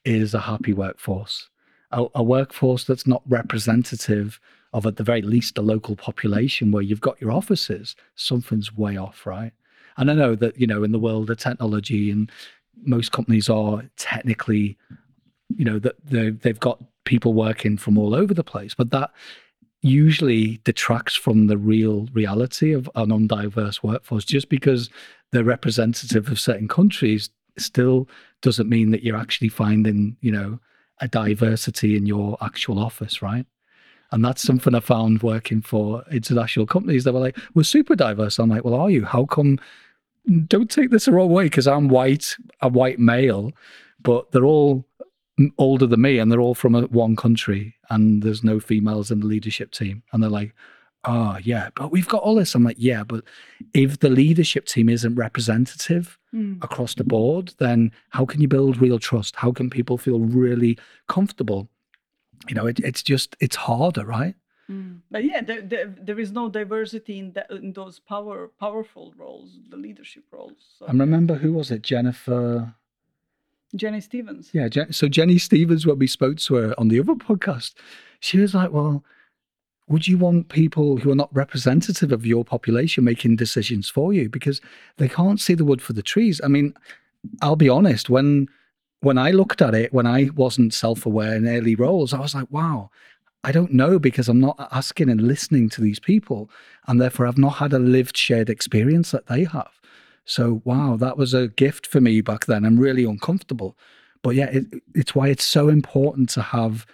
is 0.04 0.34
a 0.34 0.40
happy 0.40 0.72
workforce. 0.72 1.48
A, 1.90 2.06
a 2.14 2.22
workforce 2.22 2.84
that's 2.84 3.06
not 3.06 3.22
representative 3.26 4.40
of, 4.72 4.86
at 4.86 4.96
the 4.96 5.04
very 5.04 5.22
least, 5.22 5.54
the 5.54 5.62
local 5.62 5.96
population 5.96 6.72
where 6.72 6.82
you've 6.82 7.00
got 7.00 7.20
your 7.20 7.32
offices, 7.32 7.94
something's 8.14 8.74
way 8.74 8.96
off, 8.96 9.26
right? 9.26 9.52
And 9.98 10.10
I 10.10 10.14
know 10.14 10.34
that, 10.36 10.58
you 10.58 10.66
know, 10.66 10.82
in 10.82 10.92
the 10.92 10.98
world 10.98 11.30
of 11.30 11.38
technology 11.38 12.10
and 12.10 12.30
most 12.84 13.12
companies 13.12 13.50
are 13.50 13.82
technically 13.96 14.78
you 15.58 15.64
know 15.64 15.78
that 15.78 15.96
they've 16.42 16.60
got 16.60 16.82
people 17.04 17.34
working 17.34 17.76
from 17.76 17.98
all 17.98 18.14
over 18.14 18.32
the 18.32 18.44
place 18.44 18.74
but 18.74 18.90
that 18.90 19.10
usually 19.82 20.60
detracts 20.62 21.14
from 21.14 21.48
the 21.48 21.58
real 21.58 22.06
reality 22.12 22.72
of 22.72 22.88
an 22.94 23.10
undiverse 23.10 23.82
workforce. 23.82 24.24
Just 24.24 24.48
because 24.48 24.88
they're 25.32 25.44
representative 25.44 26.30
of 26.30 26.40
certain 26.40 26.68
countries 26.68 27.30
still 27.58 28.08
doesn't 28.40 28.68
mean 28.68 28.92
that 28.92 29.02
you're 29.02 29.16
actually 29.16 29.48
finding 29.48 30.16
you 30.20 30.32
know 30.32 30.58
a 31.00 31.08
diversity 31.08 31.96
in 31.96 32.06
your 32.06 32.38
actual 32.40 32.78
office 32.78 33.20
right? 33.20 33.44
And 34.12 34.24
that's 34.24 34.42
something 34.42 34.74
i 34.74 34.80
found 34.80 35.22
working 35.22 35.62
for 35.62 36.04
international 36.10 36.66
companies. 36.66 37.04
They 37.04 37.10
were 37.10 37.20
like 37.20 37.38
we're 37.54 37.64
super 37.64 37.96
diverse. 37.96 38.38
I'm 38.38 38.50
like 38.50 38.64
well 38.64 38.74
are 38.74 38.90
you? 38.90 39.04
How 39.04 39.26
come 39.26 39.58
don't 40.46 40.70
take 40.70 40.90
this 40.90 41.06
the 41.06 41.12
wrong 41.12 41.30
way 41.30 41.44
because 41.44 41.66
i'm 41.66 41.88
white 41.88 42.36
a 42.60 42.68
white 42.68 43.00
male 43.00 43.50
but 44.04 44.30
they're 44.30 44.44
all 44.44 44.86
older 45.58 45.86
than 45.86 46.00
me 46.00 46.18
and 46.18 46.30
they're 46.30 46.40
all 46.40 46.54
from 46.54 46.74
a, 46.74 46.82
one 46.82 47.16
country 47.16 47.74
and 47.90 48.22
there's 48.22 48.44
no 48.44 48.60
females 48.60 49.10
in 49.10 49.20
the 49.20 49.26
leadership 49.26 49.72
team 49.72 50.02
and 50.12 50.22
they're 50.22 50.30
like 50.30 50.54
oh 51.04 51.36
yeah, 51.42 51.70
but 51.74 51.90
we've 51.90 52.08
got 52.08 52.22
all 52.22 52.36
this. 52.36 52.54
I'm 52.54 52.64
like, 52.64 52.76
yeah, 52.78 53.02
but 53.04 53.24
if 53.74 54.00
the 54.00 54.08
leadership 54.08 54.66
team 54.66 54.88
isn't 54.88 55.14
representative 55.14 56.18
mm. 56.34 56.62
across 56.62 56.94
the 56.94 57.04
board, 57.04 57.54
then 57.58 57.92
how 58.10 58.24
can 58.24 58.40
you 58.40 58.48
build 58.48 58.80
real 58.80 58.98
trust? 58.98 59.36
How 59.36 59.52
can 59.52 59.70
people 59.70 59.98
feel 59.98 60.20
really 60.20 60.78
comfortable? 61.08 61.68
You 62.48 62.54
know, 62.54 62.66
it, 62.66 62.80
it's 62.80 63.02
just 63.02 63.36
it's 63.40 63.56
harder, 63.56 64.04
right? 64.04 64.34
Mm. 64.70 65.00
But 65.10 65.24
yeah, 65.24 65.42
there, 65.42 65.62
there, 65.62 65.94
there 66.00 66.20
is 66.20 66.32
no 66.32 66.48
diversity 66.48 67.18
in, 67.18 67.32
that, 67.32 67.50
in 67.50 67.72
those 67.72 67.98
power 67.98 68.50
powerful 68.60 69.12
roles, 69.16 69.58
the 69.68 69.76
leadership 69.76 70.24
roles. 70.30 70.58
So. 70.78 70.86
I 70.86 70.92
remember 70.92 71.34
who 71.34 71.52
was 71.52 71.70
it, 71.70 71.82
Jennifer. 71.82 72.74
Jenny 73.74 74.00
Stevens. 74.00 74.50
Yeah, 74.52 74.68
so 74.90 75.08
Jenny 75.08 75.38
Stevens, 75.38 75.86
when 75.86 75.98
we 75.98 76.06
spoke 76.06 76.36
to 76.38 76.54
her 76.56 76.74
on 76.78 76.88
the 76.88 77.00
other 77.00 77.14
podcast, 77.14 77.74
she 78.20 78.38
was 78.38 78.54
like, 78.54 78.70
"Well, 78.70 79.02
would 79.88 80.06
you 80.06 80.18
want 80.18 80.48
people 80.48 80.98
who 80.98 81.10
are 81.10 81.16
not 81.16 81.34
representative 81.34 82.12
of 82.12 82.26
your 82.26 82.44
population 82.44 83.04
making 83.04 83.36
decisions 83.36 83.88
for 83.88 84.12
you? 84.12 84.28
Because 84.28 84.60
they 84.98 85.08
can't 85.08 85.40
see 85.40 85.54
the 85.54 85.64
wood 85.64 85.80
for 85.80 85.94
the 85.94 86.02
trees. 86.02 86.40
I 86.44 86.48
mean 86.48 86.74
i'll 87.40 87.56
be 87.56 87.68
honest 87.68 88.10
when 88.10 88.48
when 89.00 89.18
i 89.18 89.30
looked 89.30 89.62
at 89.62 89.74
it 89.74 89.92
when 89.92 90.06
i 90.06 90.28
wasn't 90.34 90.74
self-aware 90.74 91.34
in 91.36 91.46
early 91.46 91.74
roles 91.74 92.12
i 92.12 92.20
was 92.20 92.34
like 92.34 92.50
wow 92.50 92.90
i 93.44 93.52
don't 93.52 93.72
know 93.72 93.98
because 93.98 94.28
i'm 94.28 94.40
not 94.40 94.68
asking 94.72 95.08
and 95.08 95.20
listening 95.22 95.68
to 95.68 95.80
these 95.80 96.00
people 96.00 96.50
and 96.86 97.00
therefore 97.00 97.26
i've 97.26 97.38
not 97.38 97.54
had 97.54 97.72
a 97.72 97.78
lived 97.78 98.16
shared 98.16 98.50
experience 98.50 99.10
that 99.10 99.26
they 99.26 99.44
have 99.44 99.70
so 100.24 100.62
wow 100.64 100.96
that 100.96 101.16
was 101.16 101.34
a 101.34 101.48
gift 101.48 101.86
for 101.86 102.00
me 102.00 102.20
back 102.20 102.46
then 102.46 102.64
i'm 102.64 102.78
really 102.78 103.04
uncomfortable 103.04 103.76
but 104.22 104.34
yeah 104.34 104.46
it, 104.46 104.64
it's 104.94 105.14
why 105.14 105.28
it's 105.28 105.44
so 105.44 105.68
important 105.68 106.28
to 106.28 106.40
have 106.40 106.86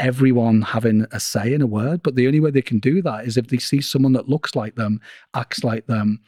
everyone 0.00 0.62
having 0.62 1.06
a 1.12 1.20
say 1.20 1.52
in 1.52 1.62
a 1.62 1.66
word. 1.66 2.02
But 2.02 2.14
the 2.14 2.26
only 2.26 2.40
way 2.40 2.50
they 2.50 2.62
can 2.62 2.78
do 2.78 3.02
that 3.02 3.24
is 3.24 3.36
if 3.36 3.48
they 3.48 3.58
see 3.58 3.80
someone 3.80 4.12
that 4.14 4.28
looks 4.28 4.54
like 4.54 4.74
them, 4.74 5.00
acts 5.34 5.64
like 5.64 5.86
them, 5.86 6.20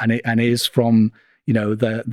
and 0.00 0.12
it, 0.12 0.22
and 0.24 0.40
is 0.40 0.66
from 0.66 1.12
you 1.46 1.54
know 1.54 1.74
the 1.74 2.04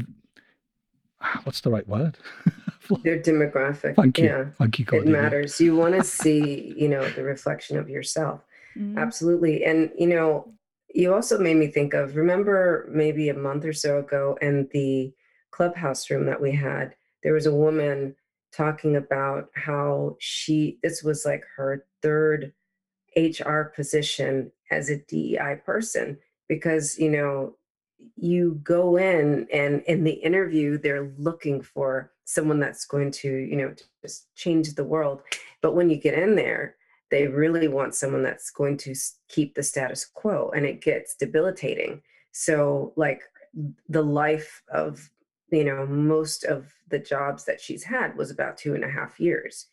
what's 1.44 1.62
the 1.62 1.72
right 1.72 1.88
word? 1.88 2.18
Their 3.04 3.20
demographic. 3.20 3.96
Thank 3.96 4.18
you. 4.18 4.26
Yeah. 4.26 4.46
Thank 4.58 4.80
you. 4.80 4.86
It 4.92 5.08
matters. 5.08 5.62
You 5.62 5.76
want 5.76 5.96
to 5.96 6.04
see 6.04 6.74
you 6.78 6.90
know 6.90 7.08
the 7.12 7.24
reflection 7.24 7.78
of 7.78 7.90
yourself. 7.90 8.42
Mm-hmm. 8.78 8.98
Absolutely, 8.98 9.64
and 9.66 9.92
you 9.98 10.08
know. 10.08 10.52
You 10.94 11.14
also 11.14 11.38
made 11.40 11.58
me 11.58 11.68
think 11.68 11.94
of 11.94 12.16
remember 12.16 12.88
maybe 12.92 13.30
a 13.30 13.34
month 13.34 13.66
or 13.66 13.74
so 13.74 14.00
ago 14.00 14.38
in 14.42 14.68
the 14.72 15.14
clubhouse 15.52 16.10
room 16.10 16.26
that 16.26 16.42
we 16.42 16.52
had 16.52 16.96
there 17.24 17.34
was 17.34 17.46
a 17.46 17.56
woman 17.56 18.16
talking 18.52 18.96
about 18.96 19.50
how 19.56 20.16
she 20.20 20.78
this 20.84 21.04
was 21.04 21.26
like 21.26 21.44
her 21.56 21.86
third 22.02 22.54
HR 23.16 23.64
position 23.76 24.52
as 24.72 24.90
a 24.90 24.98
DEI 24.98 25.62
person 25.66 26.18
because 26.48 26.98
you 26.98 27.10
know 27.10 27.56
you 28.16 28.60
go 28.64 28.98
in 28.98 29.48
and 29.54 29.84
in 29.84 30.04
the 30.04 30.12
interview 30.12 30.78
they're 30.78 31.14
looking 31.18 31.62
for 31.62 32.12
someone 32.26 32.60
that's 32.60 32.86
going 32.86 33.12
to 33.12 33.30
you 33.30 33.56
know 33.56 33.74
just 34.02 34.34
change 34.36 34.74
the 34.74 34.84
world. 34.84 35.22
But 35.62 35.76
when 35.76 35.90
you 35.90 35.98
get 35.98 36.18
in 36.18 36.36
there 36.36 36.76
they 37.12 37.28
really 37.28 37.68
want 37.68 37.94
someone 37.94 38.24
that's 38.24 38.50
going 38.50 38.78
to 38.78 38.96
keep 39.28 39.54
the 39.54 39.64
status 39.64 40.06
quo 40.06 40.50
and 40.56 40.66
it 40.66 40.82
gets 40.82 41.16
debilitating 41.16 42.02
so 42.32 42.94
like 42.96 43.22
the 43.90 44.02
life 44.02 44.64
of 44.74 45.10
you 45.52 45.66
know, 45.66 45.86
most 45.86 46.46
of 46.46 46.74
the 46.88 47.00
jobs 47.00 47.46
that 47.46 47.62
she's 47.62 47.84
had 47.84 48.16
was 48.16 48.32
about 48.32 48.58
two 48.58 48.74
and 48.74 48.84
a 48.84 48.90
half 48.90 49.20
years. 49.20 49.68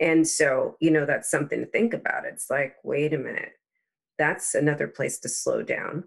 And 0.00 0.26
so, 0.26 0.76
you 0.80 0.90
know, 0.90 1.04
that's 1.04 1.30
something 1.30 1.60
to 1.60 1.66
think 1.66 1.92
about. 1.92 2.24
It's 2.24 2.48
like, 2.48 2.76
wait 2.82 3.12
a 3.12 3.18
minute, 3.18 3.52
that's 4.18 4.54
another 4.54 4.88
place 4.88 5.18
to 5.20 5.28
slow 5.28 5.62
down. 5.62 6.04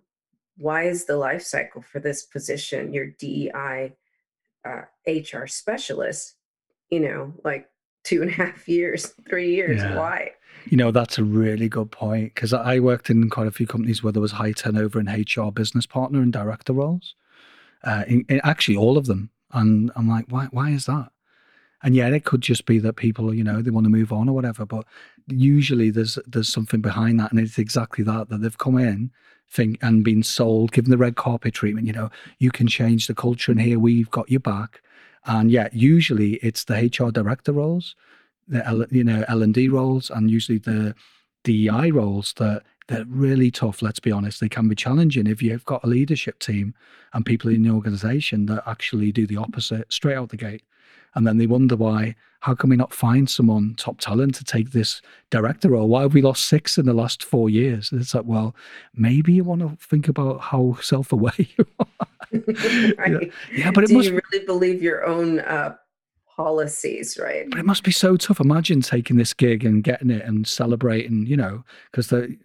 Why 0.57 0.83
is 0.83 1.05
the 1.05 1.15
life 1.15 1.43
cycle 1.43 1.81
for 1.81 1.99
this 1.99 2.23
position, 2.23 2.93
your 2.93 3.07
DEI 3.07 3.93
uh, 4.65 4.81
HR 5.07 5.45
specialist, 5.45 6.35
you 6.89 6.99
know, 6.99 7.33
like 7.43 7.69
two 8.03 8.23
and 8.23 8.31
a 8.31 8.33
half 8.33 8.67
years, 8.67 9.13
three 9.29 9.53
years? 9.55 9.81
Yeah. 9.81 9.95
Why? 9.95 10.31
You 10.65 10.77
know, 10.77 10.91
that's 10.91 11.17
a 11.17 11.23
really 11.23 11.67
good 11.67 11.91
point 11.91 12.35
because 12.35 12.53
I 12.53 12.79
worked 12.79 13.09
in 13.09 13.29
quite 13.29 13.47
a 13.47 13.51
few 13.51 13.67
companies 13.67 14.01
where 14.01 14.13
there 14.13 14.21
was 14.21 14.31
high 14.31 14.53
turnover 14.53 14.99
in 14.99 15.07
HR 15.07 15.51
business 15.51 15.85
partner 15.85 16.21
and 16.21 16.31
director 16.31 16.73
roles 16.73 17.15
uh, 17.83 18.03
in, 18.07 18.25
in 18.29 18.39
actually 18.43 18.77
all 18.77 18.97
of 18.97 19.05
them. 19.05 19.29
And 19.51 19.91
I'm 19.95 20.07
like, 20.07 20.25
why? 20.29 20.47
Why 20.51 20.69
is 20.71 20.85
that? 20.85 21.09
And 21.83 21.95
yet, 21.95 22.13
it 22.13 22.23
could 22.23 22.41
just 22.41 22.65
be 22.65 22.79
that 22.79 22.93
people, 22.93 23.33
you 23.33 23.43
know, 23.43 23.61
they 23.61 23.69
want 23.69 23.85
to 23.85 23.89
move 23.89 24.13
on 24.13 24.29
or 24.29 24.33
whatever. 24.33 24.65
But 24.65 24.85
usually, 25.27 25.89
there's 25.89 26.17
there's 26.25 26.49
something 26.49 26.81
behind 26.81 27.19
that, 27.19 27.31
and 27.31 27.39
it's 27.39 27.59
exactly 27.59 28.03
that 28.05 28.29
that 28.29 28.41
they've 28.41 28.57
come 28.57 28.77
in, 28.77 29.11
think 29.49 29.77
and 29.81 30.03
been 30.03 30.23
sold, 30.23 30.71
given 30.71 30.91
the 30.91 30.97
red 30.97 31.15
carpet 31.15 31.53
treatment. 31.53 31.85
You 31.85 31.93
know, 31.93 32.09
you 32.39 32.51
can 32.51 32.67
change 32.67 33.07
the 33.07 33.13
culture, 33.13 33.51
and 33.51 33.61
here 33.61 33.79
we've 33.79 34.09
got 34.09 34.31
your 34.31 34.39
back. 34.39 34.81
And 35.25 35.51
yet, 35.51 35.73
usually, 35.73 36.35
it's 36.35 36.63
the 36.63 36.75
HR 36.75 37.11
director 37.11 37.51
roles, 37.51 37.95
the 38.47 38.65
L, 38.67 38.85
you 38.91 39.03
know 39.03 39.23
L 39.27 39.43
and 39.43 39.53
D 39.53 39.69
roles, 39.69 40.09
and 40.09 40.29
usually 40.29 40.57
the 40.57 40.95
DEI 41.43 41.91
roles 41.91 42.33
that 42.37 42.63
they're 42.87 43.05
really 43.05 43.51
tough, 43.51 43.81
let's 43.81 43.99
be 43.99 44.11
honest. 44.11 44.39
They 44.39 44.49
can 44.49 44.67
be 44.67 44.75
challenging 44.75 45.27
if 45.27 45.41
you've 45.41 45.65
got 45.65 45.83
a 45.83 45.87
leadership 45.87 46.39
team 46.39 46.73
and 47.13 47.25
people 47.25 47.49
in 47.49 47.63
the 47.63 47.69
organization 47.69 48.45
that 48.47 48.63
actually 48.65 49.11
do 49.11 49.25
the 49.25 49.37
opposite 49.37 49.91
straight 49.91 50.15
out 50.15 50.29
the 50.29 50.37
gate. 50.37 50.63
And 51.15 51.27
then 51.27 51.37
they 51.37 51.45
wonder 51.45 51.75
why, 51.75 52.15
how 52.39 52.55
can 52.55 52.71
we 52.71 52.75
not 52.75 52.93
find 52.93 53.29
someone 53.29 53.75
top 53.75 53.99
talent 53.99 54.35
to 54.35 54.43
take 54.43 54.71
this 54.71 55.01
director 55.29 55.69
role? 55.69 55.87
Why 55.87 56.01
have 56.01 56.13
we 56.13 56.23
lost 56.23 56.45
six 56.45 56.77
in 56.77 56.87
the 56.87 56.93
last 56.93 57.23
four 57.23 57.49
years? 57.49 57.91
And 57.91 58.01
it's 58.01 58.15
like, 58.15 58.25
well, 58.25 58.55
maybe 58.95 59.31
you 59.33 59.43
want 59.43 59.61
to 59.61 59.77
think 59.85 60.07
about 60.07 60.41
how 60.41 60.75
self 60.81 61.13
aware 61.13 61.33
you 61.37 61.65
are. 61.79 62.07
right. 62.33 62.97
yeah. 62.97 63.19
yeah. 63.55 63.71
but 63.71 63.83
it 63.83 63.87
do 63.87 63.93
must 63.93 64.09
you 64.09 64.19
really 64.31 64.45
believe 64.45 64.81
your 64.81 65.05
own 65.05 65.39
uh, 65.41 65.75
policies, 66.35 67.17
right? 67.21 67.49
But 67.49 67.59
it 67.59 67.65
must 67.65 67.83
be 67.83 67.91
so 67.91 68.17
tough. 68.17 68.39
Imagine 68.39 68.81
taking 68.81 69.17
this 69.17 69.33
gig 69.33 69.65
and 69.65 69.83
getting 69.83 70.09
it 70.09 70.23
and 70.25 70.47
celebrating, 70.47 71.25
you 71.25 71.37
know, 71.37 71.63
because 71.91 72.07
the 72.07 72.37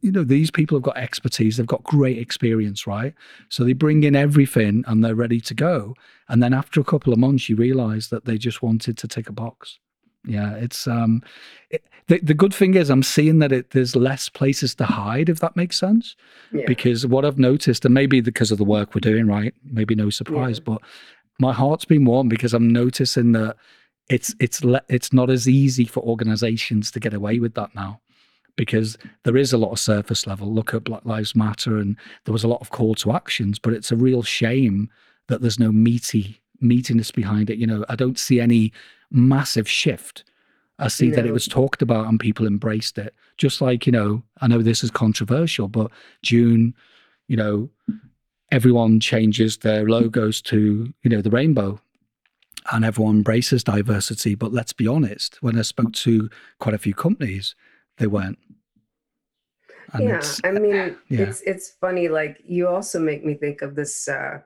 you 0.00 0.12
know 0.12 0.24
these 0.24 0.50
people 0.50 0.76
have 0.76 0.82
got 0.82 0.96
expertise 0.96 1.56
they've 1.56 1.66
got 1.66 1.82
great 1.84 2.18
experience 2.18 2.86
right 2.86 3.14
so 3.48 3.64
they 3.64 3.72
bring 3.72 4.04
in 4.04 4.16
everything 4.16 4.84
and 4.86 5.04
they're 5.04 5.14
ready 5.14 5.40
to 5.40 5.54
go 5.54 5.94
and 6.28 6.42
then 6.42 6.54
after 6.54 6.80
a 6.80 6.84
couple 6.84 7.12
of 7.12 7.18
months 7.18 7.48
you 7.48 7.56
realize 7.56 8.08
that 8.08 8.24
they 8.24 8.38
just 8.38 8.62
wanted 8.62 8.96
to 8.96 9.08
tick 9.08 9.28
a 9.28 9.32
box 9.32 9.78
yeah 10.26 10.54
it's 10.54 10.86
um 10.86 11.22
it, 11.70 11.84
the, 12.06 12.18
the 12.20 12.34
good 12.34 12.54
thing 12.54 12.74
is 12.74 12.88
i'm 12.90 13.02
seeing 13.02 13.38
that 13.40 13.52
it, 13.52 13.70
there's 13.70 13.94
less 13.96 14.28
places 14.28 14.74
to 14.74 14.84
hide 14.84 15.28
if 15.28 15.40
that 15.40 15.56
makes 15.56 15.78
sense 15.78 16.16
yeah. 16.52 16.64
because 16.66 17.06
what 17.06 17.24
i've 17.24 17.38
noticed 17.38 17.84
and 17.84 17.94
maybe 17.94 18.20
because 18.20 18.50
of 18.50 18.58
the 18.58 18.64
work 18.64 18.94
we're 18.94 19.00
doing 19.00 19.26
right 19.26 19.54
maybe 19.64 19.94
no 19.94 20.08
surprise 20.08 20.58
yeah. 20.58 20.64
but 20.64 20.82
my 21.38 21.52
heart's 21.52 21.84
been 21.84 22.04
warm 22.04 22.28
because 22.28 22.54
i'm 22.54 22.72
noticing 22.72 23.32
that 23.32 23.56
it's 24.08 24.34
it's 24.40 24.62
le- 24.62 24.84
it's 24.88 25.12
not 25.12 25.30
as 25.30 25.48
easy 25.48 25.84
for 25.84 26.02
organizations 26.02 26.90
to 26.90 27.00
get 27.00 27.14
away 27.14 27.38
with 27.38 27.54
that 27.54 27.74
now 27.74 28.00
because 28.56 28.96
there 29.24 29.36
is 29.36 29.52
a 29.52 29.58
lot 29.58 29.72
of 29.72 29.78
surface 29.78 30.26
level. 30.26 30.52
Look 30.52 30.74
at 30.74 30.84
Black 30.84 31.04
Lives 31.04 31.34
Matter, 31.34 31.78
and 31.78 31.96
there 32.24 32.32
was 32.32 32.44
a 32.44 32.48
lot 32.48 32.60
of 32.60 32.70
call 32.70 32.94
to 32.96 33.12
actions, 33.12 33.58
but 33.58 33.72
it's 33.72 33.90
a 33.90 33.96
real 33.96 34.22
shame 34.22 34.90
that 35.28 35.40
there's 35.40 35.58
no 35.58 35.72
meaty 35.72 36.40
meatiness 36.62 37.12
behind 37.12 37.50
it. 37.50 37.58
You 37.58 37.66
know, 37.66 37.84
I 37.88 37.96
don't 37.96 38.18
see 38.18 38.40
any 38.40 38.72
massive 39.10 39.68
shift. 39.68 40.24
I 40.78 40.88
see 40.88 41.08
no. 41.08 41.16
that 41.16 41.26
it 41.26 41.32
was 41.32 41.46
talked 41.46 41.82
about 41.82 42.06
and 42.06 42.18
people 42.18 42.46
embraced 42.46 42.98
it. 42.98 43.14
Just 43.36 43.60
like, 43.60 43.86
you 43.86 43.92
know, 43.92 44.22
I 44.40 44.48
know 44.48 44.62
this 44.62 44.82
is 44.82 44.90
controversial, 44.90 45.68
but 45.68 45.90
June, 46.22 46.74
you 47.28 47.36
know, 47.36 47.68
everyone 48.54 49.00
changes 49.00 49.56
their 49.58 49.84
logos 49.84 50.40
to, 50.40 50.94
you 51.02 51.10
know, 51.10 51.20
the 51.20 51.30
rainbow 51.30 51.80
and 52.70 52.84
everyone 52.84 53.16
embraces 53.16 53.64
diversity. 53.64 54.36
But 54.36 54.52
let's 54.52 54.72
be 54.72 54.86
honest, 54.86 55.42
when 55.42 55.58
I 55.58 55.62
spoke 55.62 55.92
to 55.92 56.30
quite 56.60 56.74
a 56.74 56.78
few 56.78 56.94
companies, 56.94 57.56
they 57.98 58.06
weren't. 58.06 58.38
And 59.92 60.04
yeah, 60.04 60.22
I 60.44 60.52
mean, 60.52 60.96
yeah. 61.08 61.20
it's 61.22 61.40
it's 61.42 61.70
funny. 61.80 62.08
Like 62.08 62.38
you 62.44 62.68
also 62.68 62.98
make 62.98 63.24
me 63.24 63.34
think 63.34 63.60
of 63.60 63.74
this. 63.74 64.08
Uh, 64.08 64.38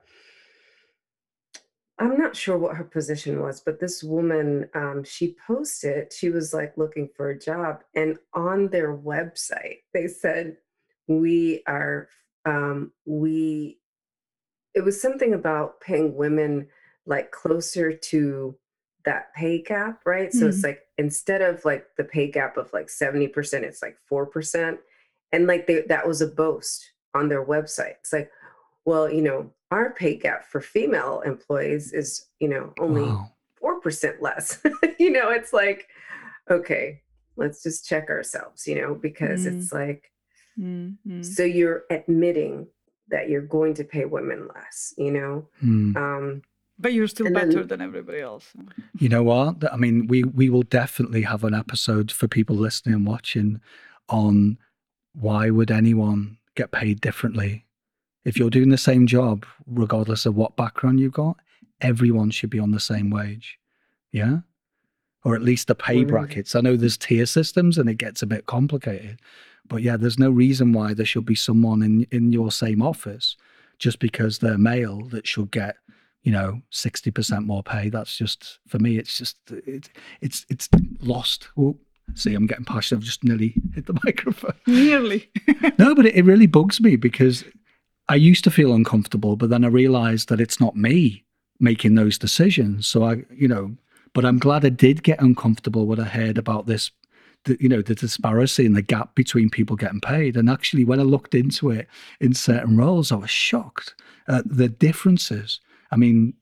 I'm 1.97 2.17
not 2.17 2.35
sure 2.35 2.57
what 2.57 2.75
her 2.75 2.83
position 2.83 3.41
was, 3.41 3.61
but 3.61 3.79
this 3.79 4.03
woman, 4.03 4.69
um, 4.73 5.03
she 5.03 5.35
posted. 5.47 6.11
She 6.13 6.29
was 6.29 6.53
like 6.53 6.77
looking 6.77 7.09
for 7.15 7.29
a 7.29 7.39
job, 7.39 7.83
and 7.95 8.17
on 8.33 8.67
their 8.67 8.95
website, 8.95 9.83
they 9.93 10.07
said, 10.07 10.57
"We 11.07 11.63
are, 11.67 12.09
um, 12.45 12.91
we." 13.05 13.78
It 14.75 14.83
was 14.83 15.01
something 15.01 15.33
about 15.33 15.81
paying 15.81 16.15
women 16.15 16.67
like 17.05 17.31
closer 17.31 17.91
to 17.91 18.55
that 19.05 19.33
pay 19.33 19.61
gap, 19.61 20.01
right? 20.05 20.31
So 20.31 20.39
mm-hmm. 20.39 20.49
it's 20.49 20.63
like 20.63 20.81
instead 20.97 21.41
of 21.41 21.63
like 21.65 21.85
the 21.97 22.03
pay 22.03 22.29
gap 22.29 22.57
of 22.57 22.71
like 22.73 22.87
70%, 22.87 23.63
it's 23.63 23.81
like 23.81 23.97
4%. 24.11 24.77
And 25.31 25.47
like 25.47 25.67
they, 25.67 25.83
that 25.87 26.07
was 26.07 26.21
a 26.21 26.27
boast 26.27 26.91
on 27.15 27.29
their 27.29 27.45
website. 27.45 27.95
It's 28.01 28.13
like, 28.13 28.29
well, 28.85 29.11
you 29.11 29.21
know, 29.21 29.51
our 29.71 29.93
pay 29.93 30.15
gap 30.15 30.45
for 30.45 30.61
female 30.61 31.21
employees 31.25 31.93
is, 31.93 32.27
you 32.39 32.47
know, 32.47 32.73
only 32.79 33.03
wow. 33.03 33.31
4% 33.63 34.21
less. 34.21 34.59
you 34.99 35.11
know, 35.11 35.29
it's 35.29 35.53
like, 35.53 35.87
okay, 36.49 37.01
let's 37.35 37.63
just 37.63 37.87
check 37.87 38.09
ourselves, 38.09 38.67
you 38.67 38.79
know, 38.81 38.95
because 38.95 39.45
mm-hmm. 39.45 39.59
it's 39.59 39.71
like, 39.71 40.11
mm-hmm. 40.59 41.21
so 41.21 41.43
you're 41.43 41.83
admitting 41.89 42.67
that 43.09 43.29
you're 43.29 43.41
going 43.41 43.73
to 43.75 43.83
pay 43.83 44.05
women 44.05 44.47
less 44.55 44.93
you 44.97 45.11
know? 45.11 45.47
Mm. 45.63 45.95
um, 45.95 46.41
but 46.81 46.93
you're 46.93 47.07
still 47.07 47.31
better 47.33 47.63
then, 47.63 47.67
than 47.67 47.81
everybody 47.81 48.21
else. 48.21 48.53
You 48.97 49.09
know 49.09 49.23
what? 49.23 49.71
I 49.71 49.75
mean 49.75 50.07
we 50.07 50.23
we 50.23 50.49
will 50.49 50.63
definitely 50.63 51.23
have 51.23 51.43
an 51.43 51.53
episode 51.53 52.11
for 52.11 52.27
people 52.27 52.55
listening 52.55 52.95
and 52.95 53.05
watching 53.05 53.61
on 54.07 54.57
why 55.13 55.49
would 55.49 55.71
anyone 55.71 56.37
get 56.55 56.71
paid 56.71 57.01
differently? 57.01 57.65
If 58.25 58.37
you're 58.37 58.49
doing 58.49 58.69
the 58.69 58.77
same 58.77 59.07
job 59.07 59.45
regardless 59.65 60.25
of 60.25 60.35
what 60.35 60.55
background 60.55 60.99
you've 60.99 61.13
got 61.13 61.37
everyone 61.81 62.31
should 62.31 62.49
be 62.49 62.59
on 62.59 62.71
the 62.71 62.79
same 62.79 63.09
wage. 63.09 63.57
Yeah? 64.11 64.39
Or 65.23 65.35
at 65.35 65.41
least 65.41 65.67
the 65.67 65.75
pay 65.75 66.03
brackets. 66.03 66.55
I 66.55 66.61
know 66.61 66.75
there's 66.75 66.97
tier 66.97 67.25
systems 67.25 67.77
and 67.77 67.89
it 67.89 67.95
gets 67.95 68.21
a 68.21 68.27
bit 68.27 68.45
complicated, 68.45 69.19
but 69.69 69.81
yeah, 69.81 69.95
there's 69.95 70.19
no 70.19 70.29
reason 70.29 70.73
why 70.73 70.93
there 70.93 71.05
should 71.05 71.25
be 71.25 71.35
someone 71.35 71.81
in 71.81 72.05
in 72.11 72.33
your 72.33 72.51
same 72.51 72.81
office 72.81 73.37
just 73.77 73.99
because 73.99 74.39
they're 74.39 74.57
male 74.57 75.03
that 75.05 75.25
should 75.25 75.51
get 75.51 75.77
you 76.23 76.31
know 76.31 76.61
60% 76.71 77.45
more 77.45 77.63
pay. 77.63 77.89
That's 77.89 78.17
just 78.17 78.59
for 78.67 78.79
me. 78.79 78.97
It's 78.97 79.17
just 79.17 79.37
it's 79.49 79.89
it's 80.21 80.45
it's 80.49 80.69
lost. 81.01 81.47
Oh, 81.57 81.77
see, 82.15 82.35
I'm 82.35 82.47
getting 82.47 82.65
passionate. 82.65 82.99
I've 82.99 83.05
just 83.05 83.23
nearly 83.23 83.55
hit 83.73 83.85
the 83.85 83.99
microphone. 84.03 84.55
Nearly. 84.67 85.29
no, 85.77 85.95
but 85.95 86.05
it, 86.05 86.15
it 86.15 86.25
really 86.25 86.47
bugs 86.47 86.81
me 86.81 86.95
because 86.95 87.45
I 88.09 88.15
used 88.15 88.43
to 88.45 88.51
feel 88.51 88.73
uncomfortable, 88.73 89.35
but 89.35 89.49
then 89.49 89.63
I 89.63 89.67
realized 89.67 90.29
that 90.29 90.41
it's 90.41 90.59
not 90.59 90.75
me 90.75 91.23
making 91.59 91.95
those 91.95 92.17
decisions. 92.17 92.87
So 92.87 93.03
I, 93.03 93.23
you 93.35 93.47
know, 93.47 93.75
but 94.13 94.25
I'm 94.25 94.39
glad 94.39 94.65
I 94.65 94.69
did 94.69 95.03
get 95.03 95.21
uncomfortable 95.21 95.85
when 95.85 95.99
I 95.99 96.05
heard 96.05 96.37
about 96.37 96.65
this, 96.65 96.91
the, 97.45 97.57
you 97.59 97.69
know, 97.69 97.81
the 97.81 97.95
disparity 97.95 98.65
and 98.65 98.75
the 98.75 98.81
gap 98.81 99.15
between 99.15 99.49
people 99.49 99.75
getting 99.75 100.01
paid. 100.01 100.37
And 100.37 100.49
actually, 100.49 100.85
when 100.85 100.99
I 100.99 101.03
looked 101.03 101.35
into 101.35 101.71
it 101.71 101.87
in 102.19 102.33
certain 102.33 102.77
roles, 102.77 103.11
I 103.11 103.15
was 103.15 103.29
shocked 103.29 103.95
at 104.27 104.43
the 104.47 104.69
differences. 104.69 105.59
I 105.91 105.95
mean, 105.95 106.33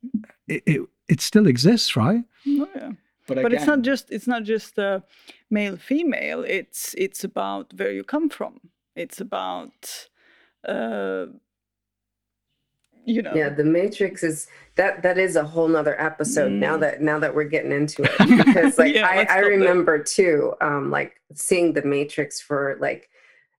it 0.48 0.64
it, 0.66 0.82
it 1.08 1.22
still 1.22 1.48
exists, 1.48 1.96
right? 1.96 2.24
Oh, 2.48 2.68
yeah. 2.76 2.92
But, 3.28 3.44
but 3.44 3.54
it's 3.54 3.68
not 3.68 3.82
just 3.82 4.10
it's 4.10 4.28
not 4.28 4.44
just 4.44 4.80
uh, 4.80 5.02
male 5.50 5.78
female. 5.78 6.44
It's 6.44 6.96
it's 6.98 7.24
about 7.24 7.74
where 7.76 7.92
you 7.92 8.04
come 8.04 8.30
from. 8.30 8.60
It's 8.96 9.20
about 9.20 10.08
uh, 10.68 11.26
you 13.08 13.22
know. 13.22 13.34
Yeah 13.34 13.50
the 13.50 13.64
matrix 13.64 14.24
is 14.24 14.48
that 14.76 15.02
that 15.02 15.18
is 15.18 15.36
a 15.36 15.44
whole 15.44 15.68
nother 15.68 16.00
episode 16.00 16.52
mm. 16.52 16.60
now 16.60 16.78
that 16.78 17.02
now 17.02 17.18
that 17.20 17.34
we're 17.34 17.46
getting 17.46 17.72
into 17.72 18.04
it. 18.04 18.12
Because 18.46 18.78
like 18.78 18.94
yeah, 18.94 19.08
I, 19.08 19.26
I 19.30 19.40
remember 19.40 20.04
too 20.04 20.54
um 20.62 20.92
like 20.92 21.22
seeing 21.34 21.74
the 21.74 21.84
matrix 21.84 22.40
for 22.42 22.78
like 22.80 23.10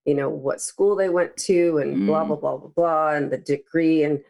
you 0.05 0.15
know 0.15 0.29
what 0.29 0.61
school 0.61 0.95
they 0.95 1.09
went 1.09 1.37
to 1.37 1.79
and 1.79 1.97
mm. 1.97 2.07
blah 2.07 2.25
blah 2.25 2.37
blah 2.37 2.57
blah 2.59 2.69
blah 2.69 3.11
and 3.11 3.31
the 3.31 3.39
degree 3.39 4.05
and 4.05 4.21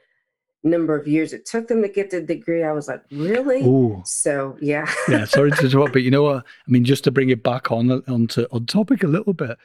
number 0.65 0.97
of 0.97 1.07
years 1.07 1.33
it 1.33 1.47
took 1.47 1.69
them 1.69 1.83
to 1.83 1.89
get 1.89 2.11
the 2.11 2.21
degree. 2.21 2.63
I 2.63 2.73
was 2.73 2.89
like 2.89 3.03
really? 3.11 3.63
Ooh. 3.63 4.03
so 4.05 4.57
yeah. 4.61 4.91
Yeah 5.09 5.25
sorry 5.25 5.51
to 5.51 5.61
interrupt 5.65 5.93
but 5.93 6.03
you 6.03 6.11
know 6.11 6.23
what? 6.23 6.45
I 6.45 6.71
mean 6.71 6.85
just 6.85 7.05
to 7.05 7.11
bring 7.11 7.31
it 7.31 7.43
back 7.43 7.73
on 7.73 7.91
onto 7.91 8.47
on 8.53 8.67
topic 8.67 9.03
a 9.03 9.09
little 9.09 9.35
bit 9.35 9.59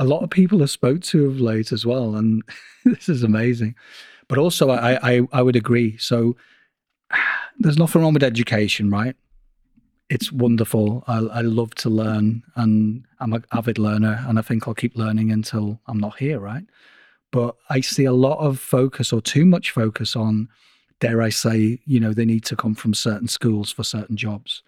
a 0.00 0.04
lot 0.04 0.22
of 0.22 0.30
people 0.30 0.62
I 0.62 0.66
spoke 0.66 1.02
to 1.02 1.26
of 1.26 1.40
late 1.40 1.72
as 1.72 1.84
well, 1.84 2.16
and 2.16 2.42
this 2.84 3.08
is 3.08 3.22
amazing. 3.22 3.76
But 4.28 4.38
also, 4.38 4.70
I, 4.70 5.16
I 5.16 5.20
I 5.32 5.42
would 5.42 5.56
agree. 5.56 5.96
So 5.98 6.36
there's 7.58 7.78
nothing 7.78 8.02
wrong 8.02 8.14
with 8.14 8.24
education, 8.24 8.90
right? 8.90 9.14
It's 10.08 10.32
wonderful. 10.32 11.04
I, 11.06 11.18
I 11.18 11.40
love 11.42 11.74
to 11.76 11.90
learn, 11.90 12.42
and 12.56 13.04
I'm 13.20 13.34
an 13.34 13.44
avid 13.52 13.78
learner, 13.78 14.24
and 14.26 14.38
I 14.38 14.42
think 14.42 14.66
I'll 14.66 14.74
keep 14.74 14.96
learning 14.96 15.30
until 15.30 15.78
I'm 15.86 15.98
not 15.98 16.18
here, 16.18 16.40
right? 16.40 16.64
But 17.30 17.54
I 17.68 17.80
see 17.80 18.06
a 18.06 18.12
lot 18.12 18.38
of 18.38 18.58
focus, 18.58 19.12
or 19.12 19.20
too 19.20 19.44
much 19.44 19.70
focus, 19.70 20.16
on 20.16 20.48
dare 20.98 21.22
I 21.22 21.28
say, 21.28 21.78
you 21.84 22.00
know, 22.00 22.12
they 22.12 22.24
need 22.24 22.44
to 22.46 22.56
come 22.56 22.74
from 22.74 22.94
certain 22.94 23.28
schools 23.28 23.70
for 23.70 23.84
certain 23.84 24.16
jobs. 24.16 24.62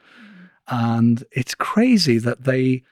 Mm. 0.71 0.95
And 1.01 1.25
it's 1.33 1.55
crazy 1.55 2.19
that 2.19 2.45
they 2.45 2.85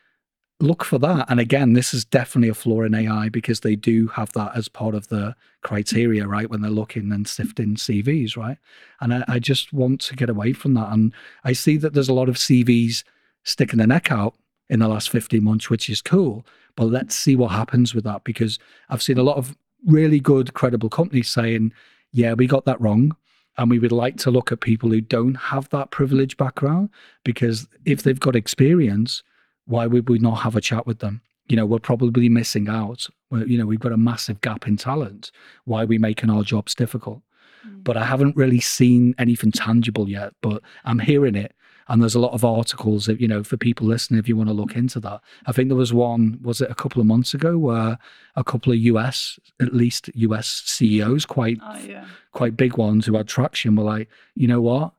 look 0.61 0.84
for 0.84 0.98
that. 0.98 1.26
And 1.28 1.40
again, 1.40 1.72
this 1.72 1.94
is 1.94 2.04
definitely 2.04 2.48
a 2.48 2.54
flaw 2.54 2.82
in 2.82 2.94
AI 2.94 3.28
because 3.28 3.61
they 3.61 3.76
do 3.76 4.08
have 4.08 4.32
that 4.32 4.52
as 4.54 4.68
part 4.68 4.94
of 4.94 5.08
the 5.08 5.34
criteria, 5.62 6.26
right? 6.26 6.48
When 6.50 6.61
they're 6.61 6.70
looking 6.70 7.12
and 7.12 7.26
sifting 7.26 7.74
CVs, 7.76 8.36
right? 8.36 8.58
And 9.00 9.14
I, 9.14 9.24
I 9.26 9.38
just 9.38 9.72
want 9.72 10.00
to 10.02 10.16
get 10.16 10.30
away 10.30 10.52
from 10.52 10.74
that. 10.74 10.92
And 10.92 11.12
I 11.44 11.52
see 11.52 11.76
that 11.78 11.94
there's 11.94 12.08
a 12.08 12.14
lot 12.14 12.28
of 12.28 12.36
CVs 12.36 13.04
sticking 13.44 13.78
their 13.78 13.86
neck 13.86 14.11
out 14.11 14.34
in 14.68 14.80
the 14.80 14.88
last 14.88 15.11
15 15.11 15.42
months, 15.42 15.70
which 15.70 15.88
is 15.88 16.02
cool. 16.02 16.44
But 16.76 16.84
let's 16.84 17.14
see 17.14 17.36
what 17.36 17.50
happens 17.50 17.94
with 17.94 18.04
that 18.04 18.24
because 18.24 18.58
I've 18.88 19.02
seen 19.02 19.18
a 19.18 19.22
lot 19.22 19.36
of 19.36 19.56
really 19.86 20.20
good, 20.20 20.54
credible 20.54 20.90
companies 20.90 21.30
saying, 21.30 21.72
yeah, 22.12 22.34
we 22.34 22.46
got 22.46 22.64
that 22.66 22.80
wrong. 22.80 23.16
And 23.58 23.68
we 23.68 23.78
would 23.78 23.92
like 23.92 24.16
to 24.18 24.30
look 24.30 24.52
at 24.52 24.61
people 24.61 24.90
who 24.90 25.00
don't 25.00 25.34
have 25.34 25.68
that 25.70 25.90
privileged 25.90 26.36
background 26.36 26.88
because 27.24 27.66
if 27.84 28.02
they've 28.02 28.18
got 28.18 28.36
experience, 28.36 29.22
why 29.66 29.86
would 29.86 30.08
we 30.08 30.18
not 30.18 30.40
have 30.40 30.56
a 30.56 30.61
chat 30.61 30.86
with 30.86 30.98
them? 30.98 31.20
You 31.48 31.56
know, 31.56 31.66
we're 31.66 31.78
probably 31.78 32.28
missing 32.28 32.68
out. 32.68 33.06
We're, 33.30 33.46
you 33.46 33.58
know, 33.58 33.66
we've 33.66 33.80
got 33.80 33.92
a 33.92 33.96
massive 33.96 34.40
gap 34.40 34.66
in 34.66 34.76
talent. 34.76 35.30
Why 35.64 35.82
are 35.82 35.86
we 35.86 35.98
making 35.98 36.30
our 36.30 36.42
jobs 36.42 36.74
difficult? 36.74 37.22
Mm. 37.66 37.84
But 37.84 37.96
I 37.96 38.04
haven't 38.04 38.36
really 38.36 38.61
seen 38.61 39.14
anything 39.18 39.52
tangible 39.52 40.08
yet, 40.08 40.32
but 40.42 40.62
I'm 40.84 41.00
hearing 41.00 41.34
it. 41.34 41.54
And 41.88 42.00
there's 42.00 42.14
a 42.14 42.20
lot 42.20 42.34
of 42.34 42.44
articles 42.44 43.06
that, 43.06 43.20
you 43.20 43.26
know, 43.26 43.42
for 43.42 43.56
people 43.56 43.88
listening, 43.88 44.20
if 44.20 44.28
you 44.28 44.36
want 44.36 44.48
to 44.48 44.54
look 44.54 44.76
into 44.76 45.00
that. 45.00 45.20
I 45.46 45.52
think 45.52 45.68
there 45.68 45.76
was 45.76 45.92
one, 45.92 46.38
was 46.40 46.61
it 46.61 46.70
a 46.70 46.74
couple 46.74 47.00
of 47.00 47.06
months 47.08 47.34
ago, 47.34 47.58
where 47.58 47.98
a 48.36 48.44
couple 48.44 48.72
of 48.72 48.78
US, 48.78 49.40
at 49.61 49.74
least 49.74 50.08
US 50.14 50.62
CEOs, 50.66 51.26
quite 51.26 51.58
oh, 51.61 51.78
yeah. 51.78 52.04
quite 52.30 52.56
big 52.56 52.76
ones 52.76 53.06
who 53.06 53.16
had 53.16 53.26
traction, 53.26 53.74
were 53.74 53.82
like, 53.82 54.08
you 54.36 54.46
know 54.46 54.61
what? 54.61 54.92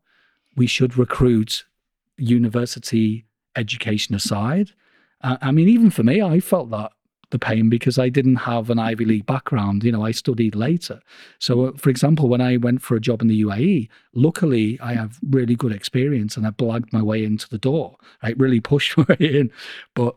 We 0.57 0.68
should 0.68 0.97
recruit 0.97 1.64
university 2.18 3.26
education 3.56 4.16
aside. 4.16 4.72
Uh, 5.22 5.38
I 5.41 5.52
mean, 5.52 5.68
even 5.68 5.89
for 5.89 6.04
me, 6.04 6.22
I 6.22 6.39
felt 6.39 6.70
that 6.72 6.91
the 7.32 7.39
pain 7.39 7.70
because 7.70 7.97
I 7.97 8.10
didn't 8.10 8.36
have 8.36 8.70
an 8.70 8.78
Ivy 8.78 9.06
League 9.06 9.26
background. 9.26 9.84
You 9.84 9.91
know, 9.93 10.06
I 10.06 10.12
studied 10.12 10.54
later. 10.54 11.02
So, 11.39 11.68
uh, 11.68 11.72
for 11.78 11.89
example, 11.89 12.30
when 12.30 12.41
I 12.41 12.58
went 12.58 12.82
for 12.82 12.95
a 12.95 13.02
job 13.02 13.22
in 13.22 13.28
the 13.28 13.41
UAE, 13.41 13.89
luckily 14.14 14.80
I 14.82 14.93
have 14.93 15.18
really 15.30 15.56
good 15.56 15.72
experience 15.72 16.38
and 16.38 16.45
I 16.45 16.52
blagged 16.52 16.93
my 16.93 17.02
way 17.02 17.24
into 17.24 17.49
the 17.49 17.58
door. 17.58 17.95
I 18.22 18.34
really 18.38 18.60
pushed 18.60 18.97
my 18.97 19.06
way 19.10 19.16
in. 19.20 19.52
But 19.95 20.16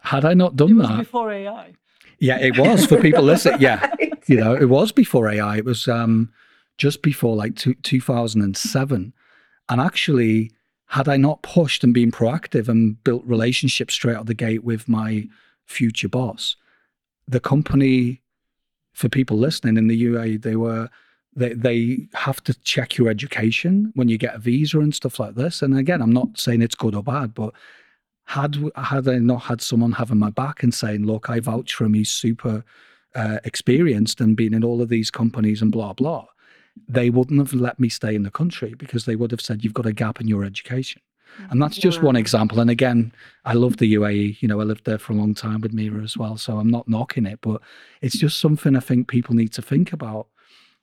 had 0.00 0.24
I 0.24 0.34
not 0.34 0.56
done 0.56 0.78
that 0.78 0.98
before 0.98 1.32
AI, 1.32 1.74
yeah, 2.18 2.38
it 2.38 2.56
was 2.56 2.86
for 2.86 3.00
people 3.00 3.22
listening. 3.22 3.60
Yeah, 3.60 3.92
you 4.26 4.36
know, 4.36 4.54
it 4.54 4.68
was 4.68 4.92
before 4.92 5.28
AI. 5.28 5.58
It 5.58 5.64
was 5.64 5.88
um, 5.88 6.32
just 6.78 7.02
before 7.02 7.36
like 7.36 7.56
two, 7.56 7.74
2007, 7.74 9.12
and 9.68 9.80
actually 9.80 10.52
had 10.88 11.08
I 11.08 11.16
not 11.16 11.42
pushed 11.42 11.82
and 11.82 11.94
been 11.94 12.12
proactive 12.12 12.68
and 12.68 13.02
built 13.04 13.24
relationships 13.24 13.94
straight 13.94 14.14
out 14.14 14.22
of 14.22 14.26
the 14.26 14.34
gate 14.34 14.64
with 14.64 14.88
my 14.88 15.28
future 15.66 16.08
boss, 16.08 16.56
the 17.26 17.40
company, 17.40 18.20
for 18.92 19.08
people 19.08 19.36
listening 19.36 19.76
in 19.76 19.88
the 19.88 20.04
UAE, 20.04 20.42
they 20.42 20.56
were 20.56 20.88
they 21.34 21.52
they 21.52 22.06
have 22.14 22.42
to 22.44 22.54
check 22.60 22.96
your 22.96 23.08
education 23.08 23.92
when 23.94 24.08
you 24.08 24.18
get 24.18 24.36
a 24.36 24.38
visa 24.38 24.78
and 24.78 24.94
stuff 24.94 25.18
like 25.18 25.34
this. 25.34 25.62
And 25.62 25.76
again, 25.76 26.00
I'm 26.00 26.12
not 26.12 26.38
saying 26.38 26.62
it's 26.62 26.76
good 26.76 26.94
or 26.94 27.02
bad, 27.02 27.34
but 27.34 27.52
had 28.26 28.56
had 28.76 29.08
I 29.08 29.18
not 29.18 29.42
had 29.42 29.60
someone 29.60 29.92
having 29.92 30.18
my 30.18 30.30
back 30.30 30.62
and 30.62 30.72
saying, 30.72 31.04
"Look, 31.06 31.28
I 31.28 31.40
vouch 31.40 31.74
for 31.74 31.84
him. 31.84 31.94
He's 31.94 32.10
super 32.10 32.64
uh, 33.14 33.38
experienced 33.44 34.20
and 34.20 34.36
been 34.36 34.54
in 34.54 34.64
all 34.64 34.80
of 34.80 34.88
these 34.88 35.10
companies 35.10 35.60
and 35.60 35.72
blah 35.72 35.92
blah," 35.92 36.26
they 36.88 37.10
wouldn't 37.10 37.38
have 37.38 37.52
let 37.52 37.78
me 37.78 37.88
stay 37.88 38.14
in 38.14 38.22
the 38.22 38.30
country 38.30 38.74
because 38.74 39.04
they 39.04 39.16
would 39.16 39.30
have 39.30 39.40
said, 39.40 39.64
you've 39.64 39.74
got 39.74 39.86
a 39.86 39.92
gap 39.92 40.20
in 40.20 40.28
your 40.28 40.44
education. 40.44 41.00
And 41.50 41.60
that's 41.60 41.76
just 41.76 42.02
one 42.02 42.16
example. 42.16 42.60
And 42.60 42.70
again, 42.70 43.12
I 43.44 43.54
love 43.54 43.78
the 43.78 43.94
UAE. 43.94 44.40
You 44.40 44.48
know, 44.48 44.60
I 44.60 44.64
lived 44.64 44.84
there 44.84 44.98
for 44.98 45.12
a 45.12 45.16
long 45.16 45.34
time 45.34 45.60
with 45.60 45.72
Mira 45.72 46.02
as 46.02 46.16
well. 46.16 46.36
So 46.36 46.58
I'm 46.58 46.70
not 46.70 46.88
knocking 46.88 47.26
it, 47.26 47.40
but 47.42 47.60
it's 48.00 48.16
just 48.16 48.38
something 48.38 48.76
I 48.76 48.80
think 48.80 49.08
people 49.08 49.34
need 49.34 49.52
to 49.54 49.62
think 49.62 49.92
about 49.92 50.28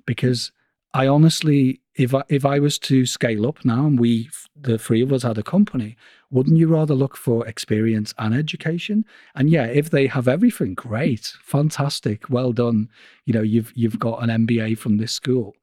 because 0.06 0.52
I 0.94 1.08
honestly, 1.08 1.80
if 1.96 2.14
I, 2.14 2.24
if 2.28 2.46
I 2.46 2.60
was 2.60 2.78
to 2.80 3.06
scale 3.06 3.48
up 3.48 3.64
now 3.64 3.86
and 3.86 4.00
we, 4.00 4.30
the 4.60 4.78
three 4.78 5.02
of 5.02 5.14
us 5.14 5.24
had 5.24 5.38
a 5.38 5.44
company, 5.44 5.96
wouldn't 6.30 6.58
you 6.58 6.68
rather 6.68 6.94
look 6.94 7.16
for 7.16 7.48
experience 7.48 8.14
and 8.18 8.34
education? 8.36 9.06
And 9.36 9.50
yeah, 9.50 9.66
if 9.66 9.90
they 9.90 10.08
have 10.08 10.28
everything, 10.28 10.74
great, 10.74 11.34
fantastic, 11.42 12.30
well 12.30 12.52
done. 12.52 12.90
You 13.26 13.34
know, 13.34 13.42
you've, 13.42 13.72
you've 13.76 14.00
got 14.00 14.22
an 14.22 14.46
MBA 14.46 14.78
from 14.78 14.98
this 14.98 15.14
school. 15.14 15.56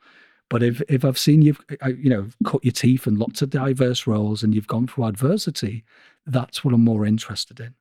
But 0.51 0.62
if 0.62 0.80
if 0.88 1.05
I've 1.05 1.18
seen 1.18 1.42
you've 1.42 1.61
uh, 1.82 1.88
you 1.88 2.09
know 2.09 2.28
cut 2.44 2.64
your 2.64 2.72
teeth 2.72 3.07
in 3.07 3.18
lots 3.18 3.42
of 3.42 3.51
diverse 3.51 4.07
roles 4.07 4.42
and 4.42 4.55
you've 4.55 4.66
gone 4.66 4.86
through 4.86 5.05
adversity, 5.05 5.84
that's 6.26 6.64
what 6.64 6.74
I'm 6.74 6.84
more 6.84 7.05
interested 7.05 7.61
in, 7.61 7.74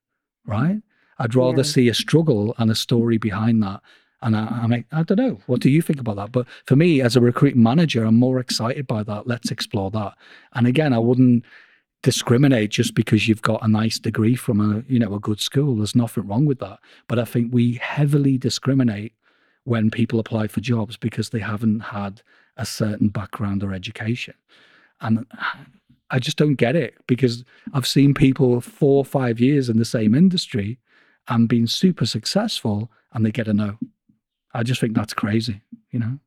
right? 0.46 0.82
I'd 1.20 1.36
rather 1.36 1.58
yeah. 1.58 1.64
see 1.64 1.90
a 1.90 1.94
struggle 1.94 2.54
and 2.58 2.70
a 2.70 2.76
story 2.76 3.18
behind 3.18 3.64
that. 3.64 3.82
And 4.22 4.36
I, 4.36 4.46
I 4.64 4.68
mean, 4.68 4.86
I 4.92 5.04
don't 5.04 5.18
know. 5.18 5.40
What 5.46 5.62
do 5.62 5.70
you 5.70 5.82
think 5.82 6.00
about 6.00 6.16
that? 6.16 6.32
But 6.32 6.48
for 6.66 6.76
me, 6.76 7.02
as 7.02 7.16
a 7.16 7.22
recruiting 7.22 7.64
manager, 7.64 8.04
I'm 8.04 8.18
more 8.18 8.40
excited 8.40 8.88
by 8.88 9.04
that. 9.04 9.28
Let's 9.28 9.52
explore 9.52 9.92
that. 9.92 10.14
And 10.54 10.68
again, 10.68 10.94
I 10.94 11.00
wouldn't 11.00 11.46
discriminate 12.04 12.72
just 12.72 12.96
because 12.96 13.28
you've 13.28 13.42
got 13.42 13.64
a 13.64 13.68
nice 13.68 14.00
degree 14.00 14.36
from 14.36 14.60
a 14.60 14.84
you 14.92 15.00
know 15.00 15.14
a 15.16 15.20
good 15.20 15.40
school. 15.40 15.76
There's 15.76 15.96
nothing 15.96 16.28
wrong 16.28 16.46
with 16.46 16.60
that. 16.60 16.80
But 17.08 17.20
I 17.20 17.26
think 17.26 17.54
we 17.54 17.76
heavily 17.76 18.38
discriminate 18.38 19.14
when 19.64 19.92
people 19.92 20.20
apply 20.20 20.48
for 20.48 20.62
jobs 20.62 20.98
because 20.98 21.30
they 21.30 21.40
haven't 21.40 21.82
had 21.82 22.22
a 22.58 22.66
certain 22.66 23.10
background 23.10 23.64
or 23.64 23.74
education. 23.74 24.34
And 25.02 25.26
I 26.10 26.20
just 26.20 26.38
don't 26.38 26.56
get 26.56 26.76
it 26.76 26.96
because 27.08 27.44
I've 27.74 27.88
seen 27.88 28.14
people 28.14 28.62
four 28.62 28.98
or 28.98 29.06
five 29.06 29.40
years 29.40 29.70
in 29.70 29.78
the 29.78 29.86
same 29.86 30.16
industry 30.16 30.80
and 31.28 31.50
been 31.50 31.68
super 31.68 32.06
successful 32.06 32.92
and 33.14 33.26
they 33.26 33.32
get 33.32 33.48
a 33.48 33.54
no. 33.54 33.78
I 34.54 34.64
just 34.64 34.82
think 34.82 34.96
that's 34.96 35.14
crazy, 35.14 35.62
you 35.92 36.00
know? 36.00 36.20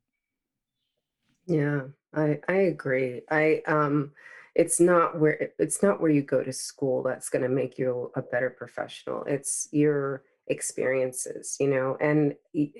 Yeah, 1.47 1.83
I 2.14 2.39
I 2.49 2.55
agree. 2.55 3.22
I 3.31 3.62
um 3.66 4.12
it's 4.55 4.81
not 4.81 5.18
where 5.18 5.51
it's 5.59 5.83
not 5.83 6.01
where 6.01 6.11
you 6.11 6.22
go 6.22 6.43
to 6.43 6.53
school 6.53 7.03
that's 7.03 7.31
going 7.31 7.43
to 7.43 7.49
make 7.49 7.78
you 7.78 8.11
a 8.16 8.22
better 8.22 8.51
professional. 8.51 9.24
It's 9.24 9.68
your 9.72 10.24
experiences, 10.49 11.57
you 11.59 11.68
know. 11.68 11.97
And 12.01 12.35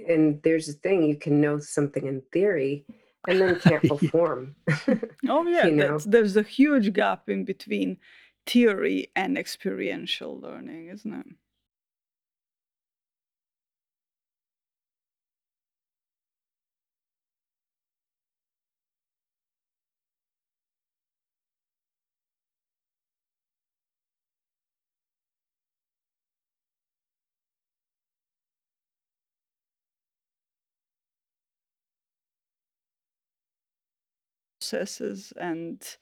and 0.09 0.43
there's 0.43 0.69
a 0.69 0.75
thing 0.75 1.03
you 1.03 1.17
can 1.17 1.41
know 1.41 1.59
something 1.59 2.07
in 2.07 2.23
theory 2.33 2.85
and 3.29 3.41
then 3.41 3.61
can't 3.61 3.83
perform. 3.83 4.55
oh 5.29 5.47
yeah, 5.47 5.67
you 5.67 5.77
know? 5.77 5.99
there's 6.05 6.37
a 6.37 6.43
huge 6.43 6.93
gap 6.93 7.29
in 7.29 7.45
between 7.45 7.99
theory 8.47 9.11
and 9.15 9.37
experiential 9.37 10.39
learning, 10.39 10.89
isn't 10.89 11.13
it? 11.13 11.27
Processes 34.71 35.33
and 35.41 35.97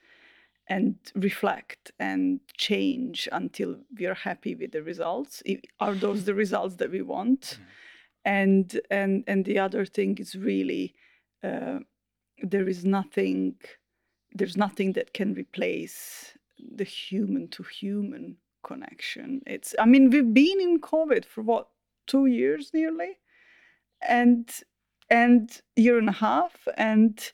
and 0.71 0.97
reflect 1.15 1.93
and 1.99 2.41
change 2.59 3.27
until 3.33 3.77
we 3.99 4.05
are 4.05 4.15
happy 4.15 4.55
with 4.55 4.73
the 4.73 4.83
results. 4.83 5.43
Are 5.81 5.95
those 5.95 6.25
the 6.25 6.35
results 6.35 6.77
that 6.77 6.91
we 6.91 7.03
want? 7.03 7.41
Mm-hmm. 7.41 7.63
and 8.25 8.81
and 8.91 9.25
and 9.27 9.45
the 9.45 9.59
other 9.59 9.87
thing 9.87 10.19
is 10.19 10.35
really 10.35 10.95
uh, 11.43 11.79
there 12.43 12.69
is 12.69 12.85
nothing 12.85 13.55
there's 14.39 14.57
nothing 14.57 14.93
that 14.93 15.13
can 15.15 15.35
replace 15.35 16.37
the 16.77 16.85
human 16.85 17.49
to 17.49 17.63
human 17.63 18.37
connection. 18.63 19.41
It's 19.47 19.75
i 19.79 19.87
mean 19.87 20.11
we've 20.11 20.35
been 20.35 20.61
in 20.61 20.81
covid 20.81 21.25
for 21.25 21.43
what 21.43 21.67
two 22.07 22.27
years 22.27 22.71
nearly? 22.75 23.13
And 24.01 24.45
and 25.11 25.63
year 25.77 25.99
and 25.99 26.09
a 26.09 26.19
half? 26.29 26.69
And 26.77 27.33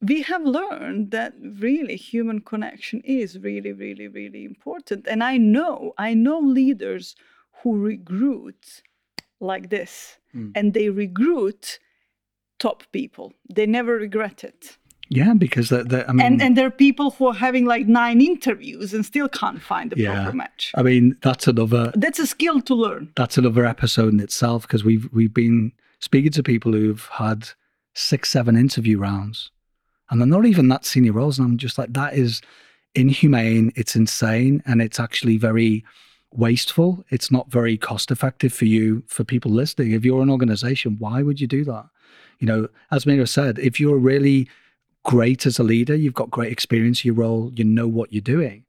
we 0.00 0.22
have 0.22 0.42
learned 0.42 1.10
that 1.10 1.34
really 1.40 1.96
human 1.96 2.40
connection 2.40 3.00
is 3.04 3.38
really, 3.38 3.72
really, 3.72 4.08
really 4.08 4.44
important. 4.44 5.06
And 5.06 5.22
I 5.22 5.36
know, 5.36 5.92
I 5.98 6.14
know 6.14 6.38
leaders 6.38 7.16
who 7.62 7.76
recruit 7.76 8.82
like 9.40 9.70
this 9.70 10.18
mm. 10.34 10.52
and 10.54 10.72
they 10.72 10.88
recruit 10.88 11.78
top 12.58 12.84
people. 12.92 13.34
They 13.52 13.66
never 13.66 13.94
regret 13.94 14.44
it. 14.44 14.78
Yeah, 15.12 15.34
because 15.34 15.70
that, 15.70 15.88
that 15.88 16.08
I 16.08 16.12
mean, 16.12 16.24
and 16.24 16.40
and 16.40 16.56
there 16.56 16.66
are 16.66 16.70
people 16.70 17.10
who 17.10 17.26
are 17.26 17.34
having 17.34 17.66
like 17.66 17.88
nine 17.88 18.20
interviews 18.20 18.94
and 18.94 19.04
still 19.04 19.28
can't 19.28 19.60
find 19.60 19.90
the 19.90 19.98
yeah, 19.98 20.22
proper 20.22 20.36
match. 20.36 20.70
I 20.76 20.84
mean, 20.84 21.16
that's 21.20 21.48
another. 21.48 21.92
That's 21.96 22.20
a 22.20 22.28
skill 22.28 22.60
to 22.60 22.74
learn. 22.76 23.10
That's 23.16 23.36
another 23.36 23.66
episode 23.66 24.12
in 24.12 24.20
itself 24.20 24.62
because 24.62 24.84
we've 24.84 25.08
we've 25.12 25.34
been 25.34 25.72
speaking 25.98 26.30
to 26.32 26.44
people 26.44 26.72
who've 26.72 27.04
had 27.14 27.48
six, 27.92 28.30
seven 28.30 28.56
interview 28.56 28.98
rounds, 28.98 29.50
and 30.10 30.20
they're 30.20 30.26
not 30.28 30.46
even 30.46 30.68
that 30.68 30.84
senior 30.84 31.12
roles. 31.12 31.38
And 31.38 31.46
I'm 31.46 31.58
just 31.58 31.78
like, 31.78 31.92
that 31.92 32.14
is 32.14 32.40
inhumane. 32.94 33.72
It's 33.76 33.94
insane. 33.94 34.62
And 34.66 34.82
it's 34.82 34.98
actually 34.98 35.36
very 35.36 35.84
wasteful. 36.32 37.04
It's 37.10 37.30
not 37.30 37.50
very 37.50 37.76
cost 37.76 38.10
effective 38.10 38.52
for 38.52 38.64
you, 38.64 39.02
for 39.06 39.24
people 39.24 39.50
listening. 39.50 39.92
If 39.92 40.04
you're 40.04 40.22
an 40.22 40.30
organization, 40.30 40.96
why 40.98 41.22
would 41.22 41.40
you 41.40 41.46
do 41.46 41.64
that? 41.64 41.86
You 42.38 42.46
know, 42.46 42.68
as 42.90 43.06
Mira 43.06 43.26
said, 43.26 43.58
if 43.58 43.78
you're 43.78 43.98
really 43.98 44.48
great 45.04 45.46
as 45.46 45.58
a 45.58 45.62
leader, 45.62 45.94
you've 45.94 46.14
got 46.14 46.30
great 46.30 46.52
experience 46.52 47.04
your 47.04 47.14
role, 47.14 47.52
you 47.54 47.64
know 47.64 47.88
what 47.88 48.12
you're 48.12 48.20
doing. 48.20 48.64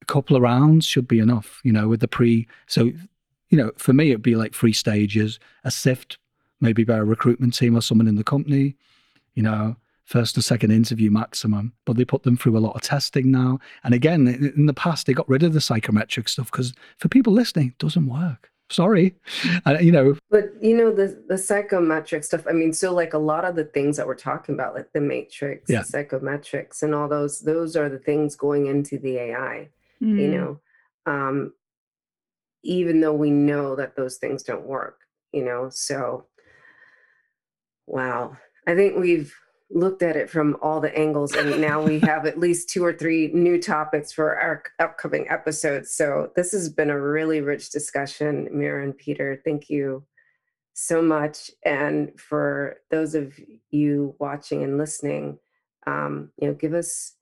A 0.00 0.04
couple 0.04 0.36
of 0.36 0.42
rounds 0.42 0.84
should 0.84 1.06
be 1.06 1.18
enough, 1.18 1.60
you 1.64 1.72
know, 1.72 1.88
with 1.88 2.00
the 2.00 2.08
pre. 2.08 2.48
So, 2.66 2.92
you 3.48 3.58
know, 3.58 3.70
for 3.76 3.92
me, 3.92 4.10
it'd 4.10 4.22
be 4.22 4.36
like 4.36 4.54
three 4.54 4.72
stages, 4.72 5.38
a 5.64 5.70
sift, 5.70 6.18
maybe 6.60 6.84
by 6.84 6.96
a 6.96 7.04
recruitment 7.04 7.54
team 7.54 7.76
or 7.76 7.82
someone 7.82 8.08
in 8.08 8.16
the 8.16 8.24
company, 8.24 8.76
you 9.34 9.42
know, 9.42 9.76
first 10.04 10.36
or 10.36 10.42
second 10.42 10.70
interview 10.70 11.10
maximum, 11.10 11.72
but 11.86 11.96
they 11.96 12.04
put 12.04 12.22
them 12.22 12.36
through 12.36 12.56
a 12.56 12.60
lot 12.60 12.74
of 12.74 12.82
testing 12.82 13.30
now. 13.30 13.58
And 13.84 13.94
again, 13.94 14.26
in 14.56 14.66
the 14.66 14.74
past, 14.74 15.06
they 15.06 15.14
got 15.14 15.28
rid 15.28 15.42
of 15.42 15.52
the 15.52 15.60
psychometric 15.60 16.28
stuff 16.28 16.50
because 16.50 16.74
for 16.98 17.08
people 17.08 17.32
listening, 17.32 17.68
it 17.68 17.78
doesn't 17.78 18.06
work. 18.06 18.50
Sorry, 18.70 19.14
uh, 19.66 19.78
you 19.80 19.92
know. 19.92 20.16
But 20.30 20.52
you 20.60 20.76
know 20.76 20.92
the 20.92 21.22
the 21.28 21.38
psychometric 21.38 22.24
stuff. 22.24 22.46
I 22.48 22.52
mean, 22.52 22.72
so 22.72 22.92
like 22.92 23.12
a 23.12 23.18
lot 23.18 23.44
of 23.44 23.54
the 23.54 23.64
things 23.64 23.96
that 23.96 24.06
we're 24.06 24.14
talking 24.14 24.54
about, 24.54 24.74
like 24.74 24.92
the 24.92 25.00
matrix, 25.00 25.68
yeah. 25.68 25.82
the 25.82 26.04
psychometrics, 26.04 26.82
and 26.82 26.94
all 26.94 27.08
those, 27.08 27.40
those 27.40 27.76
are 27.76 27.88
the 27.88 27.98
things 27.98 28.34
going 28.34 28.66
into 28.66 28.98
the 28.98 29.18
AI. 29.18 29.68
Mm. 30.02 30.20
You 30.20 30.28
know, 30.28 30.60
um, 31.06 31.52
even 32.62 33.00
though 33.00 33.12
we 33.12 33.30
know 33.30 33.76
that 33.76 33.94
those 33.96 34.16
things 34.16 34.42
don't 34.42 34.66
work. 34.66 35.00
You 35.32 35.44
know, 35.44 35.68
so 35.70 36.26
wow, 37.86 38.36
I 38.66 38.74
think 38.74 38.98
we've 38.98 39.34
looked 39.74 40.02
at 40.02 40.16
it 40.16 40.28
from 40.28 40.56
all 40.60 40.80
the 40.80 40.96
angles 40.96 41.34
and 41.34 41.60
now 41.60 41.82
we 41.82 41.98
have 42.00 42.26
at 42.26 42.38
least 42.38 42.68
two 42.68 42.84
or 42.84 42.92
three 42.92 43.28
new 43.32 43.60
topics 43.60 44.12
for 44.12 44.36
our 44.36 44.62
upcoming 44.78 45.26
episodes. 45.28 45.92
So 45.92 46.30
this 46.36 46.52
has 46.52 46.68
been 46.68 46.90
a 46.90 47.00
really 47.00 47.40
rich 47.40 47.70
discussion 47.70 48.48
mira 48.52 48.84
and 48.84 48.96
peter. 48.96 49.40
Thank 49.44 49.70
you 49.70 50.04
so 50.74 51.02
much. 51.02 51.50
And 51.64 52.18
for 52.20 52.76
those 52.90 53.14
of 53.14 53.38
you 53.70 54.14
watching 54.18 54.62
and 54.62 54.78
listening 54.78 55.38
um, 55.86 56.30
you 56.38 56.48
know 56.48 56.54
give 56.54 56.74
us 56.74 57.14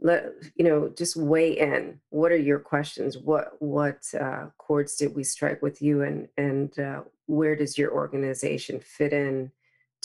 let 0.00 0.26
you 0.56 0.64
know 0.64 0.92
just 0.96 1.16
weigh 1.16 1.58
in. 1.58 2.00
What 2.10 2.32
are 2.32 2.36
your 2.36 2.58
questions? 2.58 3.16
What 3.16 3.60
what 3.60 4.02
uh, 4.18 4.46
chords 4.58 4.96
did 4.96 5.14
we 5.14 5.24
strike 5.24 5.62
with 5.62 5.80
you? 5.80 6.02
And 6.02 6.28
and 6.36 6.78
uh, 6.78 7.00
where 7.26 7.56
does 7.56 7.78
your 7.78 7.92
organization 7.92 8.80
fit 8.80 9.12
in 9.12 9.50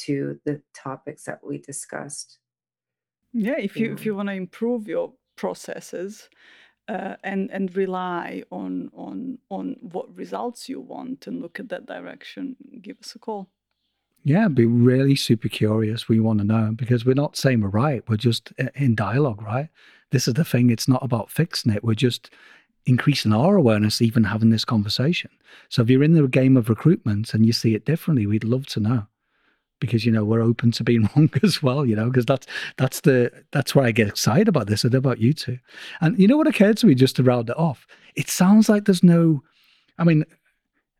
to 0.05 0.39
the 0.45 0.61
topics 0.73 1.23
that 1.25 1.39
we 1.43 1.57
discussed. 1.57 2.39
Yeah, 3.33 3.57
if 3.57 3.77
you, 3.77 3.93
if 3.93 4.05
you 4.05 4.15
want 4.15 4.29
to 4.29 4.33
improve 4.33 4.87
your 4.87 5.13
processes 5.37 6.29
uh, 6.87 7.15
and 7.23 7.49
and 7.51 7.75
rely 7.75 8.43
on 8.51 8.91
on 8.93 9.37
on 9.49 9.75
what 9.81 10.13
results 10.15 10.67
you 10.67 10.81
want 10.81 11.27
and 11.27 11.41
look 11.41 11.59
at 11.59 11.69
that 11.69 11.85
direction, 11.85 12.55
give 12.81 12.97
us 13.01 13.15
a 13.15 13.19
call. 13.19 13.49
Yeah, 14.23 14.49
be 14.49 14.65
really 14.65 15.15
super 15.15 15.49
curious. 15.49 16.07
We 16.07 16.19
want 16.19 16.39
to 16.39 16.45
know 16.45 16.73
because 16.75 17.05
we're 17.05 17.13
not 17.15 17.37
saying 17.37 17.61
we're 17.61 17.69
right. 17.69 18.03
We're 18.07 18.17
just 18.17 18.53
uh, 18.59 18.67
in 18.75 18.95
dialogue, 18.95 19.41
right? 19.41 19.69
This 20.11 20.27
is 20.27 20.33
the 20.33 20.45
thing. 20.45 20.69
It's 20.69 20.87
not 20.87 21.03
about 21.03 21.31
fixing 21.31 21.73
it. 21.73 21.83
We're 21.83 21.95
just 21.95 22.29
increasing 22.85 23.33
our 23.33 23.55
awareness, 23.55 24.01
even 24.01 24.25
having 24.25 24.49
this 24.49 24.65
conversation. 24.65 25.31
So 25.69 25.81
if 25.81 25.89
you're 25.89 26.03
in 26.03 26.13
the 26.13 26.27
game 26.27 26.57
of 26.57 26.69
recruitment 26.69 27.33
and 27.33 27.45
you 27.45 27.53
see 27.53 27.75
it 27.75 27.85
differently, 27.85 28.25
we'd 28.25 28.43
love 28.43 28.65
to 28.67 28.79
know 28.79 29.07
because 29.81 30.05
you 30.05 30.11
know 30.11 30.23
we're 30.23 30.41
open 30.41 30.71
to 30.71 30.83
being 30.85 31.09
wrong 31.15 31.29
as 31.43 31.61
well 31.61 31.85
you 31.85 31.95
know 31.95 32.05
because 32.05 32.25
that's 32.25 32.47
that's 32.77 33.01
the 33.01 33.29
that's 33.51 33.75
why 33.75 33.87
i 33.87 33.91
get 33.91 34.07
excited 34.07 34.47
about 34.47 34.67
this. 34.67 34.85
And 34.85 34.93
about 34.93 35.19
you 35.19 35.33
two. 35.33 35.57
And 35.99 36.17
you 36.17 36.27
know 36.27 36.37
what 36.37 36.47
occurred 36.47 36.77
to 36.77 36.85
me 36.85 36.95
just 36.95 37.15
to 37.17 37.23
round 37.23 37.49
it 37.49 37.57
off? 37.57 37.87
It 38.15 38.29
sounds 38.29 38.69
like 38.69 38.85
there's 38.85 39.03
no 39.03 39.43
i 39.97 40.03
mean 40.03 40.23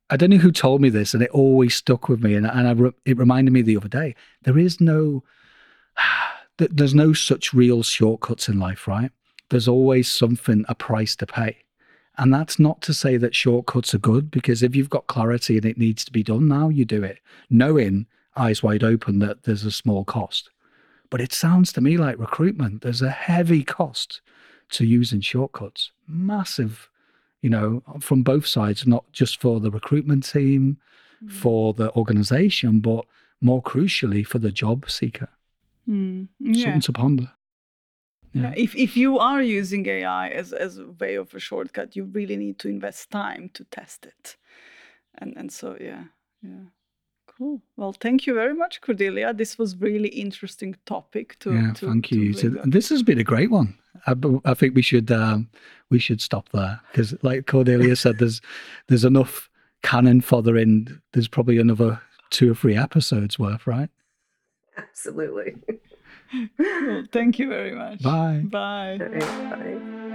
i 0.09 0.17
don't 0.17 0.29
know 0.29 0.37
who 0.37 0.51
told 0.51 0.81
me 0.81 0.89
this 0.89 1.13
and 1.13 1.23
it 1.23 1.29
always 1.31 1.75
stuck 1.75 2.09
with 2.09 2.21
me 2.21 2.35
and, 2.35 2.45
and 2.45 2.67
I, 2.67 2.91
it 3.05 3.17
reminded 3.17 3.51
me 3.51 3.61
the 3.61 3.77
other 3.77 3.87
day. 3.87 4.15
There 4.43 4.57
is 4.57 4.81
no 4.81 5.23
there's 6.57 6.93
no 6.93 7.13
such 7.13 7.53
real 7.53 7.83
shortcuts 7.83 8.49
in 8.49 8.59
life 8.59 8.87
right? 8.87 9.11
There's 9.49 9.67
always 9.67 10.09
something 10.09 10.65
a 10.69 10.75
price 10.75 11.15
to 11.17 11.25
pay. 11.25 11.57
And 12.17 12.33
that's 12.33 12.59
not 12.59 12.81
to 12.83 12.93
say 12.93 13.17
that 13.17 13.35
shortcuts 13.35 13.93
are 13.93 13.99
good 13.99 14.29
because 14.31 14.61
if 14.61 14.75
you've 14.75 14.89
got 14.89 15.07
clarity 15.07 15.57
and 15.57 15.65
it 15.65 15.77
needs 15.77 16.05
to 16.05 16.11
be 16.11 16.23
done 16.23 16.47
now 16.47 16.69
you 16.69 16.85
do 16.85 17.03
it. 17.03 17.19
Knowing 17.49 18.05
eyes 18.35 18.63
wide 18.63 18.83
open 18.83 19.19
that 19.19 19.43
there's 19.43 19.65
a 19.65 19.71
small 19.71 20.03
cost. 20.03 20.49
But 21.09 21.21
it 21.21 21.33
sounds 21.33 21.73
to 21.73 21.81
me 21.81 21.97
like 21.97 22.17
recruitment, 22.17 22.81
there's 22.81 23.01
a 23.01 23.09
heavy 23.09 23.63
cost 23.63 24.21
to 24.71 24.85
using 24.85 25.21
shortcuts. 25.21 25.91
Massive, 26.07 26.89
you 27.41 27.49
know, 27.49 27.83
from 27.99 28.23
both 28.23 28.47
sides, 28.47 28.87
not 28.87 29.11
just 29.11 29.39
for 29.41 29.59
the 29.59 29.71
recruitment 29.71 30.29
team, 30.29 30.77
mm. 31.23 31.31
for 31.31 31.73
the 31.73 31.93
organization, 31.95 32.79
but 32.79 33.05
more 33.41 33.61
crucially 33.61 34.25
for 34.25 34.39
the 34.39 34.51
job 34.51 34.89
seeker. 34.89 35.29
Mm. 35.89 36.29
Yeah. 36.39 36.63
Something 36.63 36.81
to 36.81 36.93
ponder. 36.93 37.23
Yeah. 37.23 37.31
Yeah, 38.43 38.53
If 38.55 38.75
if 38.75 38.95
you 38.95 39.19
are 39.19 39.41
using 39.41 39.85
AI 39.87 40.29
as 40.29 40.53
as 40.53 40.77
a 40.77 40.87
way 40.99 41.15
of 41.15 41.33
a 41.33 41.39
shortcut, 41.39 41.95
you 41.97 42.05
really 42.05 42.37
need 42.37 42.59
to 42.59 42.69
invest 42.69 43.11
time 43.11 43.49
to 43.53 43.65
test 43.65 44.05
it. 44.05 44.37
And 45.17 45.35
and 45.35 45.51
so 45.51 45.75
yeah, 45.79 46.05
yeah. 46.41 46.69
Cool. 47.41 47.59
Well, 47.75 47.93
thank 47.93 48.27
you 48.27 48.35
very 48.35 48.53
much, 48.53 48.81
Cordelia. 48.81 49.33
This 49.33 49.57
was 49.57 49.75
really 49.75 50.09
interesting 50.09 50.75
topic 50.85 51.39
to. 51.39 51.55
yeah, 51.55 51.73
to, 51.73 51.87
thank 51.87 52.09
to 52.09 52.15
you. 52.15 52.33
bring 52.33 52.53
So 52.53 52.61
this 52.69 52.89
has 52.89 53.01
been 53.01 53.17
a 53.17 53.23
great 53.23 53.49
one. 53.49 53.75
I 54.05 54.53
think 54.53 54.75
we 54.75 54.83
should 54.83 55.11
um, 55.11 55.49
we 55.89 55.97
should 55.97 56.21
stop 56.21 56.49
there 56.49 56.79
because, 56.91 57.15
like 57.23 57.47
Cordelia 57.47 57.95
said, 57.95 58.19
there's 58.19 58.41
there's 58.89 59.03
enough 59.03 59.49
canon 59.81 60.21
fothering. 60.21 61.01
There's 61.13 61.27
probably 61.27 61.57
another 61.57 61.99
two 62.29 62.51
or 62.51 62.53
three 62.53 62.77
episodes 62.77 63.39
worth, 63.39 63.65
right? 63.65 63.89
Absolutely. 64.77 65.55
Cool. 66.57 67.05
Thank 67.11 67.39
you 67.39 67.49
very 67.49 67.73
much. 67.73 68.03
Bye. 68.03 68.43
Bye. 68.45 68.99
All 69.01 69.07
right, 69.09 69.19
bye. 69.49 70.11